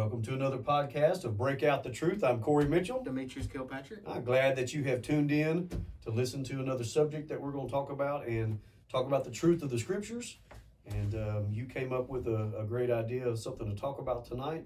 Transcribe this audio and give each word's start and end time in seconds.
Welcome 0.00 0.22
to 0.22 0.32
another 0.32 0.56
podcast 0.56 1.24
of 1.24 1.36
Break 1.36 1.62
Out 1.62 1.84
the 1.84 1.90
Truth. 1.90 2.24
I'm 2.24 2.40
Corey 2.40 2.64
Mitchell. 2.64 3.02
Demetrius 3.04 3.46
Kilpatrick. 3.46 4.00
I'm 4.06 4.24
glad 4.24 4.56
that 4.56 4.72
you 4.72 4.82
have 4.84 5.02
tuned 5.02 5.30
in 5.30 5.68
to 6.04 6.10
listen 6.10 6.42
to 6.44 6.60
another 6.60 6.84
subject 6.84 7.28
that 7.28 7.38
we're 7.38 7.50
going 7.50 7.66
to 7.66 7.70
talk 7.70 7.90
about 7.90 8.26
and 8.26 8.58
talk 8.90 9.04
about 9.04 9.24
the 9.24 9.30
truth 9.30 9.62
of 9.62 9.68
the 9.68 9.78
scriptures. 9.78 10.38
And 10.86 11.14
um, 11.16 11.48
you 11.52 11.66
came 11.66 11.92
up 11.92 12.08
with 12.08 12.26
a, 12.28 12.50
a, 12.60 12.64
great 12.64 12.90
idea 12.90 13.28
of 13.28 13.38
something 13.38 13.68
to 13.68 13.78
talk 13.78 13.98
about 13.98 14.24
tonight. 14.24 14.64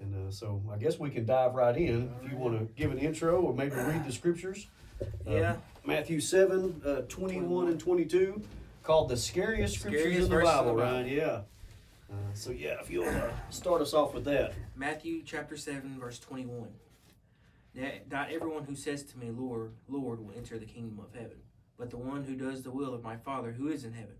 And 0.00 0.12
uh, 0.12 0.32
so 0.32 0.60
I 0.68 0.76
guess 0.76 0.98
we 0.98 1.08
can 1.08 1.24
dive 1.24 1.54
right 1.54 1.76
in. 1.76 2.12
If 2.24 2.32
you 2.32 2.36
want 2.36 2.58
to 2.58 2.64
give 2.74 2.90
an 2.90 2.98
intro 2.98 3.42
or 3.42 3.54
maybe 3.54 3.76
read 3.76 4.04
the 4.04 4.12
scriptures. 4.12 4.66
Yeah. 5.24 5.52
Um, 5.52 5.62
Matthew 5.86 6.18
7, 6.18 6.82
uh, 6.84 6.88
21, 7.02 7.08
21, 7.08 7.68
and 7.68 7.78
22, 7.78 8.42
called 8.82 9.08
the 9.08 9.16
scariest, 9.16 9.78
scariest 9.78 10.02
scriptures 10.02 10.24
in 10.24 10.30
the 10.30 10.42
Bible, 10.42 10.74
right? 10.74 11.06
Yeah. 11.06 11.42
Uh, 12.14 12.34
so 12.34 12.50
yeah, 12.50 12.76
if 12.80 12.90
you'll 12.90 13.08
uh, 13.08 13.30
start 13.50 13.82
us 13.82 13.94
off 13.94 14.14
with 14.14 14.24
that. 14.24 14.54
Matthew 14.76 15.22
chapter 15.24 15.56
seven, 15.56 15.98
verse 15.98 16.18
twenty-one. 16.18 16.70
Not 18.10 18.30
everyone 18.30 18.64
who 18.64 18.76
says 18.76 19.02
to 19.04 19.18
me, 19.18 19.30
Lord, 19.30 19.72
Lord, 19.88 20.20
will 20.20 20.34
enter 20.36 20.58
the 20.58 20.64
kingdom 20.64 21.00
of 21.00 21.12
heaven, 21.12 21.38
but 21.76 21.90
the 21.90 21.96
one 21.96 22.22
who 22.22 22.36
does 22.36 22.62
the 22.62 22.70
will 22.70 22.94
of 22.94 23.02
my 23.02 23.16
Father 23.16 23.50
who 23.50 23.68
is 23.68 23.84
in 23.84 23.94
heaven. 23.94 24.14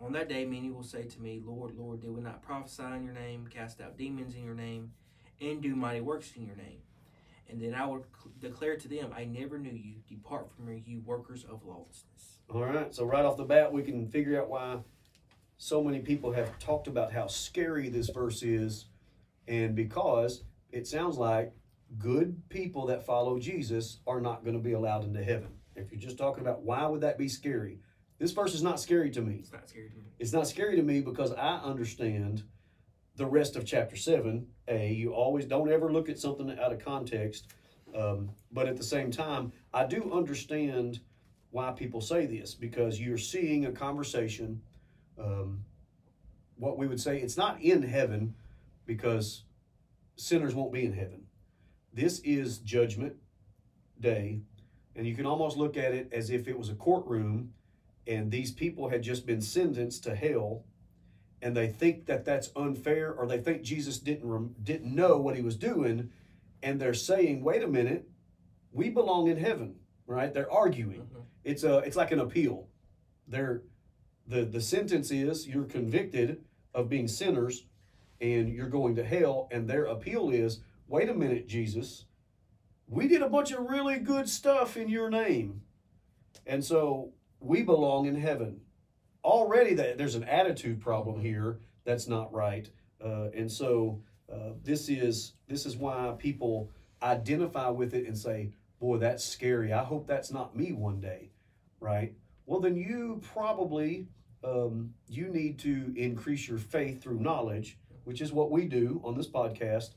On 0.00 0.12
that 0.12 0.30
day, 0.30 0.46
many 0.46 0.70
will 0.70 0.82
say 0.82 1.02
to 1.02 1.20
me, 1.20 1.42
Lord, 1.44 1.76
Lord, 1.76 2.00
did 2.00 2.10
we 2.10 2.22
not 2.22 2.42
prophesy 2.42 2.84
in 2.84 3.04
your 3.04 3.12
name, 3.12 3.46
cast 3.50 3.82
out 3.82 3.98
demons 3.98 4.34
in 4.34 4.44
your 4.44 4.54
name, 4.54 4.92
and 5.42 5.60
do 5.60 5.76
mighty 5.76 6.00
works 6.00 6.32
in 6.34 6.46
your 6.46 6.56
name? 6.56 6.78
And 7.50 7.60
then 7.60 7.74
I 7.74 7.84
will 7.84 8.06
declare 8.38 8.76
to 8.76 8.88
them, 8.88 9.12
I 9.14 9.24
never 9.24 9.58
knew 9.58 9.70
you. 9.70 9.96
Depart 10.08 10.50
from 10.50 10.66
me, 10.66 10.82
you 10.86 11.02
workers 11.04 11.44
of 11.44 11.66
lawlessness. 11.66 12.38
All 12.48 12.64
right. 12.64 12.94
So 12.94 13.04
right 13.04 13.26
off 13.26 13.36
the 13.36 13.44
bat, 13.44 13.70
we 13.70 13.82
can 13.82 14.08
figure 14.08 14.40
out 14.40 14.48
why 14.48 14.78
so 15.62 15.84
many 15.84 15.98
people 15.98 16.32
have 16.32 16.58
talked 16.58 16.86
about 16.86 17.12
how 17.12 17.26
scary 17.26 17.90
this 17.90 18.08
verse 18.08 18.42
is, 18.42 18.86
and 19.46 19.76
because 19.76 20.42
it 20.72 20.86
sounds 20.86 21.18
like 21.18 21.52
good 21.98 22.40
people 22.48 22.86
that 22.86 23.04
follow 23.04 23.38
Jesus 23.38 24.00
are 24.06 24.22
not 24.22 24.42
going 24.42 24.56
to 24.56 24.62
be 24.62 24.72
allowed 24.72 25.04
into 25.04 25.22
heaven. 25.22 25.50
If 25.76 25.92
you're 25.92 26.00
just 26.00 26.16
talking 26.16 26.40
about 26.40 26.62
why 26.62 26.86
would 26.86 27.02
that 27.02 27.18
be 27.18 27.28
scary, 27.28 27.78
this 28.18 28.32
verse 28.32 28.54
is 28.54 28.62
not 28.62 28.80
scary 28.80 29.10
to 29.10 29.20
me. 29.20 29.36
It's 29.40 29.52
not 29.52 29.68
scary 29.68 29.90
to 29.90 29.96
me. 29.96 30.04
It's 30.18 30.32
not 30.32 30.48
scary 30.48 30.76
to 30.76 30.82
me 30.82 31.02
because 31.02 31.30
I 31.34 31.58
understand 31.58 32.42
the 33.16 33.26
rest 33.26 33.54
of 33.54 33.66
chapter 33.66 33.96
7. 33.96 34.46
A, 34.68 34.90
you 34.90 35.12
always 35.12 35.44
don't 35.44 35.70
ever 35.70 35.92
look 35.92 36.08
at 36.08 36.18
something 36.18 36.58
out 36.58 36.72
of 36.72 36.82
context. 36.82 37.48
Um, 37.94 38.30
but 38.50 38.66
at 38.66 38.78
the 38.78 38.82
same 38.82 39.10
time, 39.10 39.52
I 39.74 39.84
do 39.84 40.10
understand 40.10 41.00
why 41.50 41.72
people 41.72 42.00
say 42.00 42.24
this 42.24 42.54
because 42.54 42.98
you're 42.98 43.18
seeing 43.18 43.66
a 43.66 43.72
conversation 43.72 44.62
um, 45.20 45.64
what 46.56 46.78
we 46.78 46.86
would 46.86 47.00
say 47.00 47.18
it's 47.18 47.36
not 47.36 47.60
in 47.60 47.82
heaven 47.82 48.34
because 48.86 49.44
sinners 50.16 50.54
won't 50.54 50.72
be 50.72 50.84
in 50.84 50.92
heaven. 50.92 51.26
This 51.92 52.20
is 52.20 52.58
judgment 52.58 53.16
day, 54.00 54.40
and 54.96 55.06
you 55.06 55.14
can 55.14 55.26
almost 55.26 55.56
look 55.56 55.76
at 55.76 55.92
it 55.92 56.10
as 56.12 56.30
if 56.30 56.48
it 56.48 56.58
was 56.58 56.70
a 56.70 56.74
courtroom 56.74 57.52
and 58.06 58.30
these 58.30 58.50
people 58.50 58.88
had 58.88 59.02
just 59.02 59.26
been 59.26 59.40
sentenced 59.40 60.04
to 60.04 60.14
hell 60.14 60.64
and 61.42 61.56
they 61.56 61.68
think 61.68 62.06
that 62.06 62.24
that's 62.24 62.50
unfair 62.56 63.12
or 63.12 63.26
they 63.26 63.38
think 63.38 63.62
Jesus 63.62 63.98
didn't 63.98 64.64
didn't 64.64 64.94
know 64.94 65.16
what 65.16 65.36
he 65.36 65.42
was 65.42 65.56
doing 65.56 66.10
and 66.62 66.80
they're 66.80 66.94
saying 66.94 67.42
wait 67.42 67.62
a 67.62 67.68
minute 67.68 68.08
we 68.72 68.90
belong 68.90 69.28
in 69.28 69.38
heaven 69.38 69.76
right 70.06 70.34
they're 70.34 70.50
arguing 70.50 71.00
mm-hmm. 71.00 71.20
it's 71.44 71.62
a 71.62 71.78
it's 71.78 71.96
like 71.96 72.10
an 72.10 72.20
appeal 72.20 72.66
they're 73.28 73.62
the, 74.30 74.44
the 74.44 74.60
sentence 74.60 75.10
is 75.10 75.48
you're 75.48 75.64
convicted 75.64 76.44
of 76.72 76.88
being 76.88 77.08
sinners 77.08 77.64
and 78.20 78.48
you're 78.48 78.68
going 78.68 78.94
to 78.96 79.04
hell. 79.04 79.48
And 79.50 79.68
their 79.68 79.84
appeal 79.84 80.30
is 80.30 80.60
wait 80.86 81.08
a 81.08 81.14
minute, 81.14 81.46
Jesus, 81.46 82.04
we 82.88 83.08
did 83.08 83.22
a 83.22 83.28
bunch 83.28 83.52
of 83.52 83.68
really 83.68 83.98
good 83.98 84.28
stuff 84.28 84.76
in 84.76 84.88
your 84.88 85.10
name. 85.10 85.62
And 86.46 86.64
so 86.64 87.12
we 87.40 87.62
belong 87.62 88.06
in 88.06 88.16
heaven. 88.16 88.60
Already 89.24 89.74
that 89.74 89.98
there's 89.98 90.14
an 90.14 90.24
attitude 90.24 90.80
problem 90.80 91.20
here 91.20 91.60
that's 91.84 92.08
not 92.08 92.32
right. 92.32 92.68
Uh, 93.04 93.28
and 93.34 93.50
so 93.50 94.00
uh, 94.32 94.52
this 94.62 94.88
is 94.88 95.32
this 95.48 95.66
is 95.66 95.76
why 95.76 96.14
people 96.18 96.70
identify 97.02 97.68
with 97.68 97.94
it 97.94 98.06
and 98.06 98.16
say, 98.16 98.50
boy, 98.78 98.98
that's 98.98 99.24
scary. 99.24 99.72
I 99.72 99.84
hope 99.84 100.06
that's 100.06 100.32
not 100.32 100.56
me 100.56 100.72
one 100.72 101.00
day. 101.00 101.30
Right? 101.80 102.14
Well, 102.46 102.60
then 102.60 102.76
you 102.76 103.20
probably 103.32 104.08
um, 104.42 104.94
you 105.08 105.28
need 105.28 105.58
to 105.60 105.92
increase 105.96 106.48
your 106.48 106.58
faith 106.58 107.02
through 107.02 107.20
knowledge, 107.20 107.78
which 108.04 108.20
is 108.20 108.32
what 108.32 108.50
we 108.50 108.66
do 108.66 109.00
on 109.04 109.16
this 109.16 109.28
podcast. 109.28 109.90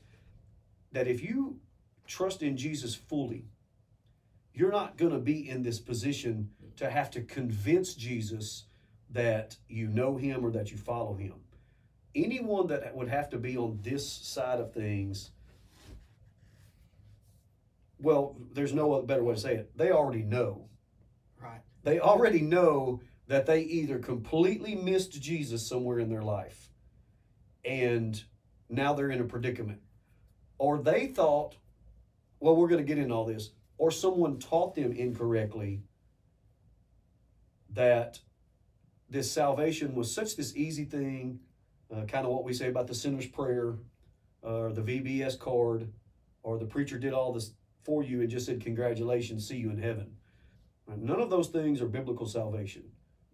That 0.92 1.08
if 1.08 1.22
you 1.22 1.58
trust 2.06 2.42
in 2.42 2.56
Jesus 2.56 2.94
fully, 2.94 3.46
you're 4.52 4.70
not 4.70 4.96
going 4.96 5.12
to 5.12 5.18
be 5.18 5.48
in 5.48 5.62
this 5.62 5.80
position 5.80 6.50
to 6.76 6.90
have 6.90 7.10
to 7.12 7.22
convince 7.22 7.94
Jesus 7.94 8.64
that 9.10 9.56
you 9.68 9.88
know 9.88 10.16
him 10.16 10.44
or 10.44 10.50
that 10.50 10.70
you 10.70 10.76
follow 10.76 11.14
him. 11.14 11.34
Anyone 12.14 12.68
that 12.68 12.94
would 12.94 13.08
have 13.08 13.30
to 13.30 13.38
be 13.38 13.56
on 13.56 13.80
this 13.82 14.08
side 14.08 14.60
of 14.60 14.72
things, 14.72 15.30
well, 17.98 18.36
there's 18.52 18.72
no 18.72 19.02
better 19.02 19.24
way 19.24 19.34
to 19.34 19.40
say 19.40 19.54
it. 19.54 19.76
They 19.76 19.90
already 19.90 20.22
know. 20.22 20.68
Right. 21.40 21.60
They 21.82 21.98
already 21.98 22.40
know 22.40 23.00
that 23.26 23.46
they 23.46 23.60
either 23.60 23.98
completely 23.98 24.74
missed 24.74 25.20
Jesus 25.20 25.66
somewhere 25.66 25.98
in 25.98 26.10
their 26.10 26.22
life 26.22 26.68
and 27.64 28.22
now 28.68 28.92
they're 28.92 29.10
in 29.10 29.20
a 29.20 29.24
predicament, 29.24 29.80
or 30.58 30.78
they 30.78 31.06
thought, 31.06 31.56
well, 32.40 32.56
we're 32.56 32.68
going 32.68 32.84
to 32.84 32.94
get 32.94 33.02
in 33.02 33.10
all 33.10 33.24
this, 33.24 33.50
or 33.78 33.90
someone 33.90 34.38
taught 34.38 34.74
them 34.74 34.92
incorrectly 34.92 35.82
that 37.70 38.20
this 39.08 39.30
salvation 39.30 39.94
was 39.94 40.14
such 40.14 40.36
this 40.36 40.54
easy 40.56 40.84
thing, 40.84 41.40
uh, 41.94 42.04
kind 42.04 42.26
of 42.26 42.32
what 42.32 42.44
we 42.44 42.52
say 42.52 42.68
about 42.68 42.86
the 42.86 42.94
sinner's 42.94 43.26
prayer, 43.26 43.76
or 44.42 44.72
the 44.72 44.82
VBS 44.82 45.38
card, 45.38 45.90
or 46.42 46.58
the 46.58 46.66
preacher 46.66 46.98
did 46.98 47.12
all 47.12 47.32
this 47.32 47.52
for 47.82 48.02
you 48.02 48.20
and 48.20 48.30
just 48.30 48.46
said, 48.46 48.60
Congratulations, 48.60 49.48
see 49.48 49.56
you 49.56 49.70
in 49.70 49.78
heaven. 49.78 50.16
None 50.86 51.20
of 51.20 51.30
those 51.30 51.48
things 51.48 51.80
are 51.80 51.86
biblical 51.86 52.26
salvation 52.26 52.84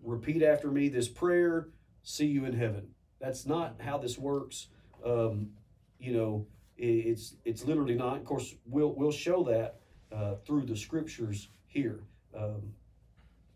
repeat 0.03 0.43
after 0.43 0.71
me 0.71 0.89
this 0.89 1.09
prayer, 1.09 1.69
see 2.03 2.27
you 2.27 2.45
in 2.45 2.55
heaven. 2.55 2.89
That's 3.21 3.47
not 3.47 3.77
how 3.81 3.99
this 3.99 4.19
works. 4.19 4.69
Um, 5.05 5.51
you 5.99 6.13
know, 6.13 6.47
it, 6.77 6.85
it's 6.85 7.37
it's 7.45 7.65
literally 7.65 7.95
not. 7.95 8.17
Of 8.17 8.25
course, 8.25 8.55
we'll 8.67 8.95
we'll 8.95 9.13
show 9.13 9.45
that 9.45 9.81
uh, 10.11 10.37
through 10.47 10.67
the 10.67 10.77
scriptures 10.77 11.49
here. 11.67 12.01
Um, 12.37 12.73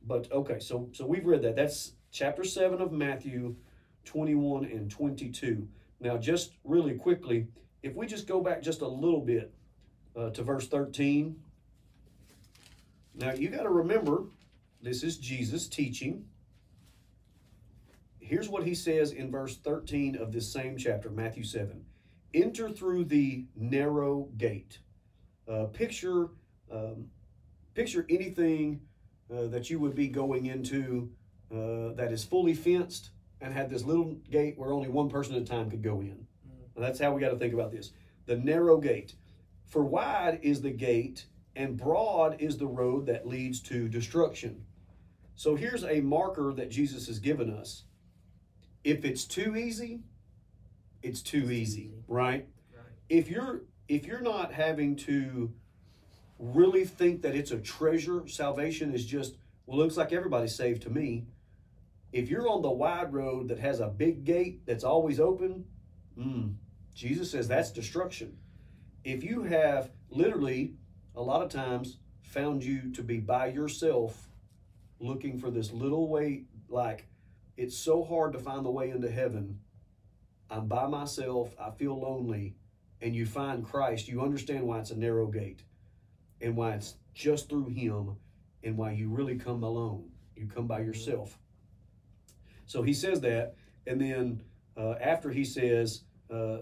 but 0.06 0.30
okay, 0.30 0.58
so 0.58 0.88
so 0.92 1.06
we've 1.06 1.24
read 1.24 1.42
that. 1.42 1.56
That's 1.56 1.92
chapter 2.10 2.44
seven 2.44 2.80
of 2.80 2.92
Matthew, 2.92 3.56
twenty-one 4.04 4.64
and 4.64 4.90
twenty-two. 4.90 5.66
Now, 6.00 6.18
just 6.18 6.52
really 6.64 6.94
quickly, 6.94 7.46
if 7.82 7.94
we 7.94 8.06
just 8.06 8.26
go 8.26 8.42
back 8.42 8.62
just 8.62 8.82
a 8.82 8.88
little 8.88 9.22
bit 9.22 9.52
uh, 10.16 10.30
to 10.30 10.42
verse 10.42 10.68
thirteen. 10.68 11.36
Now 13.16 13.32
you 13.32 13.48
got 13.48 13.62
to 13.62 13.70
remember, 13.70 14.24
this 14.82 15.04
is 15.04 15.18
Jesus 15.18 15.68
teaching 15.68 16.24
here's 18.24 18.48
what 18.48 18.64
he 18.64 18.74
says 18.74 19.12
in 19.12 19.30
verse 19.30 19.56
13 19.58 20.16
of 20.16 20.32
this 20.32 20.50
same 20.50 20.76
chapter, 20.76 21.10
Matthew 21.10 21.44
7 21.44 21.84
Enter 22.32 22.70
through 22.70 23.04
the 23.04 23.44
narrow 23.54 24.28
gate. 24.36 24.80
Uh, 25.46 25.66
picture, 25.66 26.30
um, 26.72 27.06
picture 27.74 28.04
anything 28.08 28.80
uh, 29.32 29.46
that 29.46 29.70
you 29.70 29.78
would 29.78 29.94
be 29.94 30.08
going 30.08 30.46
into 30.46 31.10
uh, 31.52 31.92
that 31.94 32.08
is 32.10 32.24
fully 32.24 32.54
fenced 32.54 33.10
and 33.40 33.54
had 33.54 33.70
this 33.70 33.84
little 33.84 34.16
gate 34.30 34.58
where 34.58 34.72
only 34.72 34.88
one 34.88 35.08
person 35.08 35.36
at 35.36 35.42
a 35.42 35.44
time 35.44 35.70
could 35.70 35.82
go 35.82 36.00
in. 36.00 36.26
Mm. 36.48 36.80
That's 36.80 36.98
how 36.98 37.12
we 37.12 37.20
got 37.20 37.30
to 37.30 37.38
think 37.38 37.54
about 37.54 37.70
this. 37.70 37.92
The 38.26 38.36
narrow 38.36 38.78
gate. 38.78 39.14
For 39.66 39.84
wide 39.84 40.40
is 40.42 40.60
the 40.60 40.70
gate, 40.70 41.26
and 41.54 41.76
broad 41.76 42.40
is 42.40 42.58
the 42.58 42.66
road 42.66 43.06
that 43.06 43.28
leads 43.28 43.60
to 43.62 43.88
destruction. 43.88 44.64
So 45.36 45.54
here's 45.54 45.84
a 45.84 46.00
marker 46.00 46.52
that 46.54 46.70
Jesus 46.70 47.06
has 47.06 47.18
given 47.18 47.50
us 47.50 47.84
if 48.84 49.04
it's 49.04 49.24
too 49.24 49.56
easy, 49.56 50.00
it's 51.02 51.22
too 51.22 51.50
easy, 51.50 51.92
right? 52.06 52.46
If 53.08 53.30
you're 53.30 53.62
if 53.88 54.06
you're 54.06 54.20
not 54.20 54.52
having 54.52 54.96
to 54.96 55.52
really 56.38 56.84
think 56.84 57.22
that 57.22 57.34
it's 57.34 57.50
a 57.50 57.58
treasure, 57.58 58.26
salvation 58.28 58.94
is 58.94 59.04
just 59.04 59.36
well, 59.66 59.78
looks 59.78 59.96
like 59.96 60.12
everybody's 60.12 60.54
saved 60.54 60.82
to 60.82 60.90
me. 60.90 61.26
If 62.12 62.30
you're 62.30 62.48
on 62.48 62.62
the 62.62 62.70
wide 62.70 63.12
road 63.12 63.48
that 63.48 63.58
has 63.58 63.80
a 63.80 63.88
big 63.88 64.24
gate 64.24 64.64
that's 64.66 64.84
always 64.84 65.18
open, 65.18 65.64
mm, 66.18 66.54
Jesus 66.94 67.30
says 67.30 67.48
that's 67.48 67.72
destruction. 67.72 68.36
If 69.02 69.24
you 69.24 69.42
have 69.42 69.90
literally 70.10 70.74
a 71.16 71.22
lot 71.22 71.42
of 71.42 71.50
times 71.50 71.98
found 72.22 72.62
you 72.62 72.90
to 72.92 73.02
be 73.02 73.18
by 73.18 73.46
yourself 73.46 74.28
looking 75.00 75.38
for 75.38 75.50
this 75.50 75.72
little 75.72 76.08
way 76.08 76.44
like 76.68 77.06
it's 77.56 77.76
so 77.76 78.04
hard 78.04 78.32
to 78.32 78.38
find 78.38 78.64
the 78.64 78.70
way 78.70 78.90
into 78.90 79.10
heaven. 79.10 79.60
I'm 80.50 80.66
by 80.68 80.86
myself. 80.86 81.54
I 81.58 81.70
feel 81.70 81.98
lonely. 82.00 82.56
and 83.00 83.14
you 83.14 83.26
find 83.26 83.64
Christ, 83.64 84.08
you 84.08 84.22
understand 84.22 84.66
why 84.66 84.78
it's 84.78 84.90
a 84.90 84.96
narrow 84.96 85.26
gate 85.26 85.62
and 86.40 86.56
why 86.56 86.72
it's 86.72 86.94
just 87.12 87.48
through 87.50 87.68
Him 87.68 88.16
and 88.62 88.76
why 88.78 88.92
you 88.92 89.10
really 89.10 89.36
come 89.36 89.62
alone. 89.62 90.10
You 90.34 90.46
come 90.46 90.66
by 90.66 90.80
yourself. 90.80 91.38
So 92.66 92.82
he 92.82 92.94
says 92.94 93.20
that, 93.20 93.56
and 93.86 94.00
then 94.00 94.42
uh, 94.76 94.94
after 95.00 95.30
he 95.30 95.44
says 95.44 96.04
uh, 96.30 96.58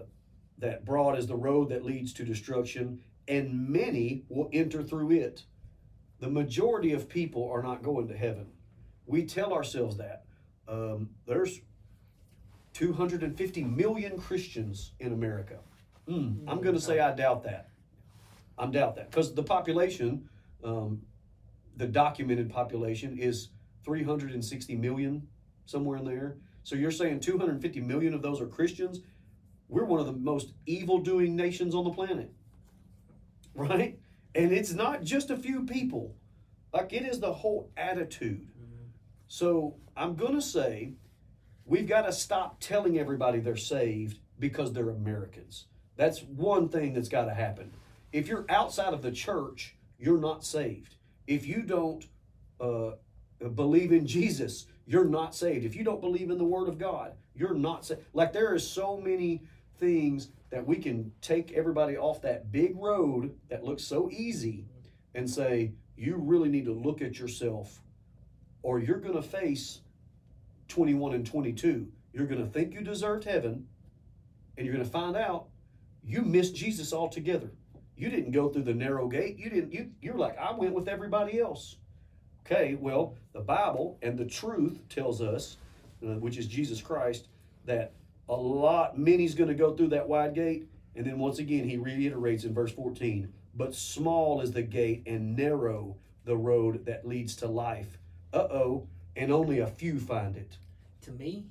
that 0.57 0.85
broad 0.85 1.17
is 1.17 1.27
the 1.27 1.35
road 1.35 1.69
that 1.69 1.85
leads 1.85 2.13
to 2.13 2.25
destruction, 2.25 2.99
and 3.27 3.69
many 3.69 4.23
will 4.27 4.49
enter 4.51 4.83
through 4.83 5.11
it. 5.11 5.45
The 6.19 6.29
majority 6.29 6.91
of 6.91 7.07
people 7.07 7.49
are 7.49 7.63
not 7.63 7.83
going 7.83 8.09
to 8.09 8.17
heaven. 8.17 8.47
We 9.05 9.25
tell 9.25 9.53
ourselves 9.53 9.97
that. 9.97 10.25
Um, 10.67 11.09
there's 11.25 11.61
250 12.73 13.63
million 13.63 14.17
Christians 14.17 14.93
in 14.99 15.13
America. 15.13 15.59
Mm, 16.07 16.43
I'm 16.47 16.61
going 16.61 16.75
to 16.75 16.81
say 16.81 16.99
I 16.99 17.13
doubt 17.13 17.43
that. 17.43 17.69
I 18.57 18.67
doubt 18.67 18.95
that 18.95 19.09
because 19.09 19.33
the 19.33 19.43
population, 19.43 20.29
um, 20.63 21.01
the 21.77 21.87
documented 21.87 22.49
population, 22.49 23.17
is 23.17 23.49
360 23.83 24.75
million, 24.75 25.27
somewhere 25.65 25.97
in 25.97 26.05
there. 26.05 26.37
So 26.63 26.75
you're 26.75 26.91
saying 26.91 27.19
250 27.21 27.81
million 27.81 28.13
of 28.13 28.21
those 28.21 28.39
are 28.41 28.47
Christians? 28.47 29.01
We're 29.69 29.85
one 29.85 29.99
of 29.99 30.05
the 30.05 30.13
most 30.13 30.53
evil 30.65 30.99
doing 30.99 31.35
nations 31.35 31.73
on 31.73 31.83
the 31.83 31.91
planet. 31.91 32.31
Right? 33.55 33.99
And 34.35 34.51
it's 34.51 34.73
not 34.73 35.03
just 35.03 35.29
a 35.29 35.37
few 35.37 35.65
people, 35.65 36.15
like 36.73 36.91
it 36.93 37.03
is 37.03 37.19
the 37.19 37.33
whole 37.33 37.69
attitude. 37.77 38.47
So 39.27 39.75
I'm 39.95 40.15
going 40.15 40.33
to 40.33 40.41
say 40.41 40.93
we've 41.65 41.87
got 41.87 42.03
to 42.03 42.13
stop 42.13 42.59
telling 42.59 42.97
everybody 42.97 43.39
they're 43.39 43.55
saved 43.55 44.19
because 44.39 44.73
they're 44.73 44.89
Americans. 44.89 45.65
That's 45.95 46.23
one 46.23 46.69
thing 46.69 46.93
that's 46.93 47.09
got 47.09 47.25
to 47.25 47.33
happen. 47.33 47.71
If 48.11 48.27
you're 48.27 48.45
outside 48.49 48.93
of 48.93 49.01
the 49.01 49.11
church, 49.11 49.75
you're 49.99 50.19
not 50.19 50.43
saved. 50.43 50.95
If 51.27 51.47
you 51.47 51.61
don't 51.61 52.05
uh, 52.59 52.91
believe 53.55 53.91
in 53.91 54.07
Jesus, 54.07 54.65
you're 54.85 55.05
not 55.05 55.35
saved. 55.35 55.65
If 55.65 55.75
you 55.75 55.83
don't 55.83 56.01
believe 56.01 56.29
in 56.29 56.37
the 56.37 56.43
Word 56.43 56.67
of 56.67 56.77
God, 56.77 57.13
you're 57.35 57.53
not 57.53 57.85
saved. 57.85 58.01
Like 58.13 58.33
there 58.33 58.53
is 58.55 58.67
so 58.67 58.97
many 58.97 59.43
things 59.79 60.29
that 60.49 60.65
we 60.65 60.77
can 60.77 61.11
take 61.21 61.51
everybody 61.53 61.97
off 61.97 62.21
that 62.21 62.51
big 62.51 62.75
road 62.75 63.35
that 63.49 63.63
looks 63.63 63.83
so 63.83 64.09
easy 64.11 64.65
and 65.15 65.29
say, 65.29 65.73
you 65.95 66.15
really 66.15 66.49
need 66.49 66.65
to 66.65 66.73
look 66.73 67.01
at 67.01 67.19
yourself 67.19 67.82
or 68.63 68.79
you're 68.79 68.99
going 68.99 69.13
to 69.13 69.21
face 69.21 69.81
21 70.69 71.13
and 71.13 71.25
22. 71.25 71.87
You're 72.13 72.25
going 72.25 72.43
to 72.43 72.49
think 72.49 72.73
you 72.73 72.81
deserved 72.81 73.25
heaven 73.25 73.67
and 74.57 74.65
you're 74.65 74.73
going 74.73 74.85
to 74.85 74.91
find 74.91 75.15
out 75.15 75.47
you 76.03 76.23
missed 76.23 76.55
Jesus 76.55 76.93
altogether. 76.93 77.51
You 77.95 78.09
didn't 78.09 78.31
go 78.31 78.49
through 78.49 78.63
the 78.63 78.73
narrow 78.73 79.07
gate. 79.07 79.37
You 79.37 79.49
didn't 79.49 79.73
you 79.73 79.91
you're 80.01 80.17
like 80.17 80.37
I 80.37 80.51
went 80.51 80.73
with 80.73 80.87
everybody 80.87 81.39
else. 81.39 81.77
Okay, 82.45 82.75
well, 82.75 83.15
the 83.31 83.39
Bible 83.39 83.97
and 84.01 84.17
the 84.17 84.25
truth 84.25 84.79
tells 84.89 85.21
us, 85.21 85.57
uh, 86.05 86.15
which 86.15 86.37
is 86.37 86.47
Jesus 86.47 86.81
Christ, 86.81 87.27
that 87.65 87.93
a 88.27 88.35
lot, 88.35 88.97
many's 88.97 89.35
going 89.35 89.47
to 89.47 89.55
go 89.55 89.73
through 89.73 89.89
that 89.89 90.09
wide 90.09 90.33
gate. 90.33 90.67
And 90.95 91.05
then 91.05 91.19
once 91.19 91.39
again, 91.39 91.67
he 91.67 91.77
reiterates 91.77 92.43
in 92.43 92.53
verse 92.53 92.71
14, 92.71 93.31
but 93.55 93.73
small 93.73 94.41
is 94.41 94.51
the 94.51 94.61
gate 94.61 95.03
and 95.05 95.37
narrow 95.37 95.95
the 96.25 96.35
road 96.35 96.85
that 96.85 97.07
leads 97.07 97.35
to 97.37 97.47
life. 97.47 97.97
Uh 98.33 98.47
oh, 98.49 98.87
and 99.15 99.31
only 99.31 99.59
a 99.59 99.67
few 99.67 99.99
find 99.99 100.35
it. 100.35 100.57
To 101.03 101.11
me, 101.11 101.45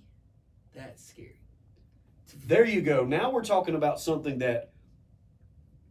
that's 0.74 1.04
scary. 1.04 1.38
There 2.46 2.64
you 2.64 2.80
go. 2.80 3.04
Now 3.04 3.30
we're 3.30 3.44
talking 3.44 3.74
about 3.74 4.00
something 4.00 4.38
that, 4.38 4.70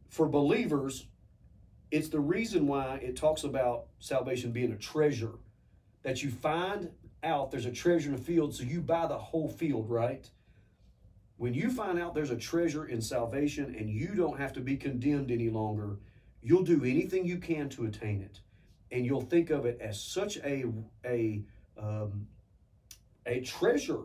for 0.10 0.28
believers, 0.28 1.06
it's 1.92 2.10
the 2.10 2.20
reason 2.20 2.68
why 2.68 2.96
it 2.96 3.16
talks 3.16 3.44
about 3.44 3.86
salvation 4.00 4.52
being 4.52 4.72
a 4.72 4.78
treasure 4.78 5.34
that 6.04 6.24
you 6.24 6.32
find 6.32 6.90
out 7.24 7.52
there's 7.52 7.66
a 7.66 7.72
treasure 7.72 8.10
in 8.10 8.16
the 8.16 8.22
field, 8.22 8.56
so 8.56 8.64
you 8.64 8.82
buy 8.82 9.06
the 9.06 9.18
whole 9.18 9.48
field, 9.48 9.90
right? 9.90 10.30
When 11.38 11.54
you 11.54 11.70
find 11.70 12.00
out 12.00 12.16
there's 12.16 12.32
a 12.32 12.38
treasure 12.38 12.86
in 12.86 13.02
salvation 13.02 13.76
and 13.78 13.90
you 13.90 14.16
don't 14.16 14.40
have 14.40 14.54
to 14.54 14.62
be 14.62 14.78
condemned 14.78 15.32
any 15.32 15.50
longer, 15.50 15.98
you'll 16.42 16.64
do 16.64 16.84
anything 16.84 17.26
you 17.26 17.38
can 17.38 17.70
to 17.70 17.86
attain 17.86 18.22
it. 18.22 18.40
And 18.92 19.06
you'll 19.06 19.22
think 19.22 19.50
of 19.50 19.66
it 19.66 19.80
as 19.80 20.02
such 20.02 20.38
a, 20.38 20.66
a, 21.06 21.42
um, 21.78 22.28
a 23.26 23.42
treasure 23.42 24.04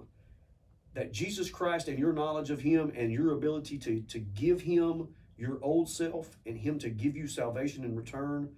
that 0.95 1.13
Jesus 1.13 1.51
Christ 1.51 1.89
and 1.89 1.99
your 1.99 2.13
knowledge 2.13 2.51
of 2.51 2.61
Him 2.61 2.93
and 2.97 3.13
your 3.13 3.33
ability 3.33 3.79
to, 3.79 4.01
to 4.01 4.19
give 4.19 4.63
Him 4.63 5.09
your 5.37 5.59
old 5.63 5.91
self 5.91 6.39
and 6.47 6.57
Him 6.57 6.79
to 6.79 6.89
give 6.89 7.17
you 7.17 7.27
salvation 7.27 7.85
in 7.85 7.95
return 7.95 8.49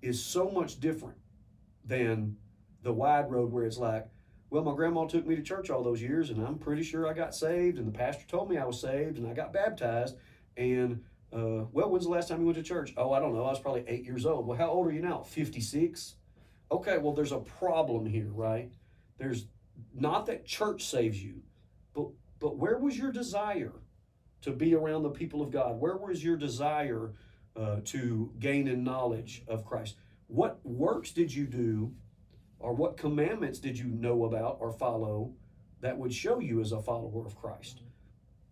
is 0.00 0.22
so 0.22 0.48
much 0.50 0.80
different 0.80 1.18
than 1.84 2.36
the 2.82 2.92
wide 2.92 3.30
road 3.30 3.52
where 3.52 3.64
it's 3.64 3.78
like, 3.78 4.06
well, 4.50 4.62
my 4.62 4.74
grandma 4.74 5.06
took 5.06 5.26
me 5.26 5.34
to 5.34 5.42
church 5.42 5.68
all 5.68 5.82
those 5.82 6.00
years, 6.00 6.30
and 6.30 6.40
I'm 6.46 6.58
pretty 6.58 6.84
sure 6.84 7.08
I 7.08 7.12
got 7.12 7.34
saved, 7.34 7.78
and 7.78 7.86
the 7.86 7.98
pastor 7.98 8.24
told 8.28 8.48
me 8.48 8.56
I 8.56 8.64
was 8.64 8.80
saved, 8.80 9.18
and 9.18 9.26
I 9.26 9.32
got 9.32 9.52
baptized. 9.52 10.16
And, 10.56 11.02
uh, 11.34 11.64
well, 11.72 11.90
when's 11.90 12.04
the 12.04 12.10
last 12.10 12.28
time 12.28 12.40
you 12.40 12.46
went 12.46 12.58
to 12.58 12.62
church? 12.62 12.94
Oh, 12.96 13.12
I 13.12 13.18
don't 13.18 13.34
know. 13.34 13.44
I 13.44 13.50
was 13.50 13.58
probably 13.58 13.84
eight 13.88 14.04
years 14.04 14.24
old. 14.24 14.46
Well, 14.46 14.56
how 14.56 14.68
old 14.68 14.86
are 14.86 14.92
you 14.92 15.02
now? 15.02 15.22
56? 15.22 16.14
Okay, 16.70 16.98
well, 16.98 17.12
there's 17.12 17.32
a 17.32 17.38
problem 17.38 18.06
here, 18.06 18.30
right? 18.30 18.70
There's 19.18 19.46
not 19.92 20.26
that 20.26 20.46
church 20.46 20.84
saves 20.84 21.22
you, 21.22 21.42
but, 21.92 22.06
but 22.38 22.56
where 22.56 22.78
was 22.78 22.96
your 22.96 23.10
desire 23.10 23.72
to 24.42 24.52
be 24.52 24.74
around 24.74 25.02
the 25.02 25.10
people 25.10 25.42
of 25.42 25.50
God? 25.50 25.80
Where 25.80 25.96
was 25.96 26.22
your 26.22 26.36
desire 26.36 27.12
uh, 27.56 27.80
to 27.86 28.32
gain 28.38 28.68
in 28.68 28.84
knowledge 28.84 29.42
of 29.48 29.64
Christ? 29.64 29.96
What 30.28 30.60
works 30.64 31.10
did 31.10 31.34
you 31.34 31.46
do 31.46 31.92
or 32.60 32.72
what 32.72 32.96
commandments 32.96 33.58
did 33.58 33.78
you 33.78 33.86
know 33.86 34.24
about 34.24 34.58
or 34.60 34.70
follow 34.70 35.32
that 35.80 35.98
would 35.98 36.14
show 36.14 36.38
you 36.38 36.60
as 36.60 36.72
a 36.72 36.80
follower 36.80 37.26
of 37.26 37.36
Christ? 37.36 37.82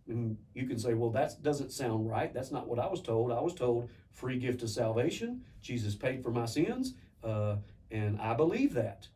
And 0.07 0.37
you 0.53 0.67
can 0.67 0.77
say, 0.77 0.93
well, 0.93 1.11
that 1.11 1.41
doesn't 1.41 1.71
sound 1.71 2.09
right. 2.09 2.33
That's 2.33 2.51
not 2.51 2.67
what 2.67 2.79
I 2.79 2.87
was 2.87 3.01
told. 3.01 3.31
I 3.31 3.39
was 3.39 3.53
told 3.53 3.89
free 4.11 4.37
gift 4.37 4.61
of 4.63 4.69
salvation. 4.69 5.41
Jesus 5.61 5.95
paid 5.95 6.23
for 6.23 6.31
my 6.31 6.45
sins, 6.45 6.93
uh, 7.23 7.55
and 7.89 8.19
I 8.19 8.33
believe 8.33 8.73
that. 8.73 9.07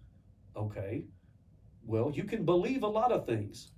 Okay. 0.56 1.06
Well, 1.86 2.12
you 2.12 2.24
can 2.24 2.44
believe 2.46 2.84
a 2.84 2.88
lot 2.88 3.12
of 3.12 3.26
things. 3.26 3.70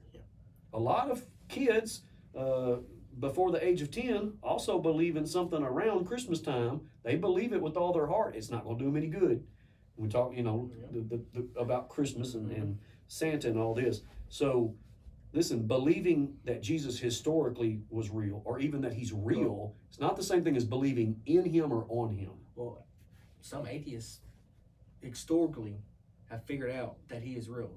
A 0.73 0.79
lot 0.79 1.11
of 1.11 1.25
kids 1.47 2.01
uh, 2.38 2.77
before 3.19 3.51
the 3.51 3.63
age 3.66 3.81
of 3.81 3.92
10 3.92 4.33
also 4.42 4.80
believe 4.80 5.16
in 5.18 5.25
something 5.25 5.61
around 5.61 6.06
Christmas 6.06 6.39
time. 6.42 6.81
They 7.04 7.16
believe 7.16 7.54
it 7.54 7.61
with 7.61 7.75
all 7.75 7.94
their 7.94 8.07
heart. 8.07 8.35
It's 8.35 8.49
not 8.49 8.63
going 8.63 8.78
to 8.78 8.83
do 8.83 8.89
them 8.89 8.97
any 8.97 9.07
good. 9.07 9.45
We 9.97 10.07
talk, 10.07 10.35
you 10.35 10.44
know, 10.44 10.71
the, 10.92 11.01
the, 11.01 11.23
the, 11.33 11.59
about 11.59 11.89
Christmas 11.89 12.33
and, 12.33 12.51
and 12.51 12.80
Santa 13.07 13.49
and 13.49 13.57
all 13.57 13.73
this. 13.73 14.01
So, 14.30 14.73
listen, 15.33 15.68
believing 15.68 16.36
that 16.45 16.62
Jesus 16.62 17.00
historically 17.00 17.81
was 17.90 18.09
real, 18.09 18.42
or 18.45 18.59
even 18.59 18.81
that 18.81 18.94
he's 18.94 19.14
real, 19.14 19.76
it's 19.90 20.00
not 20.00 20.16
the 20.16 20.24
same 20.24 20.44
thing 20.44 20.56
as 20.57 20.66
believing 20.66 21.21
in 21.26 21.45
him 21.45 21.71
or 21.71 21.86
on 21.90 22.12
him. 22.12 22.31
Well, 22.56 22.86
some 23.42 23.66
atheists 23.68 24.19
historically 25.02 25.78
have 26.30 26.44
figured 26.45 26.71
out 26.71 26.98
that 27.07 27.21
he 27.24 27.33
is 27.33 27.50
real. 27.50 27.71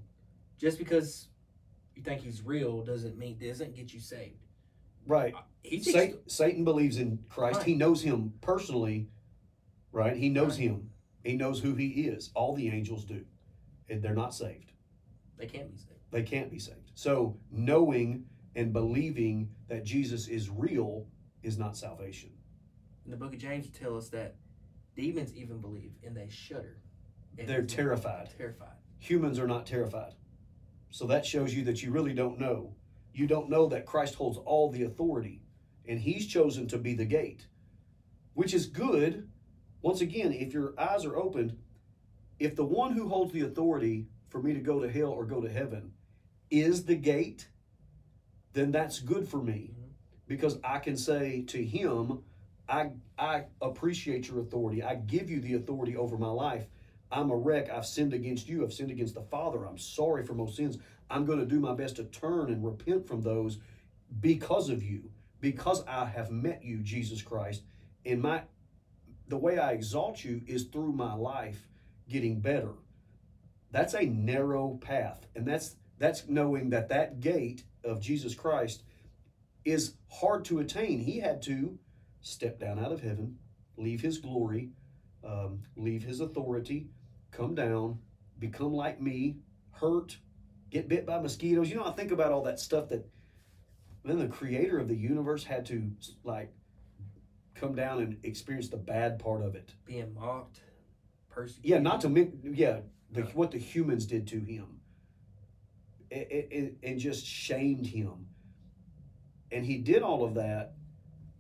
Just 0.59 0.79
because 0.79 1.29
you 1.95 2.03
think 2.03 2.21
he's 2.21 2.43
real 2.43 2.83
doesn't 2.83 3.17
mean 3.19 3.39
doesn't 3.39 3.75
get 3.75 3.93
you 3.93 4.01
saved. 4.01 4.37
Right. 5.07 5.35
He's 5.63 5.91
Satan, 5.91 6.19
Satan 6.27 6.65
believes 6.65 6.99
in 6.99 7.19
Christ. 7.29 7.59
Right. 7.59 7.67
He 7.67 7.75
knows 7.75 8.03
him 8.03 8.35
personally, 8.41 9.09
right? 9.93 10.17
He 10.17 10.29
knows 10.29 10.53
Right. 10.59 10.69
him. 10.69 10.91
He 11.25 11.37
knows 11.37 11.61
who 11.61 11.75
he 11.75 11.89
is. 12.09 12.31
All 12.35 12.55
the 12.55 12.69
angels 12.69 13.05
do. 13.05 13.25
And 13.89 14.03
they're 14.03 14.15
not 14.15 14.35
saved. 14.35 14.73
they 15.39 15.47
can't 15.47 15.71
be 15.73 15.77
saved. 15.77 16.01
They 16.13 16.23
can't 16.23 16.51
be 16.51 16.59
saved. 16.59 16.82
So, 16.95 17.39
knowing 17.51 18.25
and 18.55 18.73
believing 18.73 19.49
that 19.69 19.85
Jesus 19.85 20.29
is 20.29 20.51
real 20.51 21.07
is 21.43 21.59
not 21.59 21.77
salvation. 21.77 22.31
In 23.05 23.11
the 23.11 23.17
book 23.17 23.33
of 23.33 23.41
James 23.41 23.71
tells 23.71 24.05
us 24.05 24.11
that 24.11 24.37
demons 24.95 25.35
even 25.35 25.59
believe 25.59 25.93
and 26.05 26.17
they 26.17 26.29
shudder. 26.29 26.79
And 27.39 27.49
They're 27.49 27.63
terrified. 27.63 28.29
Terrified. 28.37 28.77
Humans 28.99 29.39
are 29.39 29.47
not 29.47 29.67
terrified. 29.67 30.13
So, 30.91 31.07
that 31.07 31.25
shows 31.25 31.55
you 31.55 31.65
that 31.65 31.83
you 31.83 31.91
really 31.91 32.13
don't 32.13 32.39
know. 32.39 32.75
You 33.15 33.27
don't 33.27 33.51
know 33.51 33.69
that 33.69 33.87
Christ 33.87 34.15
holds 34.15 34.39
all 34.39 34.71
the 34.71 34.85
authority 34.85 35.43
and 35.87 35.99
he's 35.99 36.27
chosen 36.27 36.67
to 36.69 36.79
be 36.79 36.95
the 36.95 37.05
gate, 37.05 37.47
which 38.35 38.55
is 38.55 38.67
good. 38.67 39.29
Once 39.81 40.01
again, 40.01 40.33
if 40.33 40.53
your 40.53 40.75
eyes 40.79 41.05
are 41.05 41.17
opened, 41.17 41.57
if 42.39 42.55
the 42.55 42.65
one 42.65 42.93
who 42.93 43.09
holds 43.09 43.33
the 43.33 43.43
authority 43.43 44.07
for 44.29 44.43
me 44.43 44.55
to 44.55 44.61
go 44.61 44.81
to 44.81 44.91
hell 44.91 45.11
or 45.11 45.25
go 45.25 45.41
to 45.41 45.51
heaven 45.51 45.93
is 46.53 46.85
the 46.85 46.95
gate, 46.95 47.49
then 48.53 48.71
that's 48.71 49.01
good 49.01 49.27
for 49.29 49.43
me 49.43 49.71
mm-hmm. 49.73 49.89
because 50.29 50.59
I 50.63 50.79
can 50.79 50.97
say 50.97 51.43
to 51.49 51.65
him, 51.65 52.23
I, 52.69 52.91
I 53.19 53.45
appreciate 53.61 54.29
your 54.29 54.41
authority. 54.41 54.83
I 54.83 54.95
give 54.95 55.29
you 55.31 55.41
the 55.41 55.55
authority 55.55 55.97
over 55.97 56.17
my 56.17 56.31
life. 56.31 56.67
I'm 57.11 57.31
a 57.31 57.37
wreck. 57.37 57.71
I've 57.71 57.87
sinned 57.87 58.15
against 58.15 58.49
you. 58.49 58.63
I've 58.65 58.73
sinned 58.73 58.91
against 58.91 59.15
the 59.15 59.23
Father. 59.23 59.67
I'm 59.67 59.79
sorry 59.79 60.25
for 60.25 60.35
most 60.35 60.57
sins. 60.57 60.79
I'm 61.11 61.27
going 61.27 61.41
to 61.41 61.47
do 61.47 61.61
my 61.61 61.75
best 61.75 61.97
to 61.97 62.05
turn 62.05 62.51
and 62.51 62.65
repent 62.65 63.07
from 63.07 63.23
those 63.23 63.59
because 64.21 64.69
of 64.71 64.83
you. 64.83 65.11
because 65.41 65.85
I 65.87 66.07
have 66.07 66.31
met 66.31 66.65
you, 66.65 66.79
Jesus 66.79 67.21
Christ, 67.21 67.65
And 68.07 68.23
my 68.23 68.43
the 69.29 69.37
way 69.37 69.59
I 69.59 69.73
exalt 69.73 70.25
you 70.25 70.43
is 70.47 70.65
through 70.65 70.93
my 70.93 71.15
life 71.15 71.69
getting 72.09 72.41
better. 72.41 72.75
That's 73.71 73.95
a 73.95 74.05
narrow 74.07 74.79
path, 74.81 75.27
and 75.35 75.47
that's 75.47 75.77
that's 76.03 76.29
knowing 76.29 76.71
that 76.71 76.89
that 76.89 77.21
gate 77.21 77.63
of 77.85 78.01
Jesus 78.01 78.35
Christ 78.35 78.83
is 79.65 79.95
hard 80.11 80.45
to 80.47 80.59
attain. 80.59 80.99
He 80.99 81.21
had 81.21 81.41
to 81.43 81.79
step 82.21 82.59
down 82.59 82.79
out 82.79 82.91
of 82.91 83.01
heaven, 83.01 83.39
leave 83.77 84.01
his 84.01 84.19
glory, 84.19 84.71
um, 85.25 85.61
leave 85.77 86.03
his 86.03 86.21
authority, 86.21 86.89
come 87.31 87.55
down, 87.55 87.99
become 88.41 88.73
like 88.73 89.01
me, 89.01 89.37
hurt, 89.71 90.19
get 90.71 90.89
bit 90.89 91.07
by 91.07 91.21
mosquitoes. 91.21 91.71
You 91.71 91.77
know, 91.77 91.85
I 91.85 91.93
think 91.93 92.11
about 92.11 92.33
all 92.33 92.43
that 92.43 92.59
stuff 92.59 92.89
that 92.89 93.09
then 94.05 94.19
the 94.19 94.27
creator 94.27 94.79
of 94.79 94.89
the 94.89 94.97
universe 94.97 95.45
had 95.45 95.65
to 95.67 95.89
like 96.25 96.53
come 97.55 97.77
down 97.77 98.01
and 98.01 98.17
experience 98.25 98.69
the 98.69 98.77
bad 98.77 99.21
part 99.21 99.43
of 99.43 99.55
it. 99.55 99.73
Being 99.87 100.15
mocked, 100.15 100.63
persecuted. 101.31 101.71
Yeah, 101.71 101.79
not 101.79 102.01
to 102.01 102.33
yeah, 102.43 102.81
the, 103.13 103.23
what 103.23 103.53
the 103.53 103.59
humans 103.59 104.07
did 104.07 104.27
to 104.29 104.41
him, 104.41 104.81
it, 106.13 106.75
and 106.83 106.99
just 106.99 107.27
shamed 107.27 107.87
him. 107.87 108.27
And 109.51 109.65
he 109.65 109.79
did 109.79 110.03
all 110.03 110.25
of 110.25 110.35
that, 110.35 110.75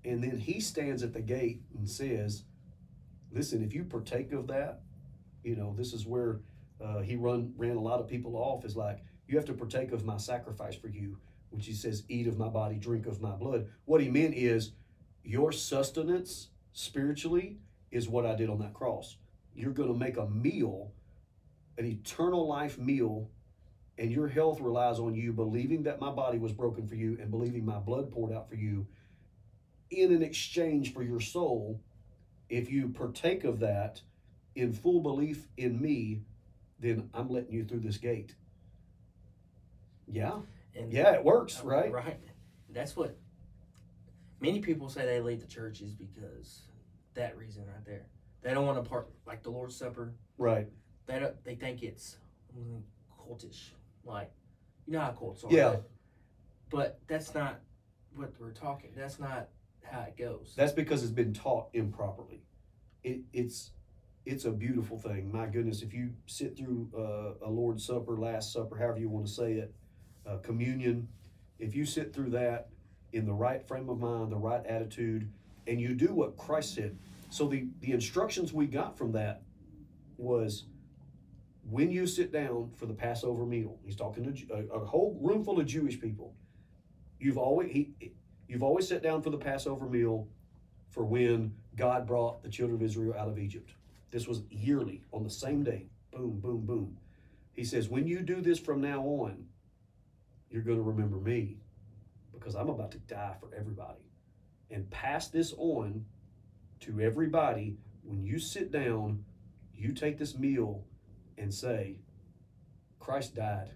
and 0.05 0.23
then 0.23 0.39
he 0.39 0.61
stands 0.61 1.03
at 1.03 1.13
the 1.13 1.21
gate 1.21 1.63
and 1.77 1.89
says, 1.89 2.45
"Listen, 3.33 3.63
if 3.63 3.75
you 3.75 3.85
partake 3.85 4.33
of 4.33 4.47
that, 4.49 4.81
you 5.43 5.57
know 5.57 5.75
this 5.77 5.93
is 5.93 6.07
where 6.07 6.41
uh, 6.83 7.01
he 7.01 7.17
run 7.17 7.53
ran 7.57 7.77
a 7.77 7.81
lot 7.81 8.01
of 8.01 8.09
people 8.09 8.37
off. 8.37 8.65
Is 8.65 8.77
like 8.77 9.03
you 9.27 9.37
have 9.37 9.47
to 9.47 9.55
partake 9.55 9.93
of 9.93 10.05
my 10.05 10.17
sacrifice 10.17 10.75
for 10.75 10.89
you, 10.89 11.17
which 11.51 11.67
he 11.67 11.73
says, 11.73 12.05
eat 12.09 12.27
of 12.27 12.39
my 12.39 12.49
body, 12.49 12.77
drink 12.77 13.07
of 13.07 13.21
my 13.21 13.33
blood. 13.33 13.69
What 13.85 14.01
he 14.01 14.09
meant 14.09 14.35
is 14.35 14.73
your 15.23 15.53
sustenance 15.53 16.49
spiritually 16.73 17.59
is 17.91 18.09
what 18.09 18.27
I 18.27 18.35
did 18.35 18.51
on 18.51 18.59
that 18.61 18.75
cross. 18.75 19.17
You're 19.55 19.73
going 19.73 19.93
to 19.93 19.99
make 19.99 20.17
a 20.17 20.27
meal, 20.27 20.93
an 21.79 21.87
eternal 21.87 22.47
life 22.47 22.79
meal, 22.79 23.31
and 23.99 24.11
your 24.11 24.29
health 24.29 24.61
relies 24.61 24.99
on 24.99 25.15
you 25.15 25.33
believing 25.33 25.83
that 25.85 26.01
my 26.01 26.11
body 26.11 26.39
was 26.39 26.53
broken 26.53 26.87
for 26.87 26.95
you 26.95 27.19
and 27.21 27.31
believing 27.31 27.65
my 27.65 27.79
blood 27.79 28.11
poured 28.11 28.33
out 28.33 28.49
for 28.49 28.55
you 28.55 28.87
in 29.91 30.13
an 30.13 30.23
exchange 30.23 30.93
for 30.93 31.03
your 31.03 31.21
soul. 31.21 31.81
If 32.49 32.71
you 32.71 32.89
partake 32.89 33.45
of 33.45 33.61
that 33.61 34.01
in 34.55 34.73
full 34.73 35.01
belief 35.01 35.47
in 35.57 35.81
me, 35.81 36.23
then 36.81 37.11
I'm 37.15 37.31
letting 37.31 37.53
you 37.53 37.65
through 37.65 37.81
this 37.81 37.99
gate. 37.99 38.35
Yeah. 40.07 40.41
And 40.75 40.93
Yeah, 40.93 41.13
it 41.13 41.25
works, 41.25 41.61
Uh, 41.63 41.67
right? 41.67 41.93
Right. 41.93 42.21
That's 42.71 42.97
what 42.97 43.17
many 44.41 44.61
people 44.61 44.89
say 44.89 45.05
they 45.05 45.21
leave 45.21 45.41
the 45.41 45.47
church 45.47 45.81
is 45.81 45.95
because 45.95 46.63
that 47.15 47.37
reason 47.37 47.67
right 47.67 47.85
there. 47.85 48.07
They 48.43 48.55
don't 48.55 48.67
want 48.67 48.83
to 48.83 48.89
part 48.89 49.09
like 49.27 49.43
the 49.43 49.51
Lord's 49.51 49.77
Supper. 49.77 50.15
Right. 50.39 50.67
They 51.07 51.21
don't. 51.21 51.45
They 51.45 51.55
think 51.55 51.83
it's 51.83 52.17
mm, 52.59 52.83
cultish. 53.19 53.71
Like 54.05 54.31
you 54.87 54.95
know 54.95 55.01
how 55.01 55.13
cults 55.13 55.45
are. 55.45 55.53
Yeah. 55.53 55.69
right? 55.69 55.83
But 56.71 57.01
that's 57.07 57.35
not 57.35 57.61
what 58.15 58.33
we're 58.39 58.53
talking. 58.53 58.91
That's 58.97 59.19
not 59.19 59.49
how 59.83 60.03
it 60.03 60.17
goes. 60.17 60.55
That's 60.57 60.73
because 60.73 61.03
it's 61.03 61.13
been 61.13 61.33
taught 61.35 61.69
improperly. 61.73 62.43
It, 63.05 63.21
it's 63.33 63.71
it's 64.25 64.45
a 64.45 64.51
beautiful 64.51 64.99
thing. 64.99 65.31
My 65.33 65.47
goodness, 65.47 65.83
if 65.83 65.93
you 65.93 66.11
sit 66.27 66.57
through 66.57 66.89
uh, 66.97 67.47
a 67.47 67.51
Lord's 67.51 67.85
Supper, 67.85 68.17
Last 68.17 68.53
Supper, 68.53 68.77
however 68.77 68.99
you 68.99 69.09
want 69.09 69.27
to 69.27 69.33
say 69.33 69.55
it, 69.55 69.75
uh, 70.27 70.37
communion, 70.37 71.09
if 71.59 71.75
you 71.75 71.85
sit 71.85 72.15
through 72.15 72.31
that 72.31 72.69
in 73.13 73.27
the 73.27 73.33
right 73.33 73.67
frame 73.67 73.89
of 73.89 73.99
mind, 73.99 74.31
the 74.31 74.37
right 74.37 74.65
attitude, 74.65 75.29
and 75.67 75.81
you 75.81 75.95
do 75.95 76.15
what 76.15 76.37
Christ 76.37 76.75
said. 76.75 76.97
So 77.31 77.49
the 77.49 77.67
the 77.81 77.93
instructions 77.93 78.53
we 78.53 78.67
got 78.67 78.97
from 78.97 79.13
that 79.13 79.43
was 80.17 80.65
when 81.69 81.91
you 81.91 82.07
sit 82.07 82.33
down 82.33 82.71
for 82.77 82.87
the 82.87 82.95
Passover 82.95 83.47
meal. 83.47 83.79
He's 83.85 83.97
talking 83.97 84.25
to 84.25 84.55
a, 84.55 84.81
a 84.81 84.85
whole 84.85 85.19
room 85.21 85.45
full 85.45 85.61
of 85.61 85.67
Jewish 85.67 86.01
people. 86.01 86.35
You've 87.19 87.39
always 87.39 87.71
he, 87.73 87.93
you've 88.49 88.63
always 88.63 88.89
sat 88.89 89.03
down 89.03 89.23
for 89.23 89.31
the 89.31 89.39
Passover 89.39 89.87
meal 89.87 90.29
for 90.91 91.05
when 91.05 91.55
God 91.77 92.07
brought 92.07 92.43
the 92.43 92.49
children 92.49 92.77
of 92.77 92.83
Israel 92.83 93.15
out 93.17 93.29
of 93.29 93.39
Egypt. 93.39 93.73
This 94.11 94.27
was 94.27 94.43
yearly 94.51 95.03
on 95.13 95.23
the 95.25 95.31
same 95.31 95.63
day. 95.63 95.87
Boom, 96.13 96.39
boom, 96.41 96.67
boom. 96.67 96.99
He 97.53 97.65
says, 97.65 97.89
when 97.89 98.07
you 98.07 98.21
do 98.21 98.41
this 98.41 98.59
from 98.59 98.81
now 98.81 99.01
on, 99.03 99.47
you're 100.51 100.63
going 100.63 100.77
to 100.77 100.83
remember 100.83 101.17
me 101.17 101.57
because 102.33 102.55
I'm 102.55 102.69
about 102.69 102.91
to 102.93 102.99
die 102.99 103.37
for 103.41 103.49
everybody. 103.57 104.03
And 104.71 104.91
pass 104.91 105.29
this 105.29 105.55
on 105.57 106.05
to 106.81 107.01
everybody. 107.01 107.77
When 108.03 108.23
you 108.23 108.39
sit 108.39 108.71
down, 108.71 109.25
you 109.75 109.93
take 109.93 110.19
this 110.19 110.37
meal 110.39 110.85
and 111.43 111.53
say, 111.53 111.99
Christ 112.99 113.35
died. 113.35 113.73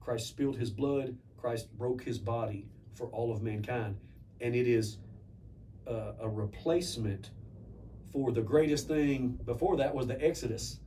Christ 0.00 0.26
spilled 0.26 0.56
his 0.56 0.70
blood. 0.70 1.16
Christ 1.36 1.72
broke 1.78 2.02
his 2.02 2.18
body 2.18 2.66
for 2.94 3.06
all 3.06 3.32
of 3.32 3.42
mankind. 3.42 3.96
And 4.40 4.54
it 4.54 4.66
is 4.66 4.98
uh, 5.86 6.12
a 6.20 6.28
replacement 6.28 7.30
for 8.12 8.32
the 8.32 8.42
greatest 8.42 8.88
thing 8.88 9.38
before 9.44 9.76
that 9.78 9.94
was 9.94 10.06
the 10.06 10.22
Exodus. 10.22 10.80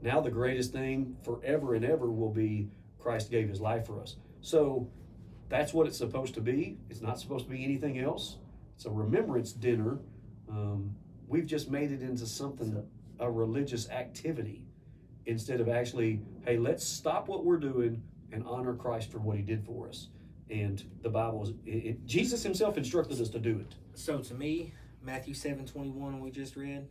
Now 0.00 0.20
the 0.20 0.30
greatest 0.30 0.72
thing 0.72 1.16
forever 1.22 1.74
and 1.74 1.84
ever 1.84 2.10
will 2.10 2.30
be 2.30 2.68
Christ 2.98 3.30
gave 3.30 3.48
his 3.48 3.60
life 3.60 3.86
for 3.86 4.00
us. 4.00 4.16
So 4.40 4.88
that's 5.48 5.72
what 5.72 5.86
it's 5.86 5.98
supposed 5.98 6.34
to 6.34 6.40
be. 6.40 6.78
It's 6.90 7.00
not 7.00 7.18
supposed 7.18 7.44
to 7.46 7.50
be 7.50 7.64
anything 7.64 7.98
else. 7.98 8.38
It's 8.74 8.86
a 8.86 8.90
remembrance 8.90 9.52
dinner. 9.52 9.98
Um, 10.48 10.94
we've 11.26 11.46
just 11.46 11.70
made 11.70 11.92
it 11.92 12.02
into 12.02 12.26
something, 12.26 12.84
a 13.18 13.30
religious 13.30 13.88
activity, 13.90 14.66
instead 15.26 15.60
of 15.60 15.68
actually, 15.68 16.20
hey, 16.44 16.56
let's 16.58 16.86
stop 16.86 17.28
what 17.28 17.44
we're 17.44 17.58
doing 17.58 18.02
and 18.32 18.44
honor 18.46 18.74
Christ 18.74 19.10
for 19.12 19.18
what 19.18 19.36
he 19.36 19.42
did 19.42 19.64
for 19.64 19.88
us. 19.88 20.08
And 20.50 20.82
the 21.02 21.08
Bible, 21.08 21.42
is, 21.44 21.50
it, 21.64 21.70
it, 21.70 22.06
Jesus 22.06 22.42
himself 22.42 22.76
instructed 22.76 23.20
us 23.20 23.28
to 23.30 23.38
do 23.38 23.58
it. 23.58 23.74
So 23.94 24.18
to 24.18 24.34
me, 24.34 24.74
Matthew 25.02 25.34
seven 25.34 25.66
twenty 25.66 25.90
one 25.90 26.20
we 26.20 26.30
just 26.30 26.56
read, 26.56 26.86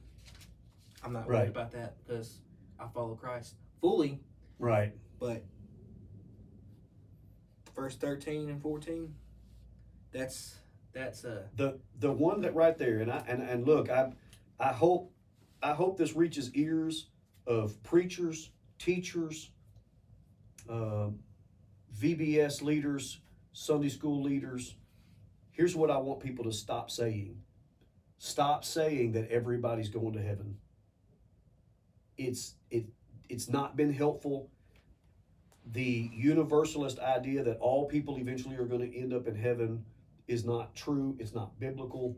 I'm 1.04 1.14
not 1.14 1.28
Right. 1.28 1.40
worried 1.40 1.50
about 1.50 1.72
that 1.72 1.96
because 2.06 2.40
I 2.80 2.88
follow 2.94 3.16
Christ 3.16 3.56
fully. 3.80 4.20
Right. 4.60 4.94
But 5.20 5.44
verse 7.76 7.96
thirteen 7.96 8.50
and 8.50 8.62
fourteen, 8.62 9.14
that's 10.12 10.56
that's 10.94 11.24
uh 11.24 11.44
the 11.56 11.80
the 12.00 12.12
one 12.12 12.42
that 12.42 12.54
right 12.56 12.78
there 12.78 13.00
and 13.00 13.12
I 13.12 13.24
and, 13.28 13.42
and 13.42 13.66
look 13.66 13.90
I 13.90 14.12
I 14.60 14.70
hope 14.74 15.12
I 15.64 15.74
hope 15.74 15.98
this 15.98 16.16
reaches 16.16 16.54
ears 16.54 17.08
of 17.48 17.82
preachers, 17.84 18.52
teachers, 18.78 19.52
uh, 20.70 21.08
VBS 22.00 22.62
leaders, 22.62 23.20
Sunday 23.54 23.90
school 23.90 24.24
leaders. 24.24 24.76
Here's 25.52 25.76
what 25.76 25.92
I 25.92 25.98
want 25.98 26.20
people 26.20 26.46
to 26.46 26.52
stop 26.52 26.90
saying. 26.90 27.38
Stop 28.18 28.64
saying 28.64 29.14
that 29.14 29.30
everybody's 29.30 29.90
going 29.90 30.14
to 30.14 30.22
heaven. 30.22 30.58
It's 32.18 32.56
it 32.70 32.86
it's 33.30 33.50
not 33.50 33.76
been 33.76 33.94
helpful. 33.94 34.50
The 35.72 36.10
universalist 36.14 37.00
idea 37.00 37.44
that 37.44 37.58
all 37.60 37.88
people 37.88 38.18
eventually 38.18 38.56
are 38.58 38.66
going 38.66 38.82
to 38.82 38.98
end 38.98 39.14
up 39.14 39.28
in 39.28 39.36
heaven 39.36 39.84
is 40.28 40.46
not 40.46 40.76
true. 40.76 41.16
It's 41.20 41.34
not 41.34 41.60
biblical. 41.60 42.18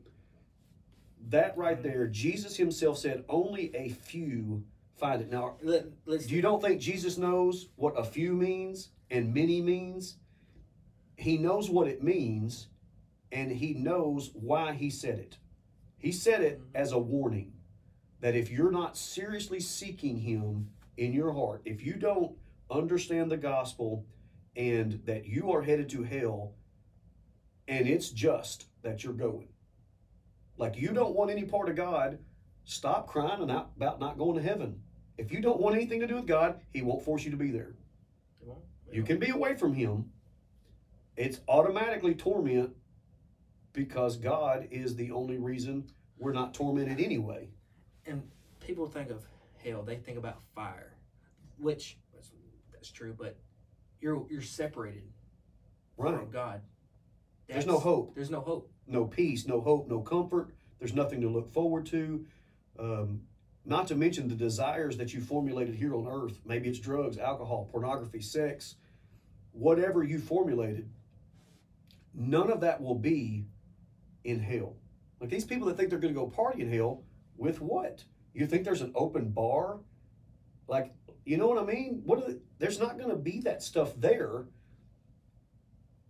That 1.30 1.58
right 1.58 1.82
there, 1.82 2.08
Jesus 2.08 2.58
himself 2.58 2.98
said 2.98 3.24
only 3.30 3.74
a 3.76 3.90
few 3.90 4.64
find 5.04 5.22
it. 5.22 5.30
Now, 5.30 5.56
let, 5.62 5.86
let's 6.06 6.32
you 6.32 6.42
don't 6.42 6.62
think 6.62 6.80
Jesus 6.80 7.18
knows 7.18 7.68
what 7.76 8.00
a 8.00 8.06
few 8.06 8.34
means 8.34 8.92
and 9.12 9.34
many 9.34 9.62
means? 9.62 10.16
He 11.18 11.38
knows 11.38 11.70
what 11.70 11.90
it 11.90 12.02
means 12.02 12.68
and 13.30 13.52
he 13.52 13.74
knows 13.74 14.32
why 14.34 14.72
he 14.72 14.90
said 14.90 15.20
it. 15.20 15.38
He 15.98 16.14
said 16.14 16.42
it 16.42 16.62
mm-hmm. 16.62 16.76
as 16.76 16.94
a 16.94 16.98
warning 16.98 17.52
that 18.22 18.34
if 18.34 18.50
you're 18.50 18.72
not 18.72 18.96
seriously 18.96 19.60
seeking 19.60 20.18
him 20.18 20.70
in 20.96 21.12
your 21.12 21.34
heart, 21.34 21.62
if 21.66 21.86
you 21.86 21.96
don't 21.96 22.32
understand 22.72 23.30
the 23.30 23.36
gospel 23.36 24.06
and 24.56 25.02
that 25.06 25.26
you 25.26 25.52
are 25.52 25.62
headed 25.62 25.90
to 25.90 26.04
hell 26.04 26.54
and 27.68 27.90
it's 27.90 28.10
just 28.10 28.68
that 28.84 29.04
you're 29.04 29.12
going, 29.12 29.50
like 30.58 30.78
you 30.78 30.94
don't 30.94 31.14
want 31.14 31.30
any 31.30 31.44
part 31.44 31.68
of 31.68 31.76
God, 31.76 32.20
stop 32.64 33.08
crying 33.08 33.42
about 33.42 34.00
not 34.00 34.18
going 34.18 34.38
to 34.38 34.42
heaven. 34.42 34.80
If 35.18 35.32
you 35.32 35.42
don't 35.42 35.60
want 35.60 35.76
anything 35.76 36.00
to 36.00 36.08
do 36.08 36.16
with 36.16 36.28
God, 36.28 36.60
He 36.72 36.82
won't 36.82 37.04
force 37.04 37.24
you 37.24 37.32
to 37.32 37.38
be 37.38 37.52
there. 37.52 37.76
You 38.92 39.02
can 39.04 39.18
be 39.18 39.30
away 39.32 39.56
from 39.56 39.74
Him. 39.74 40.12
It's 41.18 41.40
automatically 41.48 42.14
torment 42.14 42.72
because 43.74 44.18
God 44.18 44.68
is 44.70 44.96
the 44.96 45.10
only 45.12 45.38
reason 45.38 45.90
we're 46.20 46.34
not 46.34 46.54
tormented 46.54 47.00
anyway. 47.00 47.50
and 48.06 48.22
people 48.60 48.88
think 48.88 49.10
of 49.10 49.26
hell, 49.64 49.82
they 49.84 49.96
think 49.98 50.18
about 50.18 50.42
fire, 50.56 50.94
which 51.58 51.98
that's, 52.14 52.32
that's 52.72 52.92
true, 52.92 53.16
but 53.18 53.36
you're 54.00 54.26
you're 54.30 54.42
separated 54.42 55.04
Right. 55.98 56.16
from 56.18 56.30
God. 56.30 56.62
There's 57.48 57.66
no 57.66 57.80
hope, 57.80 58.14
There's 58.16 58.30
no 58.30 58.42
hope. 58.42 58.72
no 58.88 59.06
peace, 59.06 59.48
no 59.48 59.60
hope, 59.62 59.88
no 59.90 60.02
comfort. 60.02 60.54
There's 60.80 60.94
nothing 60.94 61.22
to 61.22 61.30
look 61.30 61.52
forward 61.52 61.86
to. 61.88 62.26
Um, 62.80 63.22
not 63.66 63.88
to 63.88 63.96
mention 63.96 64.28
the 64.28 64.36
desires 64.36 64.98
that 64.98 65.14
you 65.14 65.22
formulated 65.22 65.76
here 65.76 65.96
on 65.96 66.08
earth. 66.08 66.40
Maybe 66.46 66.70
it's 66.70 66.80
drugs, 66.80 67.18
alcohol, 67.18 67.70
pornography, 67.72 68.22
sex, 68.22 68.76
whatever 69.54 70.04
you 70.04 70.20
formulated. 70.20 70.90
None 72.14 72.52
of 72.52 72.62
that 72.62 72.82
will 72.82 72.96
be 72.96 73.46
in 74.24 74.40
hell. 74.40 74.76
Like 75.20 75.30
these 75.30 75.46
people 75.46 75.68
that 75.68 75.78
think 75.78 75.90
they're 75.90 76.00
going 76.00 76.14
to 76.14 76.20
go 76.20 76.28
party 76.28 76.62
in 76.62 76.72
hell, 76.72 77.04
with 77.38 77.62
what? 77.62 78.04
You 78.34 78.46
think 78.46 78.64
there's 78.64 78.82
an 78.82 78.92
open 78.96 79.30
bar? 79.30 79.80
Like, 80.68 80.94
you 81.26 81.38
know 81.38 81.48
what 81.48 81.58
I 81.58 81.66
mean? 81.66 82.02
What 82.06 82.26
the, 82.26 82.40
there's 82.60 82.80
not 82.80 82.98
going 82.98 83.10
to 83.10 83.16
be 83.16 83.40
that 83.42 83.64
stuff 83.64 83.94
there. 83.98 84.46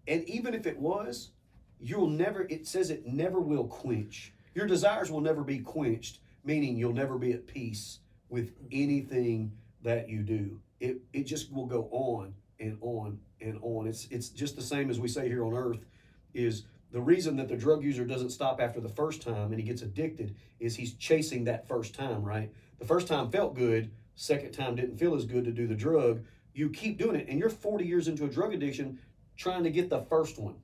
And 0.07 0.27
even 0.27 0.53
if 0.53 0.65
it 0.65 0.77
was, 0.77 1.31
you'll 1.79 2.09
never, 2.09 2.41
it 2.49 2.67
says 2.67 2.89
it 2.89 3.05
never 3.05 3.39
will 3.39 3.65
quench. 3.65 4.33
Your 4.55 4.67
desires 4.67 5.11
will 5.11 5.21
never 5.21 5.43
be 5.43 5.59
quenched, 5.59 6.19
meaning 6.43 6.77
you'll 6.77 6.93
never 6.93 7.17
be 7.17 7.31
at 7.33 7.47
peace 7.47 7.99
with 8.29 8.51
anything 8.71 9.51
that 9.81 10.09
you 10.09 10.23
do. 10.23 10.59
It, 10.79 10.97
it 11.13 11.23
just 11.23 11.51
will 11.51 11.65
go 11.65 11.87
on 11.91 12.33
and 12.59 12.77
on 12.81 13.19
and 13.41 13.59
on. 13.61 13.87
It's, 13.87 14.07
it's 14.09 14.29
just 14.29 14.55
the 14.55 14.61
same 14.61 14.89
as 14.89 14.99
we 14.99 15.07
say 15.07 15.27
here 15.27 15.45
on 15.45 15.53
earth 15.53 15.85
is 16.33 16.63
the 16.91 17.01
reason 17.01 17.35
that 17.37 17.47
the 17.47 17.55
drug 17.55 17.83
user 17.83 18.05
doesn't 18.05 18.29
stop 18.29 18.61
after 18.61 18.79
the 18.79 18.89
first 18.89 19.21
time 19.21 19.51
and 19.51 19.59
he 19.59 19.63
gets 19.63 19.81
addicted 19.81 20.35
is 20.59 20.75
he's 20.75 20.93
chasing 20.93 21.43
that 21.45 21.67
first 21.67 21.95
time, 21.95 22.23
right? 22.23 22.51
The 22.79 22.85
first 22.85 23.07
time 23.07 23.31
felt 23.31 23.55
good, 23.55 23.91
second 24.15 24.51
time 24.51 24.75
didn't 24.75 24.97
feel 24.97 25.15
as 25.15 25.25
good 25.25 25.45
to 25.45 25.51
do 25.51 25.67
the 25.67 25.75
drug. 25.75 26.23
You 26.53 26.69
keep 26.69 26.99
doing 26.99 27.15
it, 27.15 27.27
and 27.27 27.39
you're 27.39 27.49
40 27.49 27.85
years 27.85 28.07
into 28.07 28.25
a 28.25 28.29
drug 28.29 28.53
addiction 28.53 28.99
trying 29.35 29.63
to 29.63 29.71
get 29.71 29.89
the 29.89 30.01
first 30.01 30.37
one. 30.37 30.55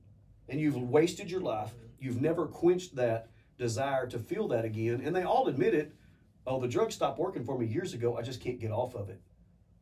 And 0.47 0.59
you've 0.59 0.77
wasted 0.77 1.31
your 1.31 1.41
life. 1.41 1.73
You've 1.99 2.21
never 2.21 2.45
quenched 2.45 2.95
that 2.95 3.29
desire 3.59 4.07
to 4.07 4.17
feel 4.17 4.47
that 4.47 4.65
again. 4.65 5.01
And 5.03 5.15
they 5.15 5.23
all 5.23 5.47
admit 5.47 5.75
it. 5.75 5.93
Oh, 6.47 6.59
the 6.59 6.67
drug 6.67 6.91
stopped 6.91 7.19
working 7.19 7.43
for 7.43 7.59
me 7.59 7.67
years 7.67 7.93
ago. 7.93 8.17
I 8.17 8.23
just 8.23 8.41
can't 8.41 8.59
get 8.59 8.71
off 8.71 8.95
of 8.95 9.09
it. 9.09 9.21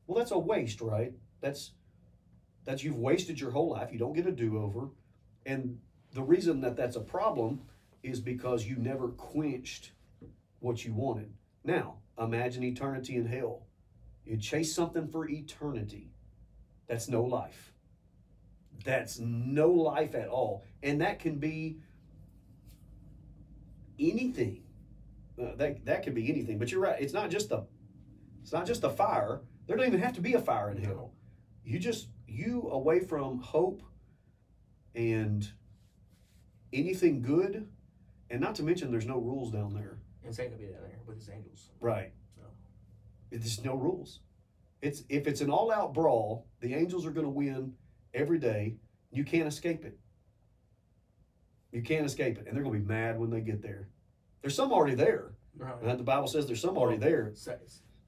Well, 0.05 0.17
that's 0.17 0.31
a 0.31 0.39
waste, 0.39 0.81
right? 0.81 1.13
That's 1.39 1.71
that's 2.65 2.83
you've 2.83 2.97
wasted 2.97 3.39
your 3.39 3.51
whole 3.51 3.69
life. 3.69 3.93
You 3.93 3.99
don't 3.99 4.13
get 4.13 4.27
a 4.27 4.31
do-over. 4.31 4.89
And 5.45 5.79
the 6.13 6.23
reason 6.23 6.59
that 6.61 6.75
that's 6.75 6.97
a 6.97 7.01
problem 7.01 7.61
is 8.03 8.19
because 8.19 8.65
you 8.65 8.75
never 8.75 9.09
quenched 9.09 9.91
what 10.59 10.83
you 10.83 10.93
wanted. 10.93 11.31
Now, 11.63 11.99
imagine 12.19 12.63
eternity 12.63 13.15
in 13.15 13.25
hell. 13.25 13.67
You 14.25 14.35
chase 14.37 14.75
something 14.75 15.07
for 15.07 15.29
eternity. 15.29 16.11
That's 16.87 17.07
no 17.07 17.23
life. 17.23 17.71
That's 18.83 19.19
no 19.19 19.69
life 19.69 20.15
at 20.15 20.27
all. 20.27 20.63
And 20.83 20.99
that 21.01 21.19
can 21.19 21.37
be 21.37 21.77
anything. 23.99 24.63
Uh, 25.41 25.55
that 25.55 25.85
that 25.85 26.03
could 26.03 26.15
be 26.15 26.29
anything. 26.29 26.57
But 26.57 26.71
you're 26.71 26.81
right. 26.81 26.99
It's 26.99 27.13
not 27.13 27.29
just 27.29 27.49
the 27.49 27.65
it's 28.41 28.53
not 28.53 28.65
just 28.65 28.81
the 28.81 28.89
fire. 28.89 29.41
There 29.65 29.75
don't 29.75 29.87
even 29.87 29.99
have 29.99 30.13
to 30.13 30.21
be 30.21 30.33
a 30.33 30.41
fire 30.41 30.71
in 30.71 30.81
hell. 30.81 31.13
You 31.63 31.79
just 31.79 32.07
you 32.27 32.69
away 32.71 32.99
from 32.99 33.39
hope 33.39 33.83
and 34.95 35.47
anything 36.73 37.21
good, 37.21 37.67
and 38.29 38.41
not 38.41 38.55
to 38.55 38.63
mention 38.63 38.91
there's 38.91 39.05
no 39.05 39.19
rules 39.19 39.51
down 39.51 39.73
there. 39.73 39.99
And 40.23 40.33
Satan 40.33 40.53
will 40.53 40.59
be 40.59 40.65
down 40.65 40.81
there 40.81 40.99
with 41.05 41.17
his 41.17 41.29
angels. 41.29 41.69
Right. 41.79 42.11
So. 42.35 42.41
There's 43.31 43.63
no 43.63 43.75
rules. 43.75 44.19
It's 44.81 45.03
if 45.09 45.27
it's 45.27 45.41
an 45.41 45.49
all-out 45.49 45.93
brawl, 45.93 46.47
the 46.59 46.73
Angels 46.73 47.05
are 47.05 47.11
going 47.11 47.25
to 47.25 47.31
win 47.31 47.73
every 48.13 48.37
day. 48.37 48.75
You 49.11 49.23
can't 49.23 49.47
escape 49.47 49.85
it. 49.85 49.97
You 51.71 51.81
can't 51.81 52.05
escape 52.05 52.37
it, 52.37 52.47
and 52.47 52.55
they're 52.55 52.63
going 52.63 52.75
to 52.75 52.81
be 52.81 52.93
mad 52.93 53.19
when 53.19 53.29
they 53.29 53.41
get 53.41 53.61
there. 53.61 53.89
There's 54.41 54.55
some 54.55 54.71
already 54.71 54.95
there. 54.95 55.31
Right. 55.57 55.97
The 55.97 56.03
Bible 56.03 56.27
says 56.27 56.45
there's 56.45 56.61
some 56.61 56.77
already 56.77 56.99
there. 56.99 57.31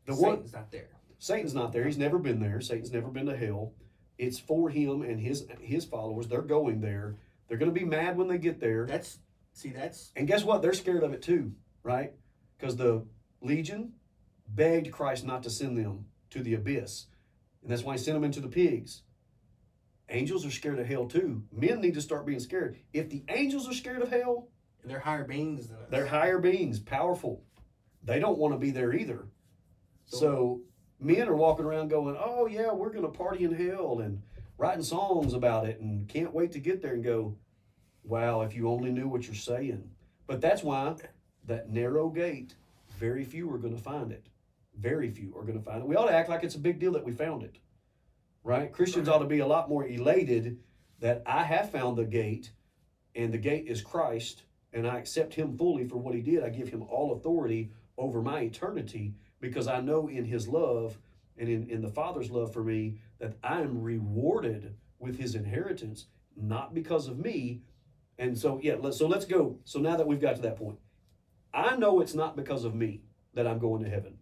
The 0.06 0.14
Satan's 0.14 0.22
one 0.22 0.44
not 0.54 0.72
there. 0.72 0.90
Satan's 1.18 1.54
not 1.54 1.72
there. 1.74 1.84
He's 1.86 1.98
never 1.98 2.18
been 2.18 2.40
there. 2.40 2.62
Satan's 2.62 2.92
never 2.92 3.10
been 3.10 3.26
to 3.26 3.36
hell. 3.36 3.74
It's 4.18 4.40
for 4.40 4.70
him 4.70 5.02
and 5.02 5.20
his 5.20 5.48
his 5.60 5.86
followers. 5.86 6.28
They're 6.28 6.42
going 6.42 6.82
there. 6.82 7.16
They're 7.48 7.58
going 7.58 7.74
to 7.74 7.80
be 7.80 7.86
mad 7.86 8.18
when 8.18 8.28
they 8.28 8.38
get 8.38 8.60
there. 8.60 8.86
That's 8.86 9.20
see. 9.54 9.70
That's 9.70 10.12
And 10.16 10.28
guess 10.28 10.44
what? 10.44 10.62
They're 10.62 10.74
scared 10.74 11.04
of 11.04 11.14
it 11.14 11.22
too, 11.22 11.54
right? 11.84 12.14
Because 12.58 12.76
the 12.76 13.06
legion 13.42 13.94
begged 14.48 14.92
Christ 14.92 15.26
not 15.26 15.44
to 15.44 15.50
send 15.50 15.78
them 15.78 16.06
to 16.32 16.42
the 16.42 16.54
abyss. 16.54 17.08
And 17.62 17.72
that's 17.72 17.84
why 17.84 17.94
he 17.94 18.00
sent 18.00 18.16
them 18.16 18.24
into 18.24 18.40
the 18.42 18.48
pigs. 18.48 19.04
Angels 20.10 20.46
are 20.46 20.52
scared 20.52 20.80
of 20.80 20.88
hell 20.88 21.06
too. 21.06 21.44
Men 21.52 21.82
need 21.82 21.94
to 21.94 22.02
start 22.02 22.26
being 22.26 22.40
scared. 22.40 22.78
If 22.94 23.10
the 23.10 23.24
angels 23.30 23.70
are 23.70 23.74
scared 23.74 24.02
of 24.02 24.10
hell, 24.10 24.50
they're 24.84 25.00
higher 25.00 25.26
beings 25.26 25.68
than 25.68 25.78
us. 25.78 25.90
they're 25.90 26.08
higher 26.08 26.40
beings, 26.40 26.80
powerful. 26.80 27.44
They 28.04 28.20
don't 28.20 28.38
want 28.38 28.54
to 28.54 28.58
be 28.58 28.72
there 28.72 28.94
either. 28.94 29.28
So 30.06 30.62
men 31.00 31.28
are 31.28 31.36
walking 31.36 31.66
around 31.66 31.90
going, 31.90 32.16
"Oh 32.18 32.48
yeah, 32.48 32.72
we're 32.74 32.90
going 32.90 33.04
to 33.04 33.10
party 33.18 33.44
in 33.44 33.54
hell," 33.54 34.00
and 34.00 34.22
writing 34.58 34.84
songs 34.84 35.34
about 35.34 35.68
it, 35.68 35.80
and 35.80 36.08
can't 36.08 36.34
wait 36.34 36.52
to 36.54 36.60
get 36.60 36.82
there 36.82 36.94
and 36.94 37.04
go, 37.04 37.36
"Wow, 38.04 38.42
if 38.42 38.56
you 38.56 38.68
only 38.68 38.92
knew 38.92 39.08
what 39.08 39.28
you're 39.28 39.36
saying." 39.36 39.92
But 40.26 40.42
that's 40.42 40.64
why 40.64 40.96
that 41.46 41.70
narrow 41.70 42.10
gate, 42.10 42.56
very 42.98 43.24
few 43.24 43.52
are 43.54 43.58
going 43.58 43.76
to 43.76 43.82
find 43.82 44.12
it. 44.12 44.28
Very 44.76 45.10
few 45.12 45.36
are 45.38 45.44
going 45.44 45.58
to 45.58 45.64
find 45.64 45.82
it. 45.82 45.88
We 45.88 45.96
ought 45.96 46.08
to 46.08 46.14
act 46.16 46.30
like 46.30 46.44
it's 46.44 46.56
a 46.56 46.60
big 46.60 46.80
deal 46.80 46.94
that 46.94 47.04
we 47.06 47.12
found 47.12 47.44
it, 47.44 47.58
right? 48.50 48.74
Christians 48.74 49.08
ought 49.08 49.20
to 49.20 49.26
be 49.26 49.40
a 49.40 49.48
lot 49.48 49.70
more 49.70 49.86
elated 49.86 50.58
that 51.02 51.22
I 51.28 51.44
have 51.44 51.70
found 51.70 51.96
the 51.96 52.04
gate, 52.04 52.52
and 53.14 53.32
the 53.32 53.38
gate 53.38 53.68
is 53.68 53.80
Christ, 53.80 54.42
and 54.74 54.88
I 54.88 54.98
accept 54.98 55.36
Him 55.36 55.56
fully 55.56 55.88
for 55.88 55.98
what 55.98 56.16
He 56.16 56.22
did. 56.22 56.44
I 56.44 56.50
give 56.50 56.68
Him 56.68 56.82
all 56.82 57.14
authority 57.14 57.70
over 57.96 58.24
my 58.24 58.42
eternity 58.42 59.14
because 59.40 59.68
I 59.68 59.82
know 59.82 60.08
in 60.08 60.26
His 60.26 60.48
love 60.48 60.98
and 61.38 61.48
in, 61.48 61.70
in 61.70 61.84
the 61.84 61.90
Father's 61.90 62.32
love 62.32 62.52
for 62.52 62.64
me 62.64 62.98
that 63.20 63.38
I 63.44 63.62
am 63.62 63.84
rewarded 63.84 64.74
with 64.98 65.20
His 65.20 65.36
inheritance, 65.36 66.08
not 66.36 66.74
because 66.74 67.08
of 67.08 67.20
me. 67.20 67.62
And 68.18 68.36
so, 68.36 68.60
yeah, 68.64 68.78
let, 68.82 68.96
so 68.96 69.06
let's 69.06 69.26
go. 69.26 69.60
So 69.64 69.78
now 69.80 69.96
that 69.96 70.08
we've 70.08 70.20
got 70.20 70.38
to 70.38 70.42
that 70.42 70.58
point, 70.58 70.80
I 71.54 71.76
know 71.76 72.02
it's 72.02 72.16
not 72.16 72.36
because 72.36 72.64
of 72.64 72.74
me 72.74 73.04
that 73.36 73.46
I'm 73.46 73.60
going 73.60 73.84
to 73.84 73.90
heaven. 73.92 74.18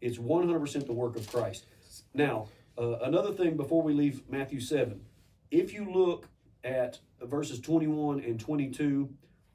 It's 0.00 0.18
100% 0.18 0.84
the 0.84 0.92
work 0.92 1.14
of 1.14 1.30
Christ. 1.30 1.66
Now, 2.12 2.48
uh, 2.78 2.98
another 3.02 3.32
thing 3.32 3.56
before 3.56 3.82
we 3.82 3.92
leave 3.92 4.22
Matthew 4.30 4.60
7, 4.60 5.00
if 5.50 5.72
you 5.72 5.90
look 5.90 6.28
at 6.62 6.98
verses 7.20 7.60
21 7.60 8.20
and 8.20 8.38
22, 8.38 9.08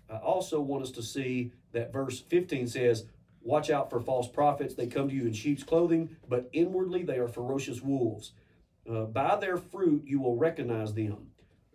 I 0.09 0.17
also 0.17 0.59
want 0.59 0.83
us 0.83 0.91
to 0.91 1.03
see 1.03 1.51
that 1.71 1.93
verse 1.93 2.19
15 2.19 2.67
says, 2.67 3.05
Watch 3.41 3.69
out 3.69 3.89
for 3.89 3.99
false 3.99 4.27
prophets. 4.27 4.73
They 4.73 4.87
come 4.87 5.09
to 5.09 5.15
you 5.15 5.25
in 5.27 5.33
sheep's 5.33 5.63
clothing, 5.63 6.15
but 6.29 6.49
inwardly 6.53 7.03
they 7.03 7.17
are 7.17 7.27
ferocious 7.27 7.81
wolves. 7.81 8.31
Uh, 8.89 9.03
by 9.03 9.35
their 9.35 9.57
fruit 9.57 10.03
you 10.05 10.21
will 10.21 10.37
recognize 10.37 10.93
them. 10.93 11.31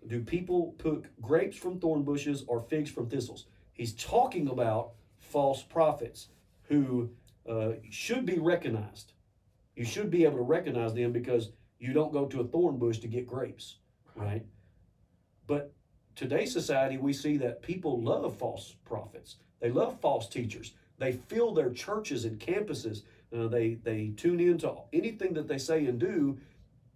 Do 0.06 0.20
people 0.20 0.74
pick 0.78 1.20
grapes 1.20 1.56
from 1.56 1.78
thorn 1.78 2.02
bushes 2.02 2.44
or 2.46 2.60
figs 2.60 2.90
from 2.90 3.08
thistles? 3.08 3.46
He's 3.74 3.92
talking 3.92 4.48
about 4.48 4.92
false 5.18 5.62
prophets 5.62 6.28
who 6.64 7.10
uh, 7.48 7.72
should 7.90 8.24
be 8.24 8.38
recognized. 8.38 9.12
You 9.78 9.84
should 9.84 10.10
be 10.10 10.24
able 10.24 10.38
to 10.38 10.42
recognize 10.42 10.92
them 10.92 11.12
because 11.12 11.50
you 11.78 11.92
don't 11.92 12.12
go 12.12 12.26
to 12.26 12.40
a 12.40 12.44
thorn 12.44 12.78
bush 12.78 12.98
to 12.98 13.06
get 13.06 13.28
grapes, 13.28 13.76
right? 14.16 14.44
But 15.46 15.72
today's 16.16 16.52
society, 16.52 16.96
we 16.96 17.12
see 17.12 17.36
that 17.36 17.62
people 17.62 18.02
love 18.02 18.36
false 18.36 18.74
prophets. 18.84 19.36
They 19.60 19.70
love 19.70 20.00
false 20.00 20.28
teachers. 20.28 20.72
They 20.98 21.12
fill 21.12 21.54
their 21.54 21.70
churches 21.70 22.24
and 22.24 22.40
campuses. 22.40 23.02
Uh, 23.32 23.46
they 23.46 23.74
they 23.74 24.14
tune 24.16 24.40
into 24.40 24.74
anything 24.92 25.32
that 25.34 25.46
they 25.46 25.58
say 25.58 25.86
and 25.86 26.00
do, 26.00 26.40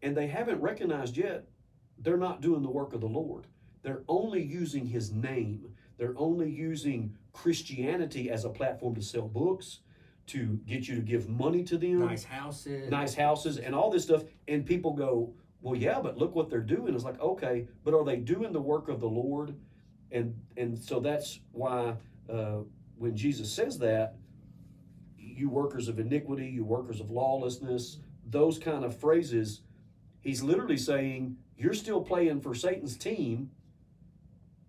and 0.02 0.16
they 0.16 0.26
haven't 0.26 0.60
recognized 0.60 1.16
yet 1.16 1.46
they're 1.98 2.16
not 2.16 2.40
doing 2.40 2.62
the 2.62 2.70
work 2.70 2.94
of 2.94 3.00
the 3.00 3.06
Lord. 3.06 3.46
They're 3.82 4.02
only 4.08 4.42
using 4.42 4.86
His 4.86 5.12
name. 5.12 5.72
They're 5.98 6.18
only 6.18 6.50
using 6.50 7.16
Christianity 7.32 8.28
as 8.28 8.44
a 8.44 8.50
platform 8.50 8.96
to 8.96 9.02
sell 9.02 9.28
books, 9.28 9.82
to 10.32 10.58
get 10.66 10.88
you 10.88 10.94
to 10.96 11.02
give 11.02 11.28
money 11.28 11.62
to 11.64 11.78
them. 11.78 12.00
Nice 12.00 12.24
houses. 12.24 12.90
nice 12.90 13.14
houses 13.14 13.58
and 13.58 13.74
all 13.74 13.90
this 13.90 14.04
stuff. 14.04 14.24
And 14.48 14.64
people 14.66 14.92
go 14.92 15.34
well 15.60 15.76
yeah 15.76 16.00
but 16.00 16.18
look 16.18 16.34
what 16.34 16.50
they're 16.50 16.60
doing. 16.60 16.94
It's 16.94 17.04
like 17.04 17.20
okay 17.20 17.66
but 17.84 17.94
are 17.94 18.04
they 18.04 18.16
doing 18.16 18.52
the 18.52 18.60
work 18.60 18.88
of 18.88 19.00
the 19.00 19.08
lord? 19.08 19.54
And 20.10 20.34
and 20.56 20.78
so 20.78 21.00
that's 21.00 21.40
why 21.52 21.96
uh, 22.30 22.58
when 22.96 23.16
jesus 23.16 23.50
says 23.52 23.78
that 23.78 24.14
you 25.18 25.48
workers 25.48 25.88
of 25.88 25.98
iniquity 25.98 26.46
you 26.46 26.64
workers 26.64 27.00
of 27.00 27.10
lawlessness 27.10 27.98
those 28.28 28.58
kind 28.58 28.84
of 28.84 28.96
phrases 28.96 29.62
he's 30.20 30.42
literally 30.42 30.76
saying 30.76 31.36
you're 31.56 31.74
still 31.74 32.00
playing 32.00 32.40
for 32.40 32.54
satan's 32.54 32.96
team 32.96 33.50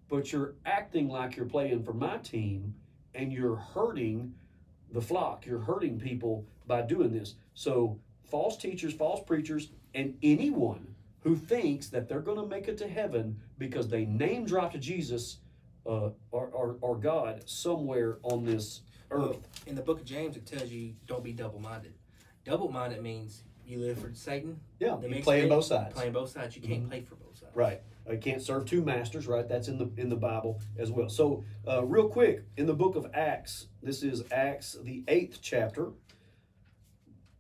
but 0.09 0.31
you're 0.31 0.55
acting 0.65 1.07
like 1.07 1.35
you're 1.35 1.45
playing 1.45 1.83
for 1.83 1.93
my 1.93 2.17
team 2.17 2.73
and 3.13 3.31
you're 3.31 3.55
hurting 3.55 4.33
the 4.93 5.01
flock. 5.01 5.45
You're 5.45 5.59
hurting 5.59 5.99
people 5.99 6.45
by 6.65 6.81
doing 6.83 7.11
this. 7.11 7.35
So, 7.53 7.99
false 8.23 8.57
teachers, 8.57 8.93
false 8.93 9.21
preachers, 9.25 9.69
and 9.93 10.15
anyone 10.23 10.95
who 11.21 11.35
thinks 11.35 11.87
that 11.89 12.07
they're 12.07 12.21
going 12.21 12.37
to 12.37 12.47
make 12.47 12.67
it 12.67 12.77
to 12.77 12.87
heaven 12.87 13.39
because 13.57 13.87
they 13.87 14.05
name 14.05 14.45
dropped 14.45 14.79
Jesus 14.79 15.37
uh, 15.85 16.09
or, 16.31 16.47
or, 16.47 16.77
or 16.81 16.95
God 16.95 17.47
somewhere 17.49 18.17
on 18.23 18.45
this 18.45 18.81
earth. 19.11 19.47
In 19.67 19.75
the 19.75 19.81
book 19.81 19.99
of 19.99 20.05
James, 20.05 20.37
it 20.37 20.45
tells 20.45 20.69
you 20.69 20.93
don't 21.07 21.23
be 21.23 21.33
double 21.33 21.59
minded. 21.59 21.93
Double 22.45 22.69
minded 22.69 23.01
means 23.01 23.43
you 23.65 23.79
live 23.79 23.99
for 23.99 24.13
Satan. 24.13 24.59
Yeah, 24.79 24.99
you 25.01 25.21
playing 25.23 25.49
both 25.49 25.65
sides. 25.65 25.93
Playing 25.93 26.13
both 26.13 26.29
sides. 26.29 26.55
You 26.55 26.61
can't 26.61 26.85
Mhm. 26.85 26.89
play 26.89 27.01
for 27.01 27.15
both 27.15 27.37
sides. 27.37 27.55
Right. 27.55 27.81
You 28.09 28.17
can't 28.17 28.41
serve 28.41 28.65
two 28.65 28.83
masters, 28.83 29.27
right? 29.27 29.47
That's 29.47 29.67
in 29.69 29.77
the 29.77 29.89
in 29.97 30.09
the 30.09 30.15
Bible 30.15 30.59
as 30.77 30.91
well. 30.91 31.09
So, 31.09 31.43
uh, 31.67 31.85
real 31.85 32.09
quick, 32.09 32.43
in 32.57 32.65
the 32.65 32.73
book 32.73 32.95
of 32.95 33.09
Acts, 33.13 33.67
this 33.81 34.03
is 34.03 34.23
Acts 34.31 34.73
the 34.83 35.03
eighth 35.07 35.39
chapter. 35.41 35.93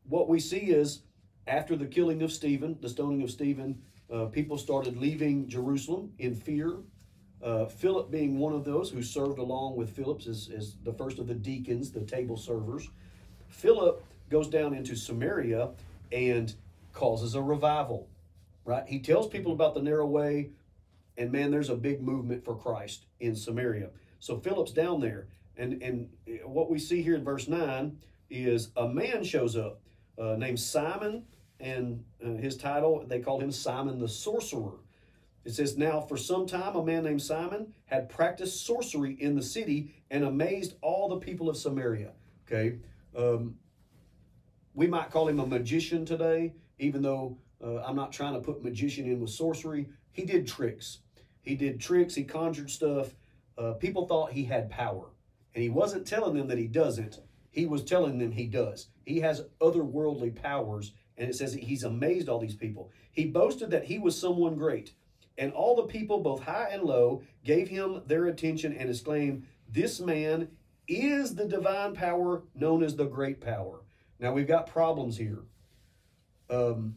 What 0.07 0.29
we 0.29 0.39
see 0.39 0.71
is 0.71 1.01
after 1.47 1.75
the 1.75 1.85
killing 1.85 2.21
of 2.21 2.31
Stephen, 2.31 2.77
the 2.81 2.89
stoning 2.89 3.21
of 3.23 3.31
Stephen, 3.31 3.81
uh, 4.09 4.25
people 4.25 4.57
started 4.57 4.97
leaving 4.97 5.47
Jerusalem 5.47 6.13
in 6.19 6.35
fear. 6.35 6.77
Uh, 7.41 7.65
Philip 7.65 8.09
being 8.09 8.39
one 8.39 8.53
of 8.53 8.63
those 8.63 8.89
who 8.89 9.01
served 9.01 9.39
along 9.39 9.75
with 9.75 9.89
Philip 9.89 10.21
as, 10.27 10.49
as 10.55 10.77
the 10.83 10.93
first 10.93 11.19
of 11.19 11.27
the 11.27 11.33
deacons, 11.33 11.91
the 11.91 12.01
table 12.05 12.37
servers. 12.37 12.89
Philip 13.47 14.01
goes 14.29 14.47
down 14.47 14.73
into 14.73 14.95
Samaria 14.95 15.71
and 16.11 16.53
causes 16.91 17.35
a 17.35 17.41
revival 17.41 18.07
right? 18.65 18.83
He 18.87 18.99
tells 18.99 19.27
people 19.27 19.51
about 19.51 19.73
the 19.73 19.81
narrow 19.81 20.05
way, 20.05 20.51
and 21.17 21.31
man, 21.31 21.51
there's 21.51 21.69
a 21.69 21.75
big 21.75 22.01
movement 22.01 22.43
for 22.43 22.55
Christ 22.55 23.05
in 23.19 23.35
Samaria. 23.35 23.89
So 24.19 24.37
Philip's 24.37 24.71
down 24.71 24.99
there, 24.99 25.27
and 25.57 25.81
and 25.83 26.09
what 26.45 26.69
we 26.69 26.79
see 26.79 27.01
here 27.01 27.15
in 27.15 27.23
verse 27.23 27.47
nine 27.47 27.99
is 28.29 28.69
a 28.75 28.87
man 28.87 29.23
shows 29.23 29.55
up 29.55 29.81
uh, 30.17 30.35
named 30.37 30.59
Simon, 30.59 31.25
and 31.59 32.03
uh, 32.25 32.29
his 32.31 32.57
title 32.57 33.03
they 33.07 33.19
called 33.19 33.43
him 33.43 33.51
Simon 33.51 33.99
the 33.99 34.07
sorcerer. 34.07 34.79
It 35.45 35.53
says, 35.53 35.77
Now 35.77 35.99
for 35.99 36.15
some 36.15 36.47
time 36.47 36.77
a 36.77 36.85
man 36.85 37.03
named 37.03 37.21
Simon 37.21 37.73
had 37.85 38.09
practiced 38.09 38.65
sorcery 38.65 39.13
in 39.19 39.35
the 39.35 39.41
city 39.41 39.93
and 40.09 40.23
amazed 40.23 40.75
all 40.81 41.09
the 41.09 41.17
people 41.17 41.49
of 41.49 41.57
Samaria. 41.57 42.13
Okay. 42.47 42.77
Um, 43.15 43.57
we 44.73 44.87
might 44.87 45.11
call 45.11 45.27
him 45.27 45.39
a 45.39 45.45
magician 45.45 46.05
today, 46.05 46.53
even 46.79 47.01
though 47.01 47.37
uh, 47.63 47.83
I'm 47.83 47.95
not 47.95 48.11
trying 48.11 48.33
to 48.33 48.39
put 48.39 48.63
magician 48.63 49.05
in 49.05 49.19
with 49.19 49.29
sorcery. 49.29 49.87
He 50.11 50.23
did 50.23 50.47
tricks. 50.47 50.99
He 51.41 51.55
did 51.55 51.79
tricks. 51.79 52.15
He 52.15 52.23
conjured 52.23 52.69
stuff. 52.69 53.13
Uh, 53.57 53.73
people 53.73 54.07
thought 54.07 54.31
he 54.31 54.45
had 54.45 54.69
power, 54.69 55.09
and 55.53 55.63
he 55.63 55.69
wasn't 55.69 56.07
telling 56.07 56.35
them 56.35 56.47
that 56.47 56.57
he 56.57 56.67
doesn't. 56.67 57.19
He 57.51 57.67
was 57.67 57.83
telling 57.83 58.17
them 58.17 58.31
he 58.31 58.47
does. 58.47 58.87
He 59.05 59.19
has 59.19 59.45
otherworldly 59.61 60.35
powers, 60.35 60.93
and 61.17 61.29
it 61.29 61.35
says 61.35 61.53
that 61.53 61.63
he's 61.63 61.83
amazed 61.83 62.27
all 62.27 62.39
these 62.39 62.55
people. 62.55 62.89
He 63.11 63.25
boasted 63.25 63.69
that 63.69 63.85
he 63.85 63.99
was 63.99 64.19
someone 64.19 64.55
great, 64.55 64.93
and 65.37 65.53
all 65.53 65.75
the 65.75 65.83
people, 65.83 66.21
both 66.21 66.41
high 66.41 66.69
and 66.71 66.81
low, 66.83 67.21
gave 67.43 67.67
him 67.67 68.01
their 68.07 68.25
attention 68.25 68.73
and 68.73 68.89
exclaimed, 68.89 69.45
"This 69.69 69.99
man 69.99 70.47
is 70.87 71.35
the 71.35 71.45
divine 71.45 71.93
power 71.93 72.43
known 72.55 72.81
as 72.83 72.95
the 72.95 73.05
great 73.05 73.39
power." 73.39 73.81
Now 74.23 74.31
we've 74.31 74.47
got 74.47 74.67
problems 74.67 75.17
here. 75.17 75.39
Um, 76.49 76.95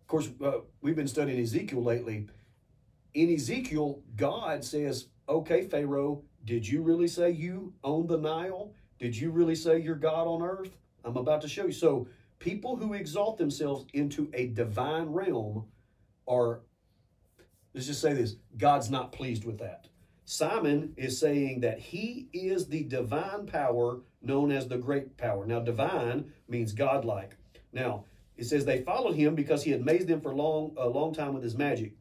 of 0.00 0.06
course, 0.08 0.28
uh, 0.44 0.58
we've 0.80 0.96
been 0.96 1.06
studying 1.06 1.40
Ezekiel 1.40 1.80
lately. 1.80 2.26
In 3.14 3.32
Ezekiel, 3.32 4.02
God 4.16 4.64
says, 4.64 5.06
Okay, 5.28 5.62
Pharaoh, 5.62 6.24
did 6.44 6.66
you 6.66 6.82
really 6.82 7.06
say 7.06 7.30
you 7.30 7.72
own 7.84 8.08
the 8.08 8.18
Nile? 8.18 8.72
Did 8.98 9.16
you 9.16 9.30
really 9.30 9.54
say 9.54 9.78
you're 9.78 9.94
God 9.94 10.26
on 10.26 10.42
earth? 10.42 10.76
I'm 11.04 11.16
about 11.16 11.40
to 11.42 11.48
show 11.48 11.66
you. 11.66 11.72
So, 11.72 12.08
people 12.40 12.74
who 12.74 12.94
exalt 12.94 13.38
themselves 13.38 13.86
into 13.94 14.28
a 14.34 14.48
divine 14.48 15.10
realm 15.10 15.66
are, 16.26 16.62
let's 17.74 17.86
just 17.86 18.00
say 18.00 18.12
this 18.12 18.34
God's 18.56 18.90
not 18.90 19.12
pleased 19.12 19.44
with 19.44 19.58
that. 19.58 19.86
Simon 20.30 20.94
is 20.96 21.18
saying 21.18 21.58
that 21.58 21.80
he 21.80 22.28
is 22.32 22.68
the 22.68 22.84
divine 22.84 23.46
power 23.46 23.98
known 24.22 24.52
as 24.52 24.68
the 24.68 24.78
great 24.78 25.16
power. 25.16 25.44
Now, 25.44 25.58
divine 25.58 26.32
means 26.46 26.72
godlike. 26.72 27.34
Now, 27.72 28.04
it 28.36 28.44
says 28.44 28.64
they 28.64 28.82
followed 28.82 29.16
him 29.16 29.34
because 29.34 29.64
he 29.64 29.72
had 29.72 29.80
amazed 29.80 30.06
them 30.06 30.20
for 30.20 30.32
long, 30.32 30.76
a 30.76 30.88
long 30.88 31.12
time 31.12 31.34
with 31.34 31.42
his 31.42 31.56
magic. 31.56 31.94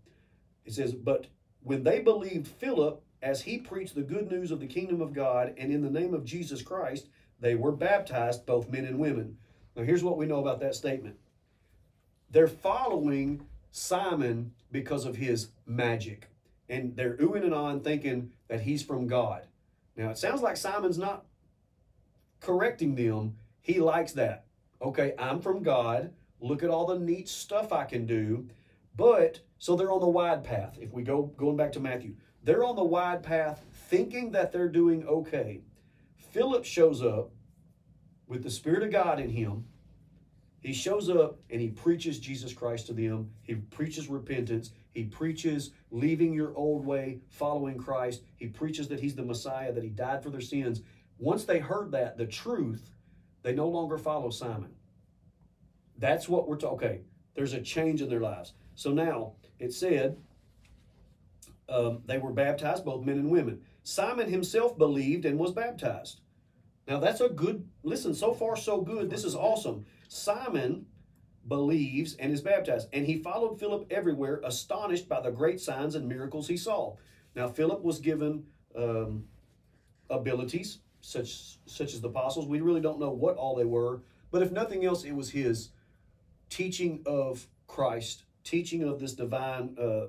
It 0.64 0.74
says, 0.74 0.94
but 0.94 1.26
when 1.64 1.84
they 1.84 2.02
believed 2.02 2.48
Philip 2.48 3.02
as 3.24 3.42
he 3.42 3.58
preached 3.58 3.96
the 3.96 4.04
good 4.04 4.30
news 4.30 4.52
of 4.52 4.60
the 4.60 4.68
kingdom 4.68 5.02
of 5.02 5.12
God 5.12 5.56
and 5.58 5.74
in 5.74 5.82
the 5.82 5.90
name 5.90 6.14
of 6.14 6.24
Jesus 6.24 6.62
Christ, 6.62 7.10
they 7.40 7.56
were 7.56 7.72
baptized, 7.72 8.46
both 8.46 8.70
men 8.70 8.86
and 8.86 9.00
women. 9.00 9.40
Now, 9.76 9.82
here's 9.82 10.04
what 10.04 10.18
we 10.18 10.28
know 10.28 10.40
about 10.40 10.60
that 10.60 10.76
statement 10.76 11.18
they're 12.30 12.48
following 12.48 13.48
Simon 13.72 14.54
because 14.72 15.06
of 15.06 15.16
his 15.16 15.48
magic, 15.66 16.28
and 16.70 16.96
they're 16.96 17.18
oohing 17.18 17.44
and 17.44 17.54
on 17.54 17.82
thinking 17.82 18.32
that 18.48 18.62
he's 18.62 18.84
from 18.84 19.08
God. 19.08 19.44
Now, 19.96 20.10
it 20.10 20.18
sounds 20.18 20.42
like 20.42 20.56
Simon's 20.56 20.98
not 20.98 21.26
correcting 22.40 22.96
them, 22.96 23.36
he 23.60 23.80
likes 23.80 24.14
that. 24.14 24.46
Okay, 24.82 25.14
I'm 25.20 25.42
from 25.42 25.62
God. 25.62 26.14
Look 26.40 26.64
at 26.64 26.70
all 26.70 26.86
the 26.86 26.98
neat 26.98 27.28
stuff 27.28 27.74
I 27.74 27.84
can 27.84 28.06
do. 28.06 28.48
But 28.96 29.42
so 29.58 29.76
they're 29.76 29.92
on 29.92 30.00
the 30.00 30.08
wide 30.08 30.44
path. 30.44 30.78
If 30.80 30.94
we 30.94 31.04
go 31.04 31.24
going 31.38 31.58
back 31.58 31.74
to 31.74 31.80
Matthew, 31.80 32.16
they're 32.44 32.64
on 32.64 32.76
the 32.76 32.84
wide 32.84 33.24
path 33.24 33.66
thinking 33.90 34.32
that 34.32 34.52
they're 34.52 34.70
doing 34.70 35.06
okay. 35.06 35.62
Philip 36.16 36.64
shows 36.64 37.02
up 37.04 37.32
with 38.28 38.44
the 38.44 38.52
Spirit 38.52 38.84
of 38.84 38.92
God 38.92 39.20
in 39.20 39.30
him. 39.30 39.66
He 40.62 40.74
shows 40.74 41.10
up 41.10 41.40
and 41.50 41.62
he 41.62 41.70
preaches 41.70 42.20
Jesus 42.20 42.54
Christ 42.54 42.88
to 42.88 42.94
them. 42.94 43.30
He 43.42 43.56
preaches 43.56 44.10
repentance. 44.10 44.72
He 44.92 45.06
preaches 45.06 45.72
leaving 45.92 46.34
your 46.34 46.56
old 46.56 46.86
way, 46.86 47.20
following 47.30 47.78
Christ. 47.78 48.24
He 48.36 48.48
preaches 48.48 48.88
that 48.90 49.00
he's 49.00 49.16
the 49.16 49.24
Messiah, 49.24 49.72
that 49.72 49.84
he 49.84 49.90
died 49.90 50.22
for 50.22 50.30
their 50.30 50.42
sins. 50.42 50.82
Once 51.18 51.46
they 51.46 51.60
heard 51.60 51.92
that, 51.92 52.18
the 52.18 52.26
truth, 52.26 52.92
they 53.42 53.54
no 53.54 53.68
longer 53.68 53.98
follow 53.98 54.30
Simon. 54.30 54.72
That's 55.98 56.28
what 56.28 56.48
we're 56.48 56.58
talking. 56.58 56.78
Okay, 56.78 57.02
there's 57.36 57.54
a 57.54 57.62
change 57.62 58.02
in 58.02 58.10
their 58.10 58.22
lives. 58.22 58.54
So 58.76 58.92
now 58.92 59.34
it 59.60 59.74
said 59.74 60.18
um, 61.68 62.02
they 62.06 62.18
were 62.18 62.32
baptized, 62.32 62.86
both 62.86 63.06
men 63.06 63.18
and 63.18 63.30
women. 63.30 63.62
Simon 63.84 64.30
himself 64.30 64.78
believed 64.78 65.26
and 65.26 65.38
was 65.38 65.52
baptized. 65.52 66.22
Now 66.88 67.00
that's 67.00 67.22
a 67.22 67.30
good 67.30 67.68
listen. 67.84 68.14
So 68.14 68.34
far, 68.34 68.56
so 68.56 68.82
good. 68.82 69.10
This 69.10 69.24
is 69.24 69.36
awesome. 69.36 69.86
Simon 70.10 70.88
believes 71.48 72.16
and 72.16 72.34
is 72.34 72.42
baptized, 72.42 72.90
and 72.92 73.06
he 73.06 73.22
followed 73.22 73.60
Philip 73.60 73.88
everywhere, 73.92 74.42
astonished 74.44 75.08
by 75.08 75.22
the 75.22 75.32
great 75.32 75.62
signs 75.62 75.96
and 75.96 76.08
miracles 76.08 76.48
he 76.48 76.58
saw. 76.58 76.98
Now 77.36 77.48
Philip 77.48 77.82
was 77.82 78.00
given 78.00 78.44
um, 78.76 79.26
abilities 80.10 80.80
such 81.02 81.60
such 81.66 81.94
as 81.94 82.02
the 82.02 82.10
apostles. 82.10 82.48
We 82.48 82.60
really 82.60 82.82
don't 82.82 83.00
know 83.00 83.12
what 83.12 83.38
all 83.38 83.56
they 83.56 83.66
were, 83.66 84.02
but 84.32 84.42
if 84.42 84.52
nothing 84.52 84.84
else, 84.84 85.06
it 85.06 85.14
was 85.14 85.30
his 85.30 85.70
teaching 86.50 87.02
of 87.06 87.48
Christ, 87.68 88.26
teaching 88.44 88.84
of 88.84 89.00
this 89.00 89.14
divine 89.14 89.78
uh, 89.80 90.08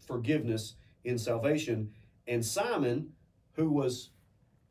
forgiveness 0.00 0.74
in 1.04 1.18
salvation. 1.18 1.92
And 2.26 2.44
Simon, 2.44 3.12
who 3.52 3.70
was 3.70 4.08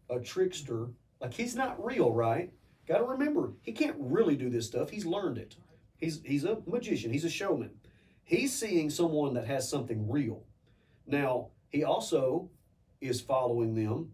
a 0.10 0.20
trickster, 0.20 0.90
like 1.22 1.36
he's 1.36 1.56
not 1.56 1.84
real, 1.84 2.12
right? 2.12 2.52
Got 2.88 2.98
to 2.98 3.06
remember, 3.06 3.54
he 3.62 3.72
can't 3.72 3.96
really 4.00 4.36
do 4.36 4.50
this 4.50 4.68
stuff. 4.68 4.90
He's 4.90 5.06
learned 5.06 5.38
it. 5.38 5.56
He's 5.98 6.22
he's 6.26 6.44
a 6.44 6.58
magician. 6.66 7.12
He's 7.12 7.24
a 7.24 7.30
showman. 7.30 7.72
He's 8.24 8.54
seeing 8.54 8.90
someone 8.90 9.34
that 9.36 9.48
has 9.48 9.70
something 9.70 10.10
real. 10.10 10.44
Now 11.08 11.48
he 11.70 11.84
also 11.84 12.50
is 13.00 13.22
following 13.22 13.74
them, 13.74 14.12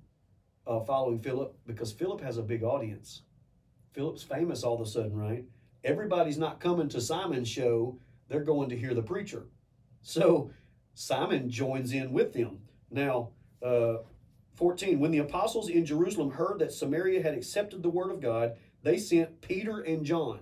uh, 0.68 0.82
following 0.82 1.20
Philip 1.20 1.58
because 1.66 1.92
Philip 1.92 2.22
has 2.22 2.38
a 2.38 2.44
big 2.44 2.64
audience. 2.64 3.24
Philip's 3.94 4.24
famous 4.24 4.64
all 4.64 4.76
of 4.76 4.82
a 4.82 4.86
sudden, 4.86 5.16
right? 5.16 5.46
Everybody's 5.84 6.38
not 6.38 6.60
coming 6.60 6.90
to 6.90 7.02
Simon's 7.02 7.50
show; 7.50 7.98
they're 8.28 8.44
going 8.44 8.70
to 8.70 8.78
hear 8.78 8.94
the 8.94 9.02
preacher. 9.02 9.48
So 10.02 10.52
Simon 10.94 11.50
joins 11.50 11.94
in 11.94 12.12
with 12.12 12.34
them. 12.34 12.60
Now, 12.92 13.30
uh, 13.64 13.98
14, 14.56 15.00
when 15.00 15.12
the 15.12 15.20
apostles 15.20 15.70
in 15.70 15.86
Jerusalem 15.86 16.32
heard 16.32 16.60
that 16.60 16.74
Samaria 16.74 17.22
had 17.24 17.34
accepted 17.34 17.82
the 17.82 17.90
word 17.90 18.12
of 18.12 18.20
God, 18.20 18.56
they 18.84 18.98
sent 18.98 19.42
Peter 19.42 19.80
and 19.82 20.06
John. 20.06 20.40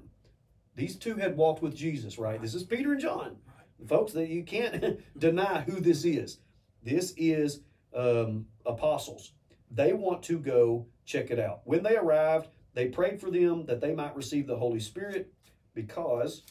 These 0.75 0.95
two 0.95 1.15
had 1.15 1.37
walked 1.37 1.61
with 1.61 1.75
Jesus, 1.75 2.17
right? 2.17 2.41
This 2.41 2.55
is 2.55 2.63
Peter 2.63 2.93
and 2.93 3.01
John. 3.01 3.37
Folks, 3.87 4.13
that 4.13 4.29
you 4.29 4.43
can't 4.43 4.99
deny 5.17 5.61
who 5.61 5.79
this 5.79 6.05
is. 6.05 6.39
This 6.83 7.13
is 7.17 7.61
um, 7.95 8.45
apostles. 8.65 9.33
They 9.71 9.93
want 9.93 10.23
to 10.23 10.39
go 10.39 10.85
check 11.05 11.31
it 11.31 11.39
out. 11.39 11.61
When 11.65 11.83
they 11.83 11.97
arrived, 11.97 12.47
they 12.73 12.87
prayed 12.87 13.19
for 13.19 13.31
them 13.31 13.65
that 13.65 13.81
they 13.81 13.93
might 13.93 14.15
receive 14.15 14.47
the 14.47 14.57
Holy 14.57 14.79
Spirit 14.79 15.33
because 15.73 16.43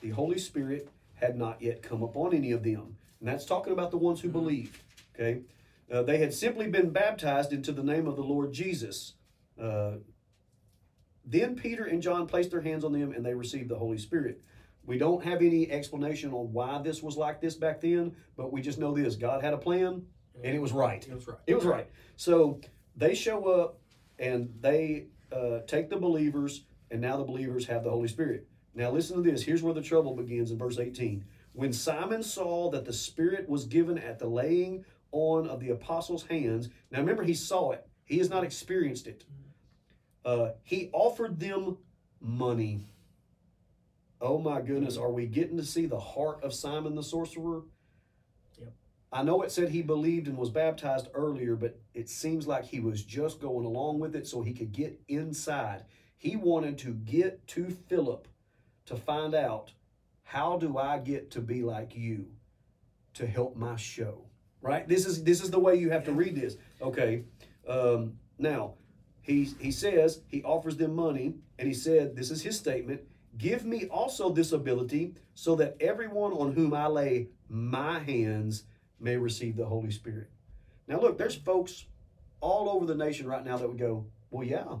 the 0.00 0.10
Holy 0.10 0.38
Spirit 0.38 0.88
had 1.14 1.36
not 1.36 1.60
yet 1.60 1.82
come 1.82 2.02
upon 2.02 2.34
any 2.34 2.52
of 2.52 2.62
them. 2.62 2.96
And 3.20 3.28
that's 3.28 3.44
talking 3.44 3.72
about 3.72 3.90
the 3.90 3.96
ones 3.96 4.20
who 4.20 4.28
believed. 4.28 4.80
Okay? 5.14 5.42
Uh, 5.90 6.02
they 6.02 6.18
had 6.18 6.32
simply 6.32 6.68
been 6.68 6.90
baptized 6.90 7.52
into 7.52 7.72
the 7.72 7.82
name 7.82 8.06
of 8.06 8.16
the 8.16 8.22
Lord 8.22 8.52
Jesus. 8.52 9.14
Uh, 9.60 9.92
then 11.24 11.54
Peter 11.54 11.84
and 11.84 12.02
John 12.02 12.26
placed 12.26 12.50
their 12.50 12.60
hands 12.60 12.84
on 12.84 12.92
them 12.92 13.12
and 13.12 13.24
they 13.24 13.34
received 13.34 13.68
the 13.68 13.78
Holy 13.78 13.98
Spirit. 13.98 14.40
We 14.84 14.98
don't 14.98 15.22
have 15.24 15.42
any 15.42 15.70
explanation 15.70 16.32
on 16.32 16.52
why 16.52 16.80
this 16.82 17.02
was 17.02 17.16
like 17.16 17.40
this 17.40 17.54
back 17.54 17.80
then, 17.80 18.16
but 18.36 18.52
we 18.52 18.60
just 18.60 18.78
know 18.78 18.92
this 18.94 19.14
God 19.14 19.42
had 19.42 19.54
a 19.54 19.58
plan 19.58 20.06
and 20.42 20.56
it 20.56 20.60
was 20.60 20.72
right. 20.72 21.06
It 21.06 21.14
was 21.14 21.28
right. 21.28 21.38
It 21.46 21.54
was 21.54 21.64
right. 21.64 21.88
So 22.16 22.60
they 22.96 23.14
show 23.14 23.46
up 23.46 23.78
and 24.18 24.52
they 24.60 25.06
uh, 25.32 25.60
take 25.66 25.88
the 25.88 25.96
believers, 25.96 26.64
and 26.90 27.00
now 27.00 27.16
the 27.16 27.24
believers 27.24 27.66
have 27.66 27.84
the 27.84 27.90
Holy 27.90 28.08
Spirit. 28.08 28.46
Now, 28.74 28.90
listen 28.90 29.22
to 29.22 29.30
this. 29.30 29.42
Here's 29.42 29.62
where 29.62 29.74
the 29.74 29.82
trouble 29.82 30.14
begins 30.14 30.50
in 30.50 30.58
verse 30.58 30.78
18. 30.78 31.24
When 31.52 31.72
Simon 31.72 32.22
saw 32.22 32.70
that 32.70 32.84
the 32.84 32.92
Spirit 32.92 33.48
was 33.48 33.66
given 33.66 33.98
at 33.98 34.18
the 34.18 34.26
laying 34.26 34.84
on 35.12 35.46
of 35.46 35.60
the 35.60 35.70
apostles' 35.70 36.26
hands, 36.26 36.68
now 36.90 36.98
remember, 36.98 37.22
he 37.22 37.34
saw 37.34 37.70
it, 37.70 37.86
he 38.04 38.18
has 38.18 38.28
not 38.28 38.44
experienced 38.44 39.06
it. 39.06 39.24
Uh, 40.24 40.50
he 40.62 40.90
offered 40.92 41.38
them 41.38 41.78
money. 42.20 42.86
Oh 44.20 44.38
my 44.38 44.60
goodness, 44.60 44.96
are 44.96 45.10
we 45.10 45.26
getting 45.26 45.56
to 45.56 45.64
see 45.64 45.86
the 45.86 45.98
heart 45.98 46.42
of 46.44 46.54
Simon 46.54 46.94
the 46.94 47.02
sorcerer? 47.02 47.62
Yep. 48.58 48.72
I 49.10 49.22
know 49.22 49.42
it 49.42 49.50
said 49.50 49.70
he 49.70 49.82
believed 49.82 50.28
and 50.28 50.38
was 50.38 50.50
baptized 50.50 51.08
earlier, 51.12 51.56
but 51.56 51.80
it 51.92 52.08
seems 52.08 52.46
like 52.46 52.64
he 52.64 52.78
was 52.78 53.02
just 53.02 53.40
going 53.40 53.66
along 53.66 53.98
with 53.98 54.14
it 54.14 54.26
so 54.28 54.42
he 54.42 54.52
could 54.52 54.72
get 54.72 55.00
inside. 55.08 55.84
He 56.16 56.36
wanted 56.36 56.78
to 56.78 56.92
get 56.92 57.46
to 57.48 57.68
Philip 57.88 58.28
to 58.86 58.96
find 58.96 59.34
out 59.34 59.72
how 60.22 60.56
do 60.56 60.78
I 60.78 60.98
get 60.98 61.30
to 61.32 61.40
be 61.40 61.62
like 61.62 61.96
you 61.96 62.26
to 63.14 63.26
help 63.26 63.56
my 63.56 63.76
show. 63.76 64.26
Right? 64.62 64.88
This 64.88 65.06
is 65.06 65.22
this 65.22 65.42
is 65.42 65.50
the 65.50 65.58
way 65.58 65.74
you 65.76 65.90
have 65.90 66.04
to 66.04 66.12
read 66.12 66.34
this. 66.34 66.56
Okay. 66.80 67.24
Um, 67.68 68.14
now 68.38 68.74
he 69.22 69.44
he 69.60 69.70
says 69.70 70.20
he 70.26 70.42
offers 70.42 70.76
them 70.76 70.94
money 70.94 71.34
and 71.58 71.66
he 71.66 71.74
said 71.74 72.14
this 72.14 72.30
is 72.30 72.42
his 72.42 72.58
statement 72.58 73.00
give 73.38 73.64
me 73.64 73.86
also 73.86 74.28
this 74.28 74.52
ability 74.52 75.14
so 75.34 75.54
that 75.54 75.76
everyone 75.80 76.32
on 76.32 76.52
whom 76.52 76.74
i 76.74 76.86
lay 76.86 77.28
my 77.48 77.98
hands 78.00 78.64
may 79.00 79.16
receive 79.16 79.56
the 79.56 79.64
holy 79.64 79.90
spirit 79.90 80.28
now 80.88 81.00
look 81.00 81.16
there's 81.16 81.36
folks 81.36 81.86
all 82.40 82.68
over 82.68 82.84
the 82.84 82.94
nation 82.94 83.26
right 83.26 83.44
now 83.44 83.56
that 83.56 83.68
would 83.68 83.78
go 83.78 84.04
well 84.30 84.46
yeah 84.46 84.76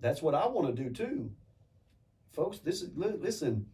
that's 0.00 0.22
what 0.22 0.34
i 0.34 0.46
want 0.46 0.74
to 0.74 0.82
do 0.82 0.90
too 0.90 1.30
folks 2.32 2.58
this 2.58 2.82
is 2.82 2.90
listen 2.94 3.66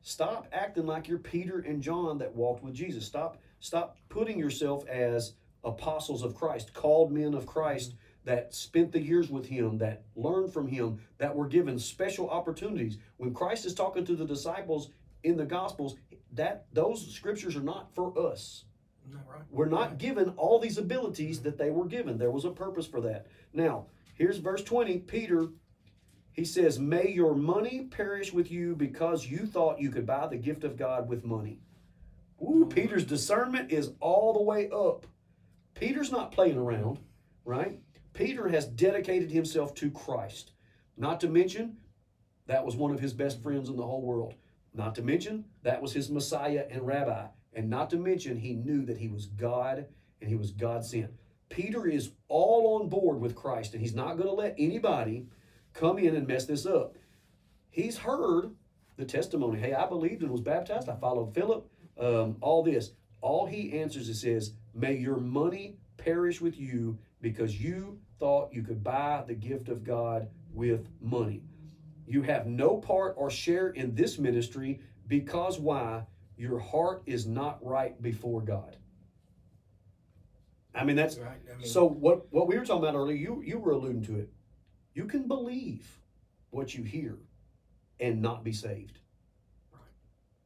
stop 0.00 0.48
acting 0.52 0.86
like 0.86 1.06
you're 1.06 1.18
peter 1.18 1.58
and 1.60 1.82
john 1.82 2.18
that 2.18 2.34
walked 2.34 2.64
with 2.64 2.74
jesus 2.74 3.04
stop 3.04 3.38
stop 3.60 3.96
putting 4.08 4.38
yourself 4.38 4.86
as 4.88 5.34
apostles 5.64 6.22
of 6.22 6.34
christ 6.34 6.72
called 6.72 7.12
men 7.12 7.34
of 7.34 7.46
christ 7.46 7.94
that 8.26 8.52
spent 8.52 8.92
the 8.92 9.00
years 9.00 9.30
with 9.30 9.46
him, 9.46 9.78
that 9.78 10.02
learned 10.16 10.52
from 10.52 10.66
him, 10.66 10.98
that 11.18 11.34
were 11.34 11.46
given 11.46 11.78
special 11.78 12.28
opportunities. 12.28 12.98
When 13.16 13.32
Christ 13.32 13.64
is 13.64 13.72
talking 13.72 14.04
to 14.04 14.16
the 14.16 14.26
disciples 14.26 14.90
in 15.22 15.36
the 15.36 15.44
Gospels, 15.44 15.96
that 16.32 16.66
those 16.72 17.14
scriptures 17.14 17.56
are 17.56 17.62
not 17.62 17.94
for 17.94 18.18
us. 18.30 18.64
Right. 19.08 19.42
We're 19.48 19.66
not 19.66 19.98
given 19.98 20.30
all 20.30 20.58
these 20.58 20.76
abilities 20.76 21.40
that 21.42 21.56
they 21.56 21.70
were 21.70 21.86
given. 21.86 22.18
There 22.18 22.32
was 22.32 22.44
a 22.44 22.50
purpose 22.50 22.86
for 22.86 23.00
that. 23.02 23.28
Now, 23.52 23.86
here's 24.14 24.38
verse 24.38 24.64
20. 24.64 24.98
Peter, 24.98 25.46
he 26.32 26.44
says, 26.44 26.80
May 26.80 27.10
your 27.10 27.36
money 27.36 27.86
perish 27.88 28.32
with 28.32 28.50
you 28.50 28.74
because 28.74 29.24
you 29.24 29.46
thought 29.46 29.80
you 29.80 29.90
could 29.90 30.04
buy 30.04 30.26
the 30.26 30.36
gift 30.36 30.64
of 30.64 30.76
God 30.76 31.08
with 31.08 31.24
money. 31.24 31.60
Ooh, 32.42 32.68
Peter's 32.68 33.04
discernment 33.04 33.70
is 33.72 33.92
all 34.00 34.32
the 34.32 34.42
way 34.42 34.68
up. 34.70 35.06
Peter's 35.74 36.12
not 36.12 36.32
playing 36.32 36.58
around, 36.58 36.98
right? 37.44 37.78
Peter 38.12 38.48
has 38.48 38.66
dedicated 38.66 39.30
himself 39.30 39.74
to 39.74 39.90
Christ. 39.90 40.52
Not 40.96 41.20
to 41.20 41.28
mention, 41.28 41.76
that 42.46 42.64
was 42.64 42.76
one 42.76 42.92
of 42.92 43.00
his 43.00 43.12
best 43.12 43.42
friends 43.42 43.68
in 43.68 43.76
the 43.76 43.86
whole 43.86 44.02
world. 44.02 44.34
Not 44.74 44.94
to 44.96 45.02
mention, 45.02 45.44
that 45.62 45.80
was 45.80 45.92
his 45.92 46.10
Messiah 46.10 46.66
and 46.70 46.86
Rabbi. 46.86 47.26
And 47.54 47.70
not 47.70 47.90
to 47.90 47.96
mention, 47.96 48.36
he 48.36 48.54
knew 48.54 48.84
that 48.84 48.98
he 48.98 49.08
was 49.08 49.26
God 49.26 49.86
and 50.20 50.28
he 50.28 50.36
was 50.36 50.50
God 50.50 50.84
sent. 50.84 51.10
Peter 51.48 51.86
is 51.86 52.12
all 52.28 52.80
on 52.80 52.88
board 52.88 53.20
with 53.20 53.34
Christ, 53.34 53.72
and 53.72 53.80
he's 53.80 53.94
not 53.94 54.16
going 54.16 54.28
to 54.28 54.34
let 54.34 54.54
anybody 54.58 55.26
come 55.72 55.98
in 55.98 56.16
and 56.16 56.26
mess 56.26 56.44
this 56.44 56.66
up. 56.66 56.96
He's 57.70 57.98
heard 57.98 58.54
the 58.96 59.04
testimony. 59.04 59.60
Hey, 59.60 59.74
I 59.74 59.86
believed 59.86 60.22
and 60.22 60.30
was 60.30 60.40
baptized. 60.40 60.88
I 60.88 60.96
followed 60.96 61.34
Philip. 61.34 61.70
Um, 61.98 62.36
all 62.40 62.62
this. 62.62 62.92
All 63.20 63.46
he 63.46 63.72
answers 63.72 64.08
is 64.08 64.20
says, 64.20 64.52
"May 64.74 64.96
your 64.96 65.18
money 65.18 65.78
perish 65.96 66.40
with 66.40 66.58
you 66.58 66.98
because 67.20 67.60
you 67.60 67.98
thought 68.18 68.52
you 68.52 68.62
could 68.62 68.84
buy 68.84 69.24
the 69.26 69.34
gift 69.34 69.68
of 69.68 69.82
God 69.82 70.28
with 70.52 70.88
money. 71.00 71.42
You 72.06 72.22
have 72.22 72.46
no 72.46 72.76
part 72.76 73.14
or 73.16 73.30
share 73.30 73.68
in 73.70 73.94
this 73.94 74.18
ministry 74.18 74.80
because 75.06 75.58
why? 75.58 76.06
Your 76.36 76.58
heart 76.58 77.02
is 77.06 77.26
not 77.26 77.64
right 77.64 78.00
before 78.00 78.42
God." 78.42 78.76
I 80.76 80.84
mean, 80.84 80.96
that's 80.96 81.18
Right. 81.18 81.40
I 81.52 81.56
mean, 81.56 81.66
so 81.66 81.86
what 81.86 82.30
what 82.32 82.46
we 82.46 82.58
were 82.58 82.64
talking 82.64 82.82
about 82.82 82.94
earlier, 82.94 83.16
you 83.16 83.42
you 83.42 83.58
were 83.58 83.72
alluding 83.72 84.02
to 84.02 84.16
it. 84.18 84.30
You 84.94 85.06
can 85.06 85.26
believe 85.26 86.00
what 86.50 86.74
you 86.74 86.84
hear 86.84 87.18
and 87.98 88.20
not 88.20 88.44
be 88.44 88.52
saved. 88.52 88.98
Right. 89.72 89.80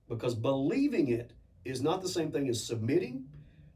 Because 0.09 0.35
believing 0.35 1.09
it 1.09 1.33
is 1.65 1.83
not 1.83 2.03
the 2.03 2.09
same 2.09 2.31
thing 2.31 2.49
as 2.49 2.65
submitting, 2.65 3.25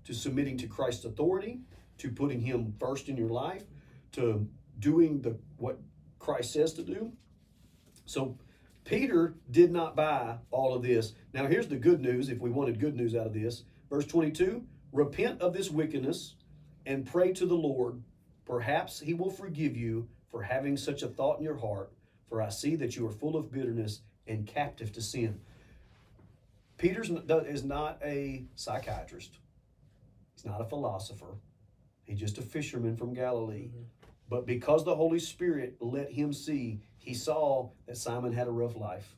to 0.05 0.15
submitting 0.15 0.57
to 0.59 0.67
Christ's 0.67 1.05
authority, 1.05 1.61
to 1.99 2.11
putting 2.11 2.41
him 2.41 2.75
first 2.79 3.09
in 3.09 3.17
your 3.17 3.31
life, 3.31 3.65
to 4.13 4.47
doing 4.79 5.21
the 5.21 5.37
what 5.57 5.79
Christ 6.19 6.53
says 6.53 6.73
to 6.75 6.83
do. 6.83 7.13
So 8.07 8.39
Peter 8.85 9.35
did 9.51 9.73
not 9.73 9.97
buy 9.97 10.37
all 10.51 10.75
of 10.75 10.83
this. 10.83 11.15
Now 11.33 11.47
here's 11.47 11.69
the 11.69 11.77
good 11.77 12.01
news 12.01 12.29
if 12.29 12.39
we 12.41 12.51
wanted 12.51 12.81
good 12.81 12.97
news 12.97 13.15
out 13.15 13.27
of 13.27 13.35
this. 13.35 13.65
Verse 13.91 14.07
22, 14.07 14.65
repent 14.93 15.41
of 15.41 15.53
this 15.53 15.71
wickedness 15.71 16.35
and 16.87 17.07
pray 17.07 17.33
to 17.33 17.47
the 17.47 17.55
Lord. 17.55 18.03
Perhaps 18.45 19.01
he 19.01 19.15
will 19.15 19.31
forgive 19.31 19.77
you 19.77 20.09
for 20.31 20.43
having 20.43 20.77
such 20.77 21.03
a 21.03 21.09
thought 21.09 21.39
in 21.39 21.45
your 21.45 21.57
heart, 21.57 21.93
for 22.29 22.43
I 22.43 22.49
see 22.49 22.77
that 22.77 22.97
you 22.97 23.07
are 23.07 23.13
full 23.13 23.37
of 23.37 23.53
bitterness 23.53 24.01
and 24.27 24.47
captive 24.47 24.93
to 24.93 25.01
sin. 25.03 25.41
Peter 26.77 27.03
is 27.03 27.65
not 27.65 27.99
a 28.05 28.45
psychiatrist. 28.55 29.39
He's 30.35 30.45
not 30.45 30.61
a 30.61 30.65
philosopher. 30.65 31.37
He's 32.03 32.19
just 32.19 32.39
a 32.39 32.43
fisherman 32.43 32.97
from 32.97 33.15
Galilee. 33.15 33.69
Mm-hmm. 33.69 33.83
But 34.29 34.47
because 34.47 34.85
the 34.85 34.97
Holy 34.97 35.19
Spirit 35.19 35.77
let 35.81 36.11
him 36.11 36.33
see, 36.33 36.81
he 36.99 37.15
saw 37.15 37.71
that 37.87 37.97
Simon 37.97 38.33
had 38.33 38.49
a 38.49 38.53
rough 38.53 38.77
life. 38.77 39.17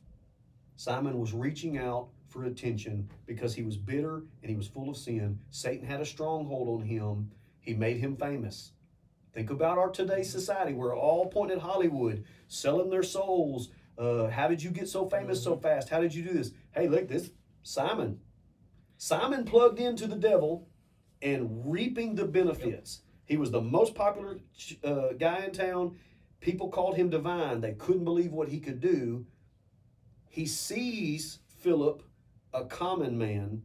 Simon 0.75 1.17
was 1.19 1.33
reaching 1.33 1.77
out 1.77 2.09
for 2.27 2.45
attention 2.45 3.09
because 3.25 3.55
he 3.55 3.63
was 3.63 3.77
bitter 3.77 4.23
and 4.41 4.49
he 4.49 4.55
was 4.55 4.67
full 4.67 4.89
of 4.89 4.97
sin. 4.97 5.39
Satan 5.49 5.87
had 5.87 6.01
a 6.01 6.05
stronghold 6.05 6.81
on 6.81 6.85
him. 6.85 7.31
He 7.59 7.73
made 7.73 7.97
him 7.97 8.15
famous. 8.15 8.73
Think 9.33 9.49
about 9.49 9.77
our 9.77 9.89
today's 9.89 10.29
mm-hmm. 10.29 10.39
society. 10.39 10.73
We're 10.73 10.97
all 10.97 11.27
pointing 11.27 11.57
at 11.57 11.63
Hollywood, 11.63 12.25
selling 12.47 12.89
their 12.89 13.03
souls. 13.03 13.69
Uh, 13.97 14.27
how 14.27 14.47
did 14.47 14.61
you 14.61 14.69
get 14.69 14.87
so 14.87 15.07
famous 15.09 15.43
so 15.43 15.53
mm-hmm. 15.53 15.63
fast? 15.63 15.89
How 15.89 15.99
did 15.99 16.13
you 16.13 16.23
do 16.23 16.33
this? 16.33 16.51
Hey, 16.71 16.87
look, 16.87 17.07
this 17.07 17.31
Simon. 17.67 18.21
Simon 18.97 19.43
plugged 19.43 19.77
into 19.77 20.07
the 20.07 20.15
devil 20.15 20.69
and 21.21 21.69
reaping 21.69 22.15
the 22.15 22.23
benefits. 22.23 23.01
He 23.25 23.35
was 23.35 23.51
the 23.51 23.61
most 23.61 23.93
popular 23.93 24.39
uh, 24.85 25.09
guy 25.19 25.43
in 25.43 25.51
town. 25.51 25.97
People 26.39 26.69
called 26.69 26.95
him 26.95 27.09
divine. 27.09 27.59
They 27.59 27.73
couldn't 27.73 28.05
believe 28.05 28.31
what 28.31 28.47
he 28.47 28.61
could 28.61 28.79
do. 28.79 29.25
He 30.29 30.45
sees 30.45 31.39
Philip, 31.59 32.03
a 32.53 32.63
common 32.63 33.17
man, 33.17 33.63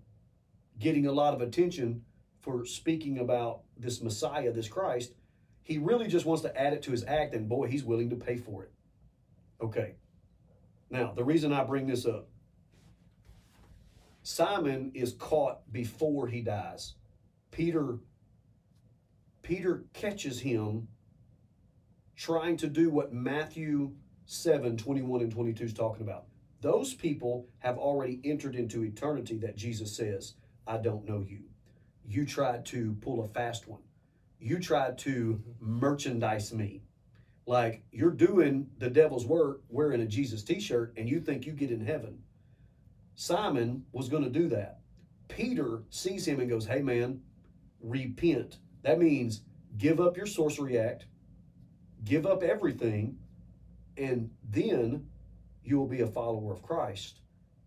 getting 0.80 1.06
a 1.06 1.12
lot 1.12 1.32
of 1.32 1.40
attention 1.40 2.02
for 2.40 2.64
speaking 2.64 3.18
about 3.18 3.60
this 3.76 4.02
Messiah, 4.02 4.50
this 4.50 4.66
Christ. 4.66 5.12
He 5.62 5.78
really 5.78 6.08
just 6.08 6.26
wants 6.26 6.42
to 6.42 6.60
add 6.60 6.72
it 6.72 6.82
to 6.82 6.90
his 6.90 7.04
act, 7.04 7.36
and 7.36 7.48
boy, 7.48 7.68
he's 7.68 7.84
willing 7.84 8.10
to 8.10 8.16
pay 8.16 8.36
for 8.36 8.64
it. 8.64 8.72
Okay. 9.62 9.94
Now, 10.90 11.12
the 11.12 11.22
reason 11.22 11.52
I 11.52 11.62
bring 11.62 11.86
this 11.86 12.04
up 12.04 12.26
Simon 14.22 14.92
is 14.94 15.14
caught 15.14 15.70
before 15.72 16.28
he 16.28 16.40
dies. 16.40 16.94
Peter 17.50 17.98
Peter 19.42 19.84
catches 19.92 20.40
him 20.40 20.86
trying 22.16 22.56
to 22.56 22.68
do 22.68 22.90
what 22.90 23.12
Matthew 23.12 23.92
7 24.26 24.76
21 24.76 25.20
and 25.22 25.32
22 25.32 25.64
is 25.64 25.74
talking 25.74 26.02
about. 26.02 26.26
Those 26.60 26.94
people 26.94 27.48
have 27.58 27.76
already 27.76 28.20
entered 28.22 28.54
into 28.54 28.84
eternity 28.84 29.36
that 29.38 29.56
Jesus 29.56 29.96
says, 29.96 30.34
I 30.64 30.76
don't 30.76 31.08
know 31.08 31.20
you. 31.20 31.40
You 32.06 32.24
tried 32.24 32.64
to 32.66 32.96
pull 33.00 33.24
a 33.24 33.28
fast 33.28 33.66
one. 33.66 33.82
You 34.38 34.60
tried 34.60 34.98
to 34.98 35.42
merchandise 35.60 36.52
me. 36.52 36.82
Like 37.46 37.82
you're 37.90 38.12
doing 38.12 38.68
the 38.78 38.90
devil's 38.90 39.26
work 39.26 39.62
wearing 39.68 40.00
a 40.00 40.06
Jesus 40.06 40.44
t 40.44 40.60
shirt 40.60 40.94
and 40.96 41.08
you 41.08 41.20
think 41.20 41.44
you 41.44 41.52
get 41.52 41.72
in 41.72 41.84
heaven. 41.84 42.20
Simon 43.22 43.84
was 43.92 44.08
going 44.08 44.24
to 44.24 44.28
do 44.28 44.48
that. 44.48 44.80
Peter 45.28 45.84
sees 45.90 46.26
him 46.26 46.40
and 46.40 46.50
goes, 46.50 46.66
Hey 46.66 46.82
man, 46.82 47.20
repent. 47.80 48.58
That 48.82 48.98
means 48.98 49.42
give 49.78 50.00
up 50.00 50.16
your 50.16 50.26
sorcery 50.26 50.76
act, 50.76 51.06
give 52.02 52.26
up 52.26 52.42
everything, 52.42 53.16
and 53.96 54.28
then 54.50 55.06
you 55.62 55.78
will 55.78 55.86
be 55.86 56.00
a 56.00 56.06
follower 56.06 56.52
of 56.52 56.62
Christ. 56.62 57.20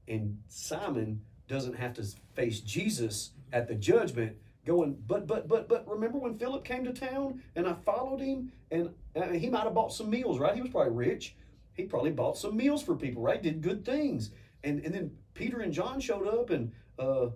and 0.09 0.37
Simon 0.49 1.21
doesn't 1.47 1.77
have 1.77 1.93
to 1.93 2.03
face 2.33 2.59
Jesus 2.59 3.31
at 3.53 3.69
the 3.69 3.75
judgment 3.75 4.35
going, 4.65 4.97
but, 5.07 5.25
but, 5.25 5.47
but, 5.47 5.69
but 5.69 5.87
remember 5.87 6.17
when 6.17 6.37
Philip 6.37 6.65
came 6.65 6.83
to 6.83 6.91
town 6.91 7.41
and 7.55 7.65
I 7.65 7.75
followed 7.85 8.19
him 8.19 8.51
and 8.71 8.89
uh, 9.15 9.29
he 9.29 9.49
might 9.49 9.63
have 9.63 9.73
bought 9.73 9.93
some 9.93 10.09
meals, 10.09 10.37
right? 10.37 10.53
He 10.53 10.61
was 10.61 10.71
probably 10.71 10.91
rich. 10.91 11.35
He 11.73 11.83
probably 11.83 12.11
bought 12.11 12.37
some 12.37 12.57
meals 12.57 12.83
for 12.83 12.95
people, 12.95 13.21
right? 13.21 13.41
Did 13.41 13.61
good 13.61 13.85
things. 13.85 14.31
And, 14.63 14.83
and 14.83 14.93
then 14.93 15.11
Peter 15.35 15.59
and 15.59 15.71
John 15.71 15.99
showed 15.99 16.27
up 16.27 16.49
and, 16.49 16.71
uh, 16.97 17.27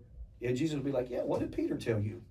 and 0.42 0.58
Jesus 0.58 0.76
would 0.76 0.86
be 0.86 0.92
like, 0.92 1.10
yeah, 1.10 1.22
what 1.22 1.42
did 1.42 1.52
Peter 1.52 1.78
tell 1.78 2.00
you? 2.00 2.24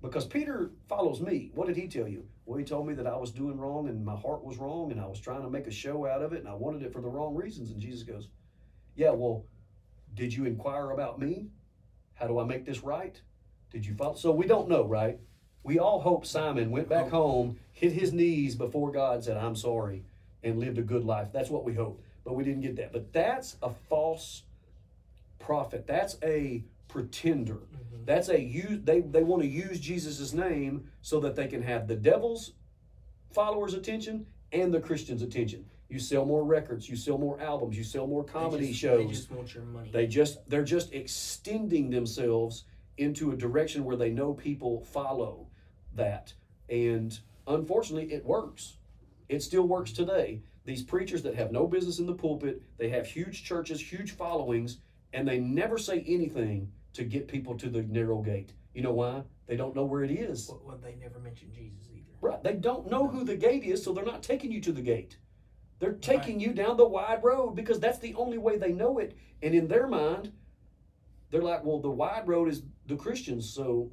Because 0.00 0.24
Peter 0.24 0.70
follows 0.88 1.20
me. 1.20 1.50
What 1.54 1.66
did 1.66 1.76
he 1.76 1.86
tell 1.86 2.08
you? 2.08 2.24
Well, 2.46 2.58
he 2.58 2.64
told 2.64 2.88
me 2.88 2.94
that 2.94 3.06
I 3.06 3.16
was 3.16 3.30
doing 3.30 3.58
wrong 3.58 3.88
and 3.88 4.04
my 4.04 4.16
heart 4.16 4.42
was 4.42 4.56
wrong 4.56 4.90
and 4.90 5.00
I 5.00 5.06
was 5.06 5.20
trying 5.20 5.42
to 5.42 5.50
make 5.50 5.66
a 5.66 5.70
show 5.70 6.06
out 6.06 6.22
of 6.22 6.32
it 6.32 6.40
and 6.40 6.48
I 6.48 6.54
wanted 6.54 6.82
it 6.82 6.92
for 6.92 7.00
the 7.00 7.08
wrong 7.08 7.34
reasons. 7.34 7.70
And 7.70 7.80
Jesus 7.80 8.02
goes, 8.02 8.28
yeah, 8.96 9.10
well, 9.10 9.44
did 10.14 10.34
you 10.34 10.44
inquire 10.44 10.90
about 10.90 11.18
me? 11.18 11.48
How 12.14 12.26
do 12.26 12.38
I 12.38 12.44
make 12.44 12.64
this 12.64 12.82
right? 12.82 13.20
Did 13.70 13.86
you 13.86 13.94
follow? 13.94 14.14
So 14.14 14.32
we 14.32 14.46
don't 14.46 14.68
know, 14.68 14.84
right? 14.84 15.18
We 15.64 15.78
all 15.78 16.00
hope 16.00 16.26
Simon 16.26 16.70
went 16.70 16.88
back 16.88 17.08
home, 17.08 17.58
hit 17.72 17.92
his 17.92 18.12
knees 18.12 18.56
before 18.56 18.90
God, 18.90 19.22
said, 19.22 19.36
I'm 19.36 19.54
sorry, 19.54 20.04
and 20.42 20.58
lived 20.58 20.78
a 20.78 20.82
good 20.82 21.04
life. 21.04 21.28
That's 21.32 21.50
what 21.50 21.64
we 21.64 21.74
hope. 21.74 22.02
But 22.24 22.34
we 22.34 22.44
didn't 22.44 22.62
get 22.62 22.76
that. 22.76 22.92
But 22.92 23.12
that's 23.12 23.56
a 23.62 23.70
false 23.88 24.42
prophet. 25.42 25.86
That's 25.86 26.16
a 26.22 26.64
pretender. 26.88 27.54
Mm-hmm. 27.54 28.04
That's 28.04 28.28
a 28.28 28.40
use 28.40 28.80
they, 28.84 29.00
they 29.00 29.22
want 29.22 29.42
to 29.42 29.48
use 29.48 29.80
Jesus' 29.80 30.32
name 30.32 30.88
so 31.02 31.20
that 31.20 31.36
they 31.36 31.48
can 31.48 31.62
have 31.62 31.88
the 31.88 31.96
devil's 31.96 32.52
followers' 33.30 33.74
attention 33.74 34.26
and 34.52 34.72
the 34.72 34.80
Christians' 34.80 35.22
attention. 35.22 35.64
You 35.88 35.98
sell 35.98 36.24
more 36.24 36.44
records, 36.44 36.88
you 36.88 36.96
sell 36.96 37.18
more 37.18 37.38
albums, 37.40 37.76
you 37.76 37.84
sell 37.84 38.06
more 38.06 38.24
comedy 38.24 38.66
they 38.66 38.70
just, 38.70 38.80
shows. 38.80 39.06
They 39.06 39.12
just 39.12 39.30
want 39.30 39.54
your 39.54 39.64
money. 39.64 39.90
They 39.92 40.06
just 40.06 40.48
they're 40.48 40.64
just 40.64 40.94
extending 40.94 41.90
themselves 41.90 42.64
into 42.96 43.32
a 43.32 43.36
direction 43.36 43.84
where 43.84 43.96
they 43.96 44.10
know 44.10 44.32
people 44.32 44.80
follow 44.80 45.48
that. 45.94 46.32
And 46.68 47.18
unfortunately 47.46 48.12
it 48.12 48.24
works. 48.24 48.76
It 49.28 49.42
still 49.42 49.66
works 49.66 49.92
today. 49.92 50.42
These 50.64 50.82
preachers 50.82 51.22
that 51.22 51.34
have 51.34 51.50
no 51.50 51.66
business 51.66 51.98
in 51.98 52.06
the 52.06 52.14
pulpit, 52.14 52.62
they 52.78 52.88
have 52.90 53.06
huge 53.06 53.44
churches, 53.44 53.80
huge 53.80 54.12
followings, 54.12 54.78
and 55.12 55.26
they 55.26 55.38
never 55.38 55.78
say 55.78 56.04
anything 56.06 56.70
to 56.94 57.04
get 57.04 57.28
people 57.28 57.56
to 57.58 57.68
the 57.68 57.82
narrow 57.82 58.22
gate. 58.22 58.52
You 58.74 58.82
know 58.82 58.92
why? 58.92 59.22
They 59.46 59.56
don't 59.56 59.74
know 59.74 59.84
where 59.84 60.02
it 60.04 60.10
is. 60.10 60.48
well, 60.48 60.78
they 60.82 60.94
never 60.94 61.18
mentioned 61.18 61.52
Jesus 61.52 61.88
either. 61.92 62.16
Right. 62.20 62.42
They 62.42 62.54
don't 62.54 62.90
know 62.90 63.08
who 63.08 63.24
the 63.24 63.36
gate 63.36 63.64
is, 63.64 63.82
so 63.82 63.92
they're 63.92 64.04
not 64.04 64.22
taking 64.22 64.52
you 64.52 64.60
to 64.62 64.72
the 64.72 64.80
gate. 64.80 65.16
They're 65.78 65.92
taking 65.94 66.38
you 66.38 66.52
down 66.52 66.76
the 66.76 66.86
wide 66.86 67.24
road 67.24 67.56
because 67.56 67.80
that's 67.80 67.98
the 67.98 68.14
only 68.14 68.38
way 68.38 68.56
they 68.56 68.72
know 68.72 68.98
it. 68.98 69.16
And 69.42 69.52
in 69.52 69.66
their 69.66 69.88
mind, 69.88 70.32
they're 71.30 71.42
like, 71.42 71.64
well, 71.64 71.80
the 71.80 71.90
wide 71.90 72.28
road 72.28 72.48
is 72.48 72.62
the 72.86 72.94
Christians. 72.94 73.50
So, 73.50 73.90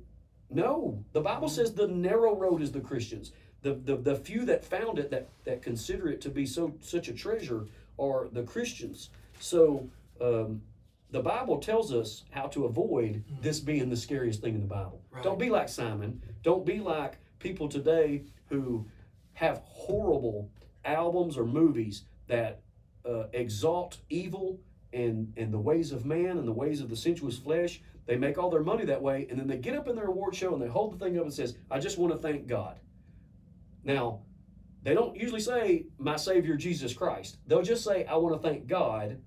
no. 0.51 1.03
The 1.13 1.21
Bible 1.21 1.49
says 1.49 1.73
the 1.73 1.87
narrow 1.87 2.35
road 2.35 2.61
is 2.61 2.71
the 2.71 2.79
Christians. 2.79 3.31
The, 3.63 3.73
the, 3.73 3.95
the 3.95 4.15
few 4.15 4.45
that 4.45 4.63
found 4.63 4.99
it, 4.99 5.09
that, 5.09 5.29
that 5.45 5.63
consider 5.63 6.09
it 6.09 6.21
to 6.21 6.29
be 6.29 6.45
so 6.45 6.75
such 6.79 7.07
a 7.07 7.13
treasure, 7.13 7.65
are 7.97 8.29
the 8.31 8.43
Christians. 8.43 9.09
So, 9.39 9.89
um, 10.21 10.61
the 11.11 11.21
Bible 11.21 11.57
tells 11.57 11.91
us 11.93 12.23
how 12.29 12.47
to 12.47 12.65
avoid 12.65 13.23
this 13.41 13.59
being 13.59 13.89
the 13.89 13.97
scariest 13.97 14.41
thing 14.41 14.55
in 14.55 14.61
the 14.61 14.67
Bible. 14.67 15.01
Right. 15.11 15.23
Don't 15.23 15.39
be 15.39 15.49
like 15.49 15.69
Simon. 15.69 16.21
Don't 16.43 16.65
be 16.65 16.79
like 16.79 17.17
people 17.39 17.67
today 17.67 18.23
who 18.47 18.85
have 19.33 19.61
horrible 19.65 20.51
albums 20.85 21.37
or 21.37 21.45
movies 21.45 22.03
that 22.27 22.61
uh, 23.07 23.23
exalt 23.33 23.97
evil 24.09 24.59
and 24.93 25.33
and 25.37 25.53
the 25.53 25.59
ways 25.59 25.91
of 25.91 26.05
man 26.05 26.37
and 26.37 26.47
the 26.47 26.53
ways 26.53 26.81
of 26.81 26.89
the 26.89 26.95
sensuous 26.95 27.37
flesh. 27.37 27.81
They 28.05 28.17
make 28.17 28.37
all 28.37 28.49
their 28.49 28.63
money 28.63 28.85
that 28.85 29.01
way, 29.01 29.27
and 29.29 29.39
then 29.39 29.47
they 29.47 29.57
get 29.57 29.75
up 29.75 29.87
in 29.87 29.95
their 29.95 30.07
award 30.07 30.35
show 30.35 30.53
and 30.53 30.61
they 30.61 30.67
hold 30.67 30.93
the 30.93 31.03
thing 31.03 31.17
up 31.17 31.23
and 31.23 31.33
says, 31.33 31.57
"I 31.69 31.79
just 31.79 31.97
want 31.97 32.13
to 32.13 32.19
thank 32.19 32.47
God." 32.47 32.79
Now, 33.83 34.21
they 34.83 34.93
don't 34.93 35.15
usually 35.15 35.41
say, 35.41 35.85
"My 35.97 36.15
Savior 36.15 36.55
Jesus 36.55 36.93
Christ." 36.93 37.37
They'll 37.47 37.61
just 37.61 37.83
say, 37.83 38.05
"I 38.05 38.15
want 38.17 38.39
to 38.39 38.47
thank 38.47 38.67
God." 38.67 39.21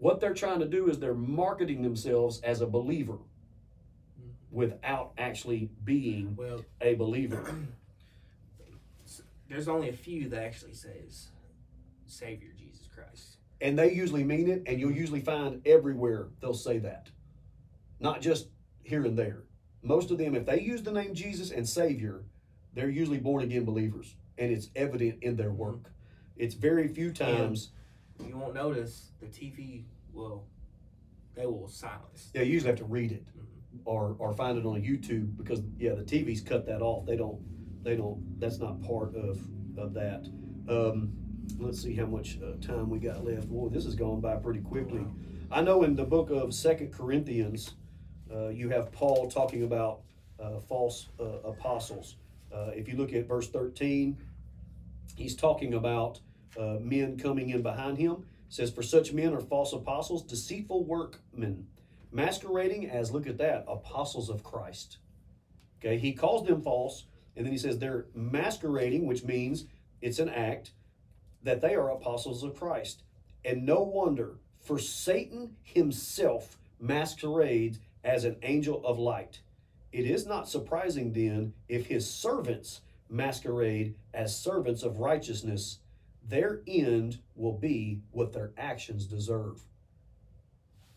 What 0.00 0.18
they're 0.18 0.34
trying 0.34 0.60
to 0.60 0.66
do 0.66 0.88
is 0.88 0.98
they're 0.98 1.14
marketing 1.14 1.82
themselves 1.82 2.40
as 2.40 2.62
a 2.62 2.66
believer 2.66 3.18
mm-hmm. 3.18 4.30
without 4.50 5.12
actually 5.18 5.70
being 5.84 6.34
Well, 6.36 6.64
a 6.80 6.94
believer. 6.94 7.54
there's 9.48 9.68
only 9.68 9.90
a 9.90 9.92
few 9.92 10.30
that 10.30 10.42
actually 10.42 10.72
says 10.72 11.28
Savior 12.06 12.48
Jesus 12.58 12.88
Christ. 12.92 13.36
And 13.60 13.78
they 13.78 13.92
usually 13.92 14.24
mean 14.24 14.48
it, 14.48 14.62
and 14.66 14.80
you'll 14.80 14.90
usually 14.90 15.20
find 15.20 15.60
everywhere 15.66 16.28
they'll 16.40 16.54
say 16.54 16.78
that. 16.78 17.10
Not 17.98 18.22
just 18.22 18.48
here 18.82 19.04
and 19.04 19.18
there. 19.18 19.42
Most 19.82 20.10
of 20.10 20.16
them, 20.16 20.34
if 20.34 20.46
they 20.46 20.60
use 20.60 20.82
the 20.82 20.92
name 20.92 21.14
Jesus 21.14 21.50
and 21.50 21.68
Savior, 21.68 22.24
they're 22.72 22.88
usually 22.88 23.18
born 23.18 23.42
again 23.42 23.66
believers. 23.66 24.16
And 24.38 24.50
it's 24.50 24.70
evident 24.74 25.22
in 25.22 25.36
their 25.36 25.50
work. 25.50 25.80
Mm-hmm. 25.80 25.90
It's 26.42 26.54
very 26.54 26.88
few 26.88 27.12
times, 27.12 27.72
You 28.26 28.36
won't 28.36 28.54
notice 28.54 29.10
the 29.20 29.26
TV. 29.26 29.84
Well, 30.12 30.44
they 31.34 31.46
will 31.46 31.68
silence. 31.68 32.30
yeah, 32.34 32.42
you 32.42 32.52
usually 32.52 32.70
have 32.70 32.78
to 32.78 32.84
read 32.84 33.12
it 33.12 33.24
or, 33.84 34.16
or 34.18 34.32
find 34.32 34.58
it 34.58 34.66
on 34.66 34.82
YouTube 34.82 35.36
because, 35.36 35.62
yeah, 35.78 35.94
the 35.94 36.02
TV's 36.02 36.40
cut 36.40 36.66
that 36.66 36.82
off. 36.82 37.06
They 37.06 37.16
don't, 37.16 37.40
they 37.82 37.96
don't, 37.96 38.38
that's 38.40 38.58
not 38.58 38.82
part 38.82 39.14
of, 39.14 39.40
of 39.78 39.94
that. 39.94 40.26
Um, 40.68 41.12
let's 41.58 41.80
see 41.82 41.94
how 41.94 42.06
much 42.06 42.38
uh, 42.42 42.60
time 42.64 42.90
we 42.90 42.98
got 42.98 43.24
left. 43.24 43.48
Boy, 43.48 43.68
this 43.68 43.84
has 43.84 43.94
gone 43.94 44.20
by 44.20 44.36
pretty 44.36 44.60
quickly. 44.60 45.04
I 45.50 45.62
know 45.62 45.82
in 45.82 45.96
the 45.96 46.04
book 46.04 46.30
of 46.30 46.54
Second 46.54 46.92
Corinthians, 46.92 47.74
uh, 48.32 48.48
you 48.48 48.68
have 48.68 48.92
Paul 48.92 49.30
talking 49.30 49.64
about 49.64 50.00
uh, 50.38 50.60
false 50.60 51.08
uh, 51.18 51.24
apostles. 51.44 52.16
Uh, 52.52 52.70
if 52.74 52.88
you 52.88 52.96
look 52.96 53.12
at 53.12 53.26
verse 53.26 53.48
13, 53.48 54.16
he's 55.16 55.34
talking 55.34 55.74
about 55.74 56.20
uh, 56.58 56.76
men 56.80 57.18
coming 57.18 57.50
in 57.50 57.62
behind 57.62 57.98
him. 57.98 58.12
It 58.12 58.54
says, 58.54 58.70
For 58.70 58.82
such 58.82 59.12
men 59.12 59.34
are 59.34 59.40
false 59.40 59.72
apostles, 59.72 60.22
deceitful 60.22 60.84
workmen, 60.84 61.66
masquerading 62.10 62.88
as, 62.88 63.12
look 63.12 63.26
at 63.26 63.38
that, 63.38 63.64
apostles 63.68 64.28
of 64.28 64.42
Christ. 64.42 64.98
Okay, 65.78 65.98
he 65.98 66.12
calls 66.12 66.46
them 66.46 66.60
false, 66.60 67.04
and 67.36 67.46
then 67.46 67.52
he 67.52 67.58
says 67.58 67.78
they're 67.78 68.06
masquerading, 68.14 69.06
which 69.06 69.24
means 69.24 69.64
it's 70.02 70.18
an 70.18 70.28
act 70.28 70.72
that 71.42 71.60
they 71.60 71.74
are 71.74 71.90
apostles 71.90 72.42
of 72.42 72.54
Christ. 72.54 73.02
And 73.44 73.64
no 73.64 73.82
wonder, 73.82 74.38
for 74.60 74.78
Satan 74.78 75.56
himself 75.62 76.58
masquerades 76.78 77.78
as 78.04 78.24
an 78.24 78.36
angel 78.42 78.84
of 78.84 78.98
light. 78.98 79.40
It 79.92 80.04
is 80.06 80.26
not 80.26 80.48
surprising 80.48 81.12
then 81.12 81.54
if 81.68 81.86
his 81.86 82.08
servants 82.08 82.80
masquerade 83.08 83.94
as 84.14 84.38
servants 84.38 84.82
of 84.82 84.98
righteousness. 84.98 85.78
Their 86.28 86.60
end 86.66 87.18
will 87.34 87.52
be 87.58 88.00
what 88.12 88.32
their 88.32 88.52
actions 88.56 89.06
deserve. 89.06 89.62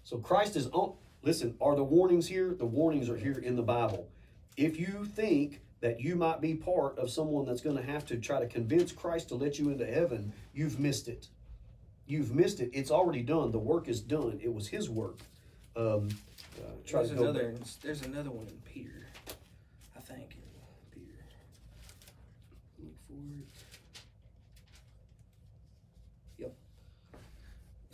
So 0.04 0.18
Christ 0.18 0.56
is 0.56 0.68
on. 0.68 0.94
Listen, 1.24 1.56
are 1.62 1.76
the 1.76 1.84
warnings 1.84 2.28
here? 2.28 2.54
The 2.54 2.66
warnings 2.66 3.10
are 3.10 3.16
here 3.16 3.40
in 3.40 3.56
the 3.56 3.64
Bible. 3.64 4.10
If 4.58 4.80
you 4.80 5.06
think 5.06 5.62
that 5.80 6.00
you 6.00 6.16
might 6.16 6.42
be 6.42 6.54
part 6.54 6.98
of 6.98 7.10
someone 7.10 7.46
that's 7.46 7.62
going 7.62 7.78
to 7.78 7.84
have 7.84 8.06
to 8.08 8.18
try 8.18 8.40
to 8.40 8.48
convince 8.48 8.92
Christ 8.92 9.30
to 9.30 9.36
let 9.36 9.58
you 9.58 9.70
into 9.70 9.86
heaven, 9.86 10.34
you've 10.54 10.80
missed 10.80 11.08
it. 11.08 11.28
You've 12.06 12.36
missed 12.36 12.60
it. 12.60 12.70
It's 12.74 12.92
already 12.92 13.22
done. 13.22 13.52
The 13.52 13.60
work 13.60 13.88
is 13.88 14.02
done. 14.02 14.40
It 14.44 14.54
was 14.54 14.68
His 14.68 14.90
work. 14.90 15.20
Um, 15.76 16.10
uh, 16.58 16.72
There's 16.92 17.12
another. 17.12 17.56
There's 17.82 18.02
another 18.04 18.30
one 18.30 18.48
in 18.48 18.62
Peter. 18.66 19.08
I 19.96 20.02
think 20.02 20.36
in 20.36 21.02
Peter. 21.02 21.24
Look 22.84 22.96
for 23.08 23.14
it. 23.14 23.48
Yep. 26.38 26.54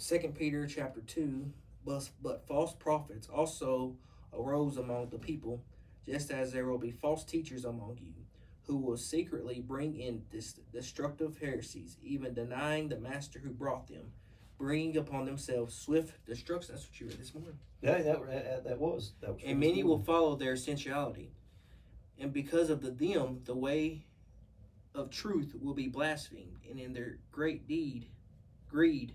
Second 0.09 0.33
Peter 0.33 0.65
chapter 0.65 1.01
two. 1.01 1.53
But 1.85 2.09
but 2.19 2.47
false 2.47 2.73
prophets 2.73 3.29
also 3.29 3.95
arose 4.33 4.77
among 4.77 5.09
the 5.09 5.19
people, 5.19 5.63
just 6.03 6.31
as 6.31 6.51
there 6.51 6.65
will 6.65 6.79
be 6.79 6.89
false 6.89 7.23
teachers 7.23 7.63
among 7.63 7.99
you, 8.01 8.13
who 8.63 8.77
will 8.77 8.97
secretly 8.97 9.59
bring 9.59 9.99
in 9.99 10.23
dis- 10.31 10.61
destructive 10.73 11.37
heresies, 11.37 11.95
even 12.01 12.33
denying 12.33 12.89
the 12.89 12.99
master 12.99 13.37
who 13.37 13.51
brought 13.51 13.87
them, 13.87 14.11
bringing 14.57 14.97
upon 14.97 15.25
themselves 15.25 15.75
swift 15.75 16.25
destruction. 16.25 16.73
That's 16.73 16.87
what 16.87 16.99
you 16.99 17.05
read 17.05 17.19
this 17.19 17.35
morning. 17.35 17.59
Yeah, 17.83 18.01
that, 18.01 18.27
that, 18.27 18.63
that 18.63 18.79
was. 18.79 19.13
That 19.21 19.35
was 19.35 19.43
And 19.45 19.59
many 19.59 19.83
will 19.83 19.99
follow 19.99 20.35
their 20.35 20.55
sensuality. 20.55 21.29
And 22.17 22.33
because 22.33 22.71
of 22.71 22.81
the 22.81 22.89
them, 22.89 23.41
the 23.45 23.55
way 23.55 24.07
of 24.95 25.11
truth 25.11 25.55
will 25.61 25.75
be 25.75 25.87
blasphemed, 25.87 26.57
and 26.67 26.79
in 26.79 26.93
their 26.93 27.19
great 27.31 27.67
deed, 27.67 28.07
greed, 28.67 29.13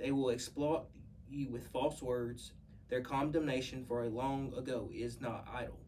they 0.00 0.12
will 0.12 0.30
exploit 0.30 0.84
you 1.28 1.48
with 1.48 1.68
false 1.68 2.02
words. 2.02 2.52
Their 2.88 3.02
condemnation 3.02 3.84
for 3.86 4.04
a 4.04 4.08
long 4.08 4.52
ago 4.56 4.90
is 4.92 5.20
not 5.20 5.46
idle, 5.52 5.78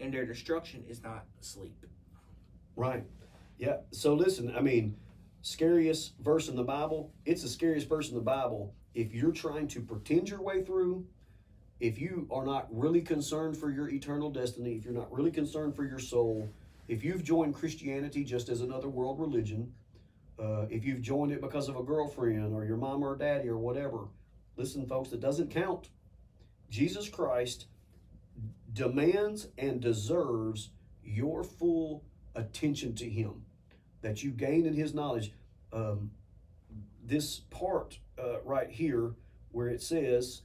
and 0.00 0.12
their 0.12 0.26
destruction 0.26 0.84
is 0.88 1.02
not 1.02 1.24
asleep. 1.40 1.86
Right. 2.76 3.04
Yeah. 3.58 3.76
So 3.90 4.14
listen, 4.14 4.54
I 4.56 4.60
mean, 4.60 4.96
scariest 5.42 6.14
verse 6.20 6.48
in 6.48 6.56
the 6.56 6.64
Bible, 6.64 7.12
it's 7.24 7.42
the 7.42 7.48
scariest 7.48 7.88
verse 7.88 8.08
in 8.08 8.14
the 8.14 8.20
Bible 8.20 8.74
if 8.94 9.14
you're 9.14 9.32
trying 9.32 9.68
to 9.68 9.80
pretend 9.80 10.28
your 10.28 10.42
way 10.42 10.62
through, 10.62 11.06
if 11.80 11.98
you 11.98 12.28
are 12.30 12.44
not 12.44 12.68
really 12.70 13.00
concerned 13.00 13.56
for 13.56 13.70
your 13.70 13.88
eternal 13.88 14.30
destiny, 14.30 14.74
if 14.74 14.84
you're 14.84 14.94
not 14.94 15.12
really 15.12 15.30
concerned 15.30 15.74
for 15.74 15.84
your 15.84 15.98
soul, 15.98 16.48
if 16.88 17.02
you've 17.02 17.24
joined 17.24 17.54
Christianity 17.54 18.24
just 18.24 18.48
as 18.48 18.60
another 18.60 18.88
world 18.88 19.18
religion, 19.18 19.72
uh, 20.42 20.66
if 20.70 20.84
you've 20.84 21.00
joined 21.00 21.30
it 21.30 21.40
because 21.40 21.68
of 21.68 21.76
a 21.76 21.82
girlfriend 21.82 22.52
or 22.52 22.64
your 22.64 22.76
mom 22.76 23.02
or 23.02 23.16
daddy 23.16 23.48
or 23.48 23.58
whatever, 23.58 24.08
listen, 24.56 24.86
folks, 24.86 25.12
it 25.12 25.20
doesn't 25.20 25.50
count. 25.50 25.90
Jesus 26.68 27.08
Christ 27.08 27.66
demands 28.72 29.48
and 29.58 29.80
deserves 29.80 30.70
your 31.04 31.44
full 31.44 32.02
attention 32.34 32.94
to 32.96 33.08
Him, 33.08 33.44
that 34.00 34.22
you 34.22 34.30
gain 34.30 34.66
in 34.66 34.74
His 34.74 34.94
knowledge. 34.94 35.32
Um, 35.72 36.10
this 37.04 37.40
part 37.50 37.98
uh, 38.18 38.40
right 38.42 38.70
here, 38.70 39.12
where 39.52 39.68
it 39.68 39.82
says, 39.82 40.42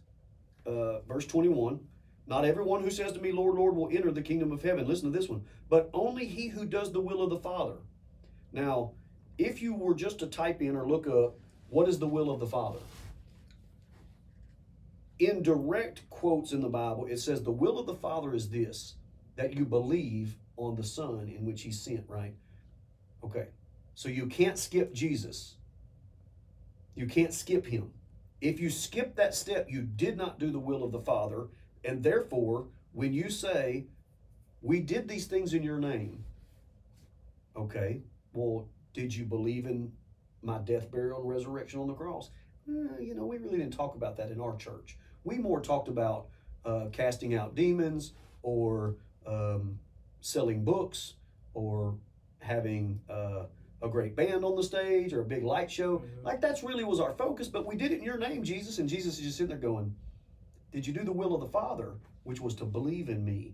uh, 0.66 1.00
verse 1.02 1.26
21, 1.26 1.80
not 2.28 2.46
everyone 2.46 2.84
who 2.84 2.92
says 2.92 3.14
to 3.14 3.22
me, 3.22 3.32
Lord, 3.32 3.56
Lord, 3.56 3.76
will 3.76 3.90
enter 3.92 4.12
the 4.12 4.22
kingdom 4.22 4.52
of 4.52 4.62
heaven. 4.62 4.86
Listen 4.86 5.12
to 5.12 5.18
this 5.18 5.30
one. 5.30 5.46
But 5.70 5.90
only 5.94 6.26
he 6.26 6.50
who 6.50 6.66
does 6.66 6.92
the 6.92 7.00
will 7.00 7.22
of 7.22 7.30
the 7.30 7.38
Father. 7.38 7.78
Now, 8.52 8.92
if 9.38 9.62
you 9.62 9.74
were 9.74 9.94
just 9.94 10.20
to 10.20 10.28
type 10.28 10.62
in 10.62 10.76
or 10.76 10.88
look 10.88 11.08
up, 11.08 11.36
what 11.70 11.88
is 11.88 12.00
the 12.00 12.08
will 12.08 12.30
of 12.30 12.40
the 12.40 12.48
Father? 12.48 12.80
In 15.20 15.42
direct 15.42 16.08
quotes 16.10 16.52
in 16.52 16.62
the 16.62 16.70
Bible, 16.70 17.08
it 17.08 17.18
says, 17.18 17.44
The 17.44 17.52
will 17.52 17.80
of 17.80 17.86
the 17.86 17.96
Father 17.96 18.34
is 18.34 18.50
this, 18.50 18.96
that 19.36 19.54
you 19.54 19.66
believe 19.66 20.36
on 20.58 20.76
the 20.76 20.84
Son 20.84 21.32
in 21.36 21.46
which 21.46 21.62
he 21.62 21.72
sent, 21.72 22.04
right? 22.08 22.34
Okay. 23.24 23.48
So 23.96 24.10
you 24.10 24.28
can't 24.28 24.58
skip 24.58 24.94
Jesus. 24.94 25.56
You 26.96 27.08
can't 27.08 27.34
skip 27.34 27.66
him. 27.66 27.92
If 28.42 28.60
you 28.60 28.70
skip 28.70 29.16
that 29.16 29.34
step, 29.34 29.68
you 29.70 29.82
did 29.82 30.18
not 30.18 30.40
do 30.40 30.52
the 30.52 30.60
will 30.60 30.84
of 30.84 30.92
the 30.92 31.00
Father. 31.00 31.48
And 31.84 32.04
therefore, 32.04 32.68
when 32.94 33.14
you 33.14 33.30
say, 33.30 33.86
We 34.62 34.80
did 34.80 35.08
these 35.08 35.26
things 35.26 35.54
in 35.54 35.64
your 35.64 35.80
name, 35.80 36.24
okay, 37.56 38.02
well, 38.34 38.68
did 38.98 39.14
you 39.14 39.26
believe 39.26 39.68
in 39.68 39.92
my 40.42 40.58
death, 40.58 40.90
burial, 40.90 41.22
and 41.22 41.30
resurrection 41.30 41.80
on 41.80 41.86
the 41.86 41.94
cross? 41.94 42.32
Eh, 42.68 43.00
you 43.00 43.14
know, 43.14 43.28
we 43.28 43.38
really 43.38 43.60
didn't 43.60 43.74
talk 43.74 43.94
about 43.94 44.18
that 44.18 44.32
in 44.32 44.42
our 44.42 44.56
church. 44.56 44.98
We 45.24 45.38
more 45.38 45.62
talked 45.62 45.88
about 45.88 46.30
uh, 46.66 46.88
casting 46.92 47.36
out 47.36 47.54
demons 47.54 48.14
or 48.42 48.96
um, 49.28 49.78
selling 50.22 50.64
books 50.64 51.14
or 51.54 51.94
having 52.40 53.00
uh, 53.08 53.44
a 53.84 53.88
great 53.88 54.16
band 54.16 54.44
on 54.44 54.56
the 54.56 54.64
stage 54.64 55.14
or 55.14 55.22
a 55.22 55.26
big 55.26 55.44
light 55.44 55.70
show. 55.70 56.00
Mhm. 56.00 56.24
Like 56.24 56.42
that's 56.42 56.64
really 56.64 56.84
was 56.84 57.00
our 57.00 57.14
focus, 57.14 57.48
but 57.48 57.68
we 57.68 57.76
did 57.76 57.92
it 57.92 58.00
in 58.00 58.04
your 58.04 58.18
name, 58.18 58.44
Jesus. 58.44 58.80
And 58.80 58.90
Jesus 58.90 59.20
is 59.20 59.26
just 59.26 59.38
sitting 59.38 59.50
there 59.50 59.60
going, 59.60 59.96
Did 60.72 60.88
you 60.88 60.94
do 60.94 61.04
the 61.04 61.12
will 61.12 61.36
of 61.36 61.42
the 61.42 61.48
Father, 61.48 61.94
which 62.24 62.42
was 62.42 62.56
to 62.56 62.66
believe 62.66 63.10
in 63.10 63.24
me 63.24 63.54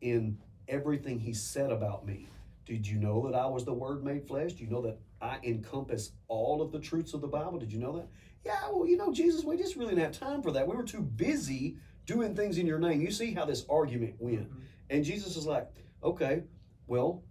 in 0.00 0.38
everything 0.68 1.18
he 1.18 1.32
said 1.34 1.72
about 1.72 2.06
me? 2.06 2.28
Did 2.66 2.86
you 2.86 2.98
know 2.98 3.26
that 3.26 3.36
I 3.36 3.46
was 3.46 3.64
the 3.64 3.74
Word 3.74 4.04
made 4.04 4.26
flesh? 4.26 4.54
Do 4.54 4.64
you 4.64 4.70
know 4.70 4.82
that 4.82 4.98
I 5.20 5.38
encompass 5.42 6.12
all 6.28 6.62
of 6.62 6.72
the 6.72 6.78
truths 6.78 7.14
of 7.14 7.20
the 7.20 7.28
Bible? 7.28 7.58
Did 7.58 7.72
you 7.72 7.78
know 7.78 7.96
that? 7.96 8.08
Yeah, 8.44 8.58
well, 8.72 8.86
you 8.86 8.96
know, 8.96 9.12
Jesus, 9.12 9.44
we 9.44 9.56
just 9.56 9.76
really 9.76 9.94
didn't 9.94 10.04
have 10.04 10.18
time 10.18 10.42
for 10.42 10.50
that. 10.52 10.66
We 10.66 10.76
were 10.76 10.82
too 10.82 11.02
busy 11.02 11.76
doing 12.06 12.34
things 12.34 12.58
in 12.58 12.66
your 12.66 12.78
name. 12.78 13.00
You 13.00 13.10
see 13.10 13.32
how 13.32 13.44
this 13.44 13.64
argument 13.68 14.16
went. 14.18 14.50
Mhm. 14.50 14.60
And 14.90 15.04
Jesus 15.04 15.36
is 15.36 15.46
like, 15.46 15.70
okay, 16.02 16.44
well, 16.86 17.22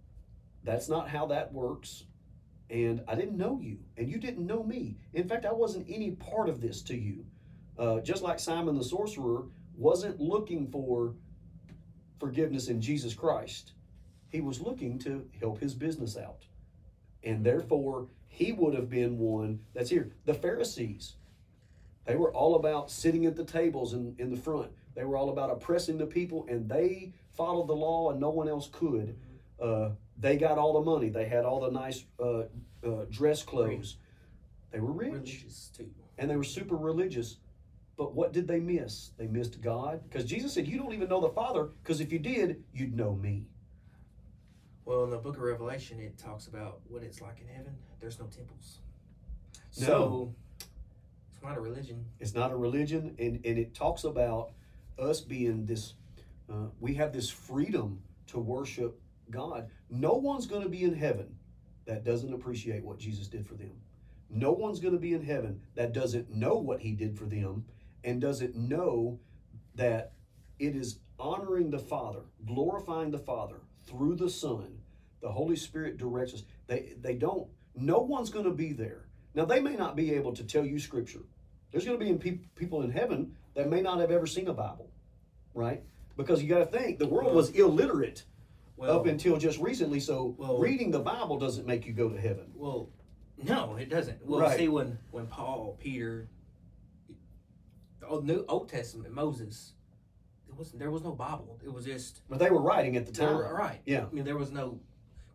that's 0.64 0.88
not 0.88 1.08
how 1.08 1.26
that 1.26 1.52
works. 1.52 2.06
And 2.70 3.02
I 3.06 3.14
didn't 3.14 3.36
know 3.36 3.60
you, 3.60 3.78
and 3.96 4.08
you 4.08 4.18
didn't 4.18 4.46
know 4.46 4.62
me. 4.62 4.96
In 5.12 5.28
fact, 5.28 5.44
I 5.44 5.52
wasn't 5.52 5.86
any 5.88 6.12
part 6.12 6.48
of 6.48 6.60
this 6.60 6.82
to 6.84 6.96
you. 6.96 7.26
Uh, 7.76 8.00
just 8.00 8.22
like 8.22 8.38
Simon 8.38 8.76
the 8.76 8.84
sorcerer 8.84 9.46
wasn't 9.76 10.20
looking 10.20 10.68
for 10.70 11.14
forgiveness 12.18 12.68
in 12.68 12.80
Jesus 12.80 13.14
Christ, 13.14 13.74
he 14.34 14.40
was 14.40 14.60
looking 14.60 14.98
to 14.98 15.24
help 15.38 15.60
his 15.60 15.74
business 15.74 16.16
out. 16.16 16.42
And 17.22 17.46
therefore, 17.46 18.08
he 18.26 18.50
would 18.50 18.74
have 18.74 18.90
been 18.90 19.16
one 19.16 19.60
that's 19.74 19.90
here. 19.90 20.10
The 20.24 20.34
Pharisees, 20.34 21.14
they 22.04 22.16
were 22.16 22.32
all 22.34 22.56
about 22.56 22.90
sitting 22.90 23.26
at 23.26 23.36
the 23.36 23.44
tables 23.44 23.92
in, 23.94 24.16
in 24.18 24.30
the 24.30 24.36
front. 24.36 24.72
They 24.96 25.04
were 25.04 25.16
all 25.16 25.30
about 25.30 25.50
oppressing 25.50 25.98
the 25.98 26.06
people, 26.06 26.46
and 26.48 26.68
they 26.68 27.12
followed 27.32 27.68
the 27.68 27.76
law, 27.76 28.10
and 28.10 28.18
no 28.18 28.30
one 28.30 28.48
else 28.48 28.68
could. 28.72 29.16
Uh, 29.62 29.90
they 30.18 30.36
got 30.36 30.58
all 30.58 30.72
the 30.72 30.90
money. 30.90 31.10
They 31.10 31.26
had 31.26 31.44
all 31.44 31.60
the 31.60 31.70
nice 31.70 32.04
uh, 32.18 32.40
uh, 32.84 33.04
dress 33.10 33.44
clothes. 33.44 33.98
They 34.72 34.80
were 34.80 34.90
rich, 34.90 35.12
Religious 35.12 35.70
too. 35.76 35.88
and 36.18 36.28
they 36.28 36.34
were 36.36 36.42
super 36.42 36.76
religious. 36.76 37.36
But 37.96 38.14
what 38.16 38.32
did 38.32 38.48
they 38.48 38.58
miss? 38.58 39.12
They 39.16 39.28
missed 39.28 39.60
God. 39.60 40.00
Because 40.08 40.24
Jesus 40.24 40.52
said, 40.52 40.66
You 40.66 40.76
don't 40.76 40.92
even 40.92 41.08
know 41.08 41.20
the 41.20 41.28
Father, 41.28 41.68
because 41.84 42.00
if 42.00 42.12
you 42.12 42.18
did, 42.18 42.64
you'd 42.72 42.96
know 42.96 43.14
me. 43.14 43.46
Well, 44.84 45.04
in 45.04 45.10
the 45.10 45.18
book 45.18 45.36
of 45.36 45.42
Revelation, 45.42 45.98
it 45.98 46.18
talks 46.18 46.46
about 46.46 46.80
what 46.88 47.02
it's 47.02 47.22
like 47.22 47.40
in 47.40 47.48
heaven. 47.48 47.74
There's 48.00 48.18
no 48.18 48.26
temples. 48.26 48.80
No. 49.80 49.86
So, 49.86 50.34
it's 51.32 51.42
not 51.42 51.56
a 51.56 51.60
religion. 51.60 52.04
It's 52.20 52.34
not 52.34 52.50
a 52.52 52.56
religion, 52.56 53.14
and, 53.18 53.40
and 53.44 53.58
it 53.58 53.74
talks 53.74 54.04
about 54.04 54.50
us 54.98 55.20
being 55.22 55.64
this, 55.64 55.94
uh, 56.50 56.66
we 56.80 56.94
have 56.94 57.12
this 57.12 57.30
freedom 57.30 58.02
to 58.28 58.38
worship 58.38 59.00
God. 59.30 59.70
No 59.88 60.12
one's 60.12 60.46
going 60.46 60.62
to 60.62 60.68
be 60.68 60.84
in 60.84 60.94
heaven 60.94 61.34
that 61.86 62.04
doesn't 62.04 62.32
appreciate 62.32 62.84
what 62.84 62.98
Jesus 62.98 63.26
did 63.26 63.46
for 63.46 63.54
them. 63.54 63.72
No 64.30 64.52
one's 64.52 64.80
going 64.80 64.94
to 64.94 65.00
be 65.00 65.14
in 65.14 65.22
heaven 65.22 65.60
that 65.76 65.92
doesn't 65.92 66.30
know 66.30 66.56
what 66.56 66.80
he 66.80 66.92
did 66.92 67.16
for 67.16 67.24
them 67.24 67.64
and 68.02 68.20
doesn't 68.20 68.54
know 68.54 69.18
that 69.74 70.12
it 70.58 70.76
is 70.76 70.98
honoring 71.18 71.70
the 71.70 71.78
Father, 71.78 72.20
glorifying 72.44 73.10
the 73.10 73.18
Father 73.18 73.60
through 73.86 74.16
the 74.16 74.30
Son. 74.30 74.78
The 75.20 75.30
Holy 75.30 75.56
Spirit 75.56 75.96
directs 75.96 76.34
us. 76.34 76.42
They, 76.66 76.94
they 77.00 77.14
don't, 77.14 77.48
no 77.74 77.98
one's 78.00 78.30
going 78.30 78.44
to 78.44 78.50
be 78.50 78.72
there. 78.72 79.06
Now, 79.34 79.44
they 79.44 79.60
may 79.60 79.74
not 79.76 79.96
be 79.96 80.14
able 80.14 80.32
to 80.34 80.44
tell 80.44 80.64
you 80.64 80.78
Scripture. 80.78 81.22
There's 81.72 81.84
going 81.84 81.98
to 81.98 82.04
be 82.04 82.12
peop 82.14 82.54
people 82.54 82.82
in 82.82 82.90
heaven 82.90 83.34
that 83.54 83.68
may 83.68 83.80
not 83.80 83.98
have 84.00 84.10
ever 84.10 84.26
seen 84.26 84.46
a 84.48 84.52
Bible, 84.52 84.88
right? 85.54 85.82
Because 86.16 86.42
you 86.42 86.48
got 86.48 86.58
to 86.58 86.66
think 86.66 86.98
the 86.98 87.06
world 87.06 87.34
was 87.34 87.50
illiterate 87.50 88.22
Well, 88.76 88.96
up 89.00 89.06
until 89.06 89.36
just 89.38 89.58
recently. 89.58 89.98
So 89.98 90.34
Well- 90.38 90.58
reading 90.58 90.90
the 90.90 91.00
Bible 91.00 91.38
doesn't 91.38 91.66
make 91.66 91.86
you 91.86 91.92
go 91.92 92.08
to 92.08 92.20
heaven. 92.20 92.52
well, 92.54 92.88
no, 93.42 93.74
it 93.74 93.90
doesn't. 93.90 94.24
Well, 94.24 94.40
Right. 94.40 94.56
see, 94.56 94.68
when 94.68 94.96
when 95.10 95.26
Paul, 95.26 95.76
Peter, 95.80 96.28
the 97.98 98.06
Old, 98.06 98.24
New 98.24 98.44
Old 98.48 98.68
Testament, 98.68 99.12
Moses, 99.12 99.72
it 100.54 100.58
was 100.58 100.72
there 100.72 100.90
was 100.90 101.02
no 101.02 101.12
Bible. 101.12 101.58
It 101.64 101.72
was 101.72 101.84
just 101.84 102.22
But 102.28 102.38
they 102.38 102.50
were 102.50 102.62
writing 102.62 102.96
at 102.96 103.06
the 103.06 103.12
they 103.12 103.26
time. 103.26 103.36
were- 103.36 103.54
right. 103.54 103.80
Yeah. 103.86 104.06
I 104.10 104.14
mean, 104.14 104.24
there 104.24 104.36
was 104.36 104.50
no. 104.52 104.80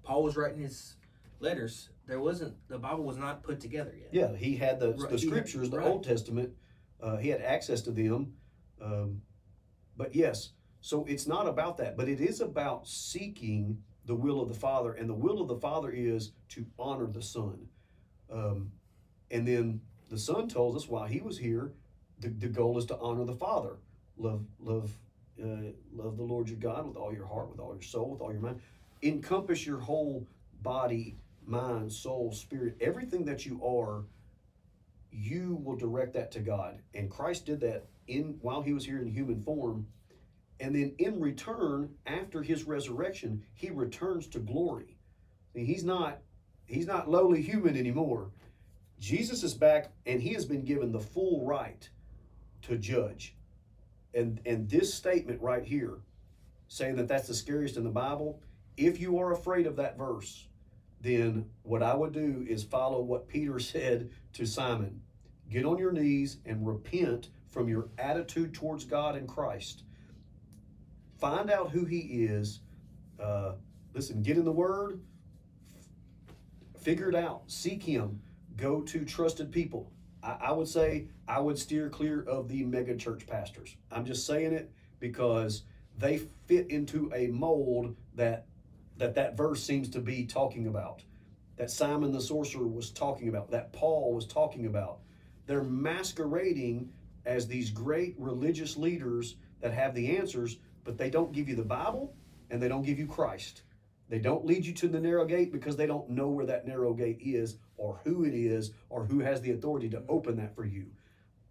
Paul 0.03 0.23
was 0.23 0.37
writing 0.37 0.61
his 0.61 0.95
letters. 1.39 1.89
There 2.07 2.19
wasn't 2.19 2.55
the 2.69 2.79
Bible 2.79 3.03
was 3.03 3.17
not 3.17 3.43
put 3.43 3.59
together 3.59 3.93
yet. 3.95 4.09
Yeah, 4.11 4.35
he 4.35 4.55
had 4.55 4.79
the, 4.79 4.93
Right, 4.93 5.09
the 5.11 5.19
scriptures, 5.19 5.69
the 5.69 5.77
right. 5.77 5.87
Old 5.87 6.03
Testament. 6.03 6.53
Uh, 7.01 7.17
he 7.17 7.29
had 7.29 7.41
access 7.41 7.81
to 7.81 7.91
them. 7.91 8.33
Um, 8.81 9.21
but 9.95 10.15
yes, 10.15 10.53
so 10.81 11.05
it's 11.05 11.27
not 11.27 11.47
about 11.47 11.77
that, 11.77 11.97
but 11.97 12.07
it 12.09 12.21
is 12.21 12.39
about 12.41 12.87
seeking 12.87 13.83
the 14.05 14.15
will 14.15 14.41
of 14.41 14.47
the 14.47 14.55
Father, 14.55 14.93
and 14.93 15.09
the 15.09 15.13
will 15.13 15.41
of 15.41 15.47
the 15.49 15.57
Father 15.59 15.91
is 15.91 16.31
to 16.49 16.65
honor 16.79 17.05
the 17.07 17.21
Son. 17.21 17.67
Um, 18.31 18.71
and 19.29 19.47
then 19.47 19.81
the 20.09 20.17
Son 20.17 20.47
tells 20.47 20.75
us 20.75 20.87
while 20.87 21.05
he 21.05 21.19
was 21.21 21.37
here, 21.37 21.73
the, 22.19 22.29
the 22.29 22.47
goal 22.47 22.77
is 22.77 22.85
to 22.85 22.97
honor 22.97 23.25
the 23.25 23.35
Father. 23.35 23.77
Love, 24.17 24.45
love, 24.59 24.91
uh, 25.41 25.71
love 25.93 26.17
the 26.17 26.23
Lord 26.23 26.49
your 26.49 26.59
God 26.59 26.87
with 26.87 26.97
all 26.97 27.13
your 27.13 27.25
heart, 27.25 27.51
with 27.51 27.59
all 27.59 27.73
your 27.73 27.81
soul, 27.81 28.09
with 28.09 28.21
all 28.21 28.31
your 28.31 28.41
mind. 28.41 28.59
Encompass 29.01 29.65
your 29.65 29.79
whole 29.79 30.25
body, 30.61 31.15
mind, 31.45 31.91
soul, 31.91 32.31
spirit, 32.31 32.75
everything 32.81 33.25
that 33.25 33.45
you 33.45 33.61
are. 33.63 34.03
You 35.11 35.59
will 35.63 35.75
direct 35.75 36.13
that 36.13 36.31
to 36.33 36.39
God, 36.39 36.81
and 36.93 37.09
Christ 37.09 37.45
did 37.45 37.61
that 37.61 37.87
in 38.07 38.37
while 38.41 38.61
he 38.61 38.73
was 38.73 38.85
here 38.85 38.99
in 38.99 39.07
human 39.07 39.41
form, 39.43 39.87
and 40.59 40.75
then 40.75 40.93
in 40.99 41.19
return, 41.19 41.89
after 42.05 42.43
his 42.43 42.65
resurrection, 42.65 43.43
he 43.53 43.69
returns 43.69 44.27
to 44.27 44.39
glory. 44.39 44.97
He's 45.55 45.83
not 45.83 46.19
he's 46.67 46.85
not 46.85 47.09
lowly 47.09 47.41
human 47.41 47.75
anymore. 47.75 48.29
Jesus 48.99 49.43
is 49.43 49.53
back, 49.53 49.91
and 50.05 50.21
he 50.21 50.33
has 50.33 50.45
been 50.45 50.63
given 50.63 50.91
the 50.91 50.99
full 50.99 51.45
right 51.45 51.89
to 52.63 52.77
judge. 52.77 53.35
And 54.13 54.39
and 54.45 54.69
this 54.69 54.93
statement 54.93 55.41
right 55.41 55.63
here, 55.63 55.99
saying 56.67 56.95
that 56.95 57.07
that's 57.07 57.27
the 57.27 57.33
scariest 57.33 57.77
in 57.77 57.83
the 57.83 57.89
Bible, 57.89 58.39
if 58.77 58.99
you 58.99 59.19
are 59.19 59.33
afraid 59.33 59.67
of 59.67 59.75
that 59.75 59.97
verse, 59.97 60.47
then 61.01 61.45
what 61.63 61.83
I 61.83 61.93
would 61.93 62.13
do 62.13 62.45
is 62.47 62.63
follow 62.63 63.01
what 63.01 63.27
Peter 63.27 63.59
said 63.59 64.09
to 64.33 64.45
Simon. 64.45 65.01
Get 65.49 65.65
on 65.65 65.77
your 65.77 65.91
knees 65.91 66.37
and 66.45 66.65
repent 66.65 67.29
from 67.49 67.67
your 67.67 67.89
attitude 67.97 68.53
towards 68.53 68.85
God 68.85 69.15
and 69.15 69.27
Christ. 69.27 69.83
Find 71.19 71.49
out 71.49 71.71
who 71.71 71.85
He 71.85 71.99
is. 71.99 72.61
Uh, 73.21 73.53
listen, 73.93 74.21
get 74.21 74.37
in 74.37 74.45
the 74.45 74.51
Word. 74.51 75.01
Figure 76.79 77.09
it 77.09 77.15
out. 77.15 77.43
Seek 77.47 77.83
Him. 77.83 78.21
Go 78.55 78.81
to 78.81 79.03
trusted 79.03 79.51
people. 79.51 79.91
I, 80.23 80.37
I 80.41 80.51
would 80.51 80.67
say 80.67 81.07
I 81.27 81.39
would 81.39 81.57
steer 81.57 81.89
clear 81.89 82.21
of 82.21 82.47
the 82.47 82.63
mega 82.63 82.95
church 82.95 83.27
pastors. 83.27 83.75
I'm 83.91 84.05
just 84.05 84.25
saying 84.25 84.53
it 84.53 84.71
because 84.99 85.63
they 85.97 86.21
fit 86.47 86.69
into 86.69 87.11
a 87.13 87.27
mold 87.27 87.95
that 88.15 88.45
that 88.97 89.15
that 89.15 89.37
verse 89.37 89.63
seems 89.63 89.89
to 89.89 89.99
be 89.99 90.25
talking 90.25 90.67
about, 90.67 91.03
that 91.55 91.71
Simon 91.71 92.11
the 92.11 92.21
sorcerer 92.21 92.67
was 92.67 92.89
talking 92.89 93.29
about, 93.29 93.49
that 93.51 93.71
Paul 93.71 94.13
was 94.13 94.25
talking 94.25 94.65
about. 94.65 94.99
They're 95.45 95.63
masquerading 95.63 96.91
as 97.25 97.47
these 97.47 97.69
great 97.71 98.15
religious 98.17 98.75
leaders 98.75 99.35
that 99.61 99.73
have 99.73 99.95
the 99.95 100.17
answers, 100.17 100.57
but 100.83 100.97
they 100.97 101.09
don't 101.09 101.31
give 101.31 101.47
you 101.47 101.55
the 101.55 101.63
Bible 101.63 102.13
and 102.49 102.61
they 102.61 102.67
don't 102.67 102.83
give 102.83 102.99
you 102.99 103.07
Christ. 103.07 103.63
They 104.09 104.19
don't 104.19 104.45
lead 104.45 104.65
you 104.65 104.73
to 104.73 104.87
the 104.87 104.99
narrow 104.99 105.25
gate 105.25 105.51
because 105.51 105.75
they 105.77 105.85
don't 105.85 106.09
know 106.09 106.29
where 106.29 106.45
that 106.47 106.67
narrow 106.67 106.93
gate 106.93 107.19
is 107.21 107.57
or 107.77 108.01
who 108.03 108.25
it 108.25 108.33
is 108.33 108.71
or 108.89 109.05
who 109.05 109.19
has 109.19 109.39
the 109.41 109.51
authority 109.51 109.87
to 109.89 110.03
open 110.09 110.35
that 110.37 110.55
for 110.55 110.65
you. 110.65 110.87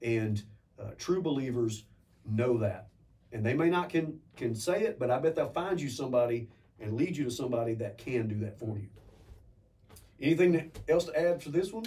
And 0.03 0.43
uh, 0.79 0.91
true 0.99 1.23
believers 1.23 1.85
know 2.25 2.59
that. 2.59 2.89
And 3.33 3.45
they 3.47 3.55
may 3.55 3.69
not 3.71 3.91
can 3.91 4.21
can 4.37 4.55
say 4.55 4.83
it, 4.83 4.99
but 4.99 5.11
I 5.11 5.19
bet 5.19 5.37
they'll 5.37 5.51
find 5.51 5.81
you 5.81 5.89
somebody 5.89 6.49
and 6.81 6.95
lead 6.95 7.17
you 7.17 7.25
to 7.25 7.31
somebody 7.31 7.75
that 7.75 7.99
can 7.99 8.27
do 8.27 8.39
that 8.41 8.59
for 8.59 8.79
you. 8.79 8.89
Anything 10.21 10.73
else 10.89 11.05
to 11.05 11.19
add 11.19 11.43
for 11.43 11.51
this 11.51 11.73
one? 11.73 11.85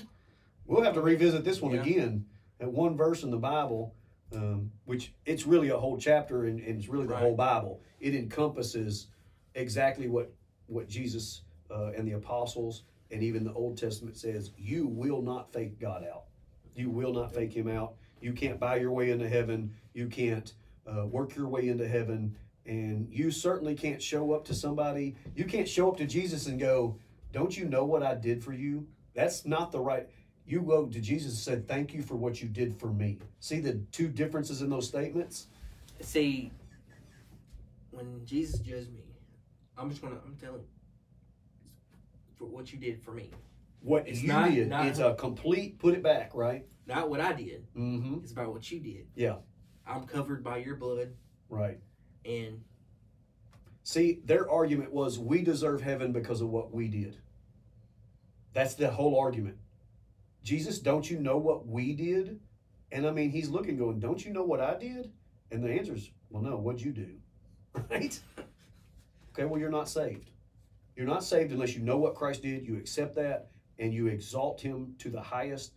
We'll 0.65 0.83
have 0.83 0.93
to 0.93 1.01
revisit 1.01 1.43
this 1.43 1.61
one 1.61 1.73
Yeah. 1.73 1.81
again. 1.81 2.25
That 2.59 2.71
one 2.71 2.95
verse 2.95 3.23
in 3.23 3.31
the 3.31 3.37
Bible, 3.37 3.95
um, 4.33 4.71
which 4.85 5.13
it's 5.25 5.45
really 5.45 5.69
a 5.69 5.77
whole 5.77 5.97
chapter 5.97 6.45
and, 6.45 6.59
and 6.59 6.77
it's 6.79 6.87
really 6.87 7.07
the 7.07 7.13
Right. 7.13 7.23
whole 7.23 7.35
Bible. 7.35 7.81
It 7.99 8.13
encompasses 8.15 9.07
exactly 9.55 10.07
what 10.07 10.31
what 10.71 10.87
Jesus 10.87 11.41
uh, 11.69 11.91
and 11.95 12.07
the 12.07 12.13
apostles 12.13 12.83
and 13.11 13.21
even 13.21 13.43
the 13.43 13.53
Old 13.53 13.77
Testament 13.77 14.17
says. 14.17 14.51
You 14.57 14.87
will 14.87 15.21
not 15.21 15.51
fake 15.51 15.79
God 15.79 16.05
out. 16.09 16.23
You 16.75 16.89
will 16.89 17.13
not 17.13 17.33
fake 17.33 17.53
Him 17.53 17.67
out. 17.67 17.93
You 18.21 18.33
can't 18.33 18.59
buy 18.59 18.77
your 18.77 18.91
way 18.91 19.11
into 19.11 19.27
heaven. 19.27 19.73
You 19.93 20.07
can't 20.07 20.53
uh, 20.87 21.05
work 21.05 21.35
your 21.35 21.47
way 21.47 21.67
into 21.67 21.87
heaven. 21.87 22.35
And 22.65 23.07
you 23.11 23.31
certainly 23.31 23.75
can't 23.75 24.01
show 24.01 24.33
up 24.33 24.45
to 24.45 24.53
somebody. 24.53 25.15
You 25.35 25.45
can't 25.45 25.67
show 25.67 25.89
up 25.89 25.97
to 25.97 26.05
Jesus 26.05 26.47
and 26.47 26.59
go, 26.59 26.97
Don't 27.33 27.57
you 27.57 27.65
know 27.65 27.83
what 27.83 28.03
I 28.03 28.15
did 28.15 28.43
for 28.43 28.53
you? 28.53 28.87
That's 29.13 29.45
not 29.45 29.71
the 29.71 29.79
right. 29.79 30.07
You 30.45 30.61
go 30.61 30.85
to 30.85 30.99
Jesus 30.99 31.31
and 31.31 31.39
said, 31.39 31.67
Thank 31.67 31.93
you 31.93 32.01
for 32.01 32.15
what 32.15 32.41
you 32.41 32.47
did 32.47 32.79
for 32.79 32.87
me. 32.87 33.17
See 33.39 33.59
the 33.59 33.81
two 33.91 34.07
differences 34.07 34.61
in 34.61 34.69
those 34.69 34.87
statements? 34.87 35.47
See, 36.01 36.51
when 37.91 38.21
Jesus 38.25 38.59
judged 38.59 38.93
me, 38.93 39.10
I'm 39.77 39.89
just 39.89 40.01
gonna. 40.01 40.17
I'm 40.25 40.35
telling 40.35 40.61
for 42.37 42.45
what 42.45 42.71
you 42.73 42.79
did 42.79 43.01
for 43.03 43.11
me, 43.13 43.29
What 43.81 44.07
It's 44.07 44.21
you 44.21 44.27
not- 44.27 44.51
did, 44.51 44.67
not- 44.69 44.87
it's 44.87 44.99
a 44.99 45.13
complete 45.15 45.77
put 45.79 45.93
it 45.93 46.03
back, 46.03 46.33
right? 46.35 46.65
not 46.87 47.09
what 47.09 47.21
I 47.21 47.31
did. 47.33 47.65
Mm-hmm. 47.75 48.15
It's 48.23 48.31
about 48.31 48.51
what 48.51 48.69
you 48.71 48.79
did. 48.79 49.07
Yeah. 49.15 49.37
I'm 49.85 50.05
covered 50.05 50.43
by 50.43 50.57
your 50.57 50.75
blood, 50.75 51.13
Right. 51.49 51.79
and 52.25 52.63
See, 53.83 54.21
their 54.25 54.49
argument 54.49 54.91
was 54.91 55.17
we 55.17 55.41
deserve 55.41 55.81
heaven 55.81 56.11
because 56.11 56.41
of 56.41 56.49
what 56.49 56.71
we 56.71 56.87
did. 56.87 57.17
That's 58.53 58.75
the 58.75 58.91
whole 58.91 59.17
argument. 59.19 59.57
Jesus, 60.43 60.79
don't 60.79 61.09
you 61.09 61.19
know 61.19 61.37
what 61.37 61.67
we 61.67 61.93
did? 61.95 62.39
And 62.91 63.07
I 63.07 63.11
mean, 63.11 63.29
he's 63.31 63.49
looking, 63.49 63.77
going, 63.77 63.99
Don't 63.99 64.23
you 64.23 64.33
know 64.33 64.43
what 64.43 64.59
I 64.61 64.77
did? 64.77 65.11
And 65.51 65.63
the 65.63 65.71
answer 65.71 65.95
is, 65.95 66.11
Well, 66.29 66.43
no, 66.43 66.57
what'd 66.57 66.81
you 66.81 66.91
do? 66.91 67.15
Right? 67.89 68.19
Okay, 69.33 69.45
well, 69.45 69.59
you're 69.59 69.69
not 69.69 69.89
saved. 69.89 70.29
You're 70.95 71.07
not 71.07 71.23
saved 71.23 71.51
unless 71.51 71.75
you 71.75 71.81
know 71.81 71.97
what 71.97 72.15
Christ 72.15 72.41
did, 72.41 72.67
you 72.67 72.77
accept 72.77 73.15
that, 73.15 73.49
and 73.79 73.93
you 73.93 74.07
exalt 74.07 74.59
him 74.59 74.95
to 74.99 75.09
the 75.09 75.21
highest. 75.21 75.73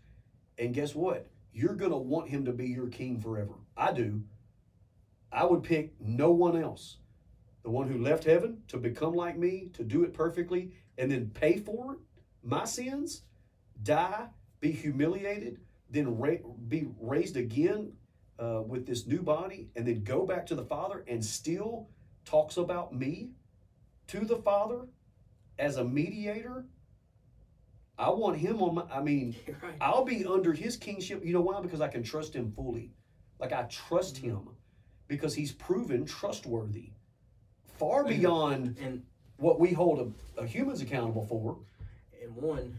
And 0.58 0.74
guess 0.74 0.94
what? 0.94 1.28
You're 1.52 1.74
going 1.74 1.92
to 1.92 1.96
want 1.96 2.28
him 2.28 2.44
to 2.46 2.52
be 2.52 2.66
your 2.66 2.88
king 2.88 3.20
forever. 3.20 3.54
I 3.76 3.92
do. 3.92 4.22
I 5.32 5.44
would 5.44 5.62
pick 5.62 5.94
no 6.00 6.32
one 6.32 6.60
else 6.60 6.98
the 7.64 7.70
one 7.70 7.88
who 7.88 7.98
left 7.98 8.24
heaven 8.24 8.58
to 8.68 8.76
become 8.76 9.14
like 9.14 9.38
me, 9.38 9.70
to 9.72 9.82
do 9.82 10.04
it 10.04 10.12
perfectly, 10.12 10.70
and 10.98 11.10
then 11.10 11.30
pay 11.30 11.58
for 11.58 11.94
it, 11.94 11.98
my 12.42 12.64
sins, 12.64 13.22
die, 13.82 14.26
be 14.60 14.70
humiliated, 14.70 15.58
then 15.90 16.16
ra- 16.18 16.36
be 16.68 16.86
raised 17.00 17.36
again 17.36 17.92
uh, 18.38 18.60
with 18.64 18.86
this 18.86 19.06
new 19.06 19.22
body, 19.22 19.70
and 19.74 19.86
then 19.86 20.04
go 20.04 20.26
back 20.26 20.44
to 20.46 20.54
the 20.54 20.64
Father 20.64 21.04
and 21.08 21.24
still 21.24 21.88
talks 22.26 22.58
about 22.58 22.94
me 22.94 23.30
to 24.08 24.24
the 24.24 24.36
Father 24.36 24.86
as 25.58 25.76
a 25.76 25.84
mediator. 25.84 26.64
I 27.96 28.10
want 28.10 28.36
him 28.38 28.60
on 28.60 28.74
my, 28.74 28.82
I 28.92 29.00
mean, 29.00 29.36
right. 29.62 29.74
I'll 29.80 30.04
be 30.04 30.26
under 30.26 30.52
his 30.52 30.76
kingship. 30.76 31.24
You 31.24 31.32
know 31.32 31.40
why? 31.40 31.60
Because 31.60 31.80
I 31.80 31.88
can 31.88 32.02
trust 32.02 32.34
him 32.34 32.52
fully. 32.52 32.90
Like 33.38 33.52
I 33.52 33.62
trust 33.64 34.16
mm-hmm. 34.16 34.30
him 34.30 34.48
because 35.08 35.34
he's 35.34 35.52
proven 35.52 36.04
trustworthy. 36.04 36.90
Far 37.78 38.04
beyond 38.04 38.76
And 38.80 39.02
what 39.36 39.58
we 39.58 39.72
hold 39.72 40.12
a, 40.38 40.40
a 40.40 40.46
humans 40.46 40.80
accountable 40.80 41.26
for. 41.26 41.58
and 42.22 42.34
one, 42.36 42.78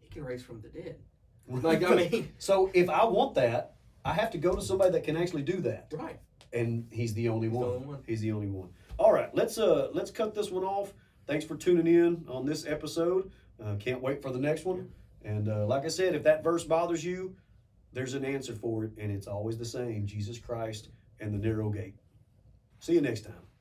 he 0.00 0.08
can 0.08 0.24
raise 0.24 0.42
from 0.42 0.60
the 0.60 0.68
dead. 0.68 0.96
Like 1.48 1.82
I 1.82 1.94
mean, 1.96 2.32
so 2.38 2.70
if 2.72 2.88
I 2.88 3.04
want 3.04 3.34
that, 3.34 3.74
I 4.04 4.14
have 4.14 4.30
to 4.30 4.38
go 4.38 4.54
to 4.54 4.62
somebody 4.62 4.92
that 4.92 5.04
can 5.04 5.16
actually 5.16 5.42
do 5.42 5.60
that. 5.62 5.92
right? 5.92 6.18
And 6.52 6.86
he's 6.90 7.14
the 7.14 7.28
only 7.28 7.48
He's 7.48 7.58
the 7.58 7.64
only 7.64 7.86
one. 7.86 7.98
He's 8.06 8.20
the 8.20 8.32
only 8.32 8.46
one. 8.48 8.70
All 8.98 9.12
right, 9.12 9.34
let's 9.34 9.58
uh 9.58 9.88
let's 9.92 10.10
cut 10.10 10.34
this 10.34 10.50
one 10.50 10.64
off. 10.64 10.92
Thanks 11.26 11.44
for 11.44 11.56
tuning 11.56 11.86
in 11.86 12.24
on 12.28 12.44
this 12.44 12.66
episode. 12.66 13.30
Uh, 13.62 13.76
can't 13.76 14.02
wait 14.02 14.22
for 14.22 14.30
the 14.30 14.38
next 14.38 14.64
one. 14.64 14.90
And 15.24 15.48
uh, 15.48 15.66
like 15.66 15.84
I 15.84 15.88
said, 15.88 16.14
if 16.14 16.24
that 16.24 16.42
verse 16.42 16.64
bothers 16.64 17.04
you, 17.04 17.36
there's 17.92 18.14
an 18.14 18.24
answer 18.24 18.54
for 18.54 18.84
it, 18.84 18.92
and 18.98 19.10
it's 19.12 19.26
always 19.26 19.56
the 19.56 19.64
same: 19.64 20.06
Jesus 20.06 20.38
Christ 20.38 20.90
and 21.20 21.32
the 21.32 21.38
narrow 21.38 21.70
gate. 21.70 21.94
See 22.80 22.94
you 22.94 23.00
next 23.00 23.24
time. 23.24 23.51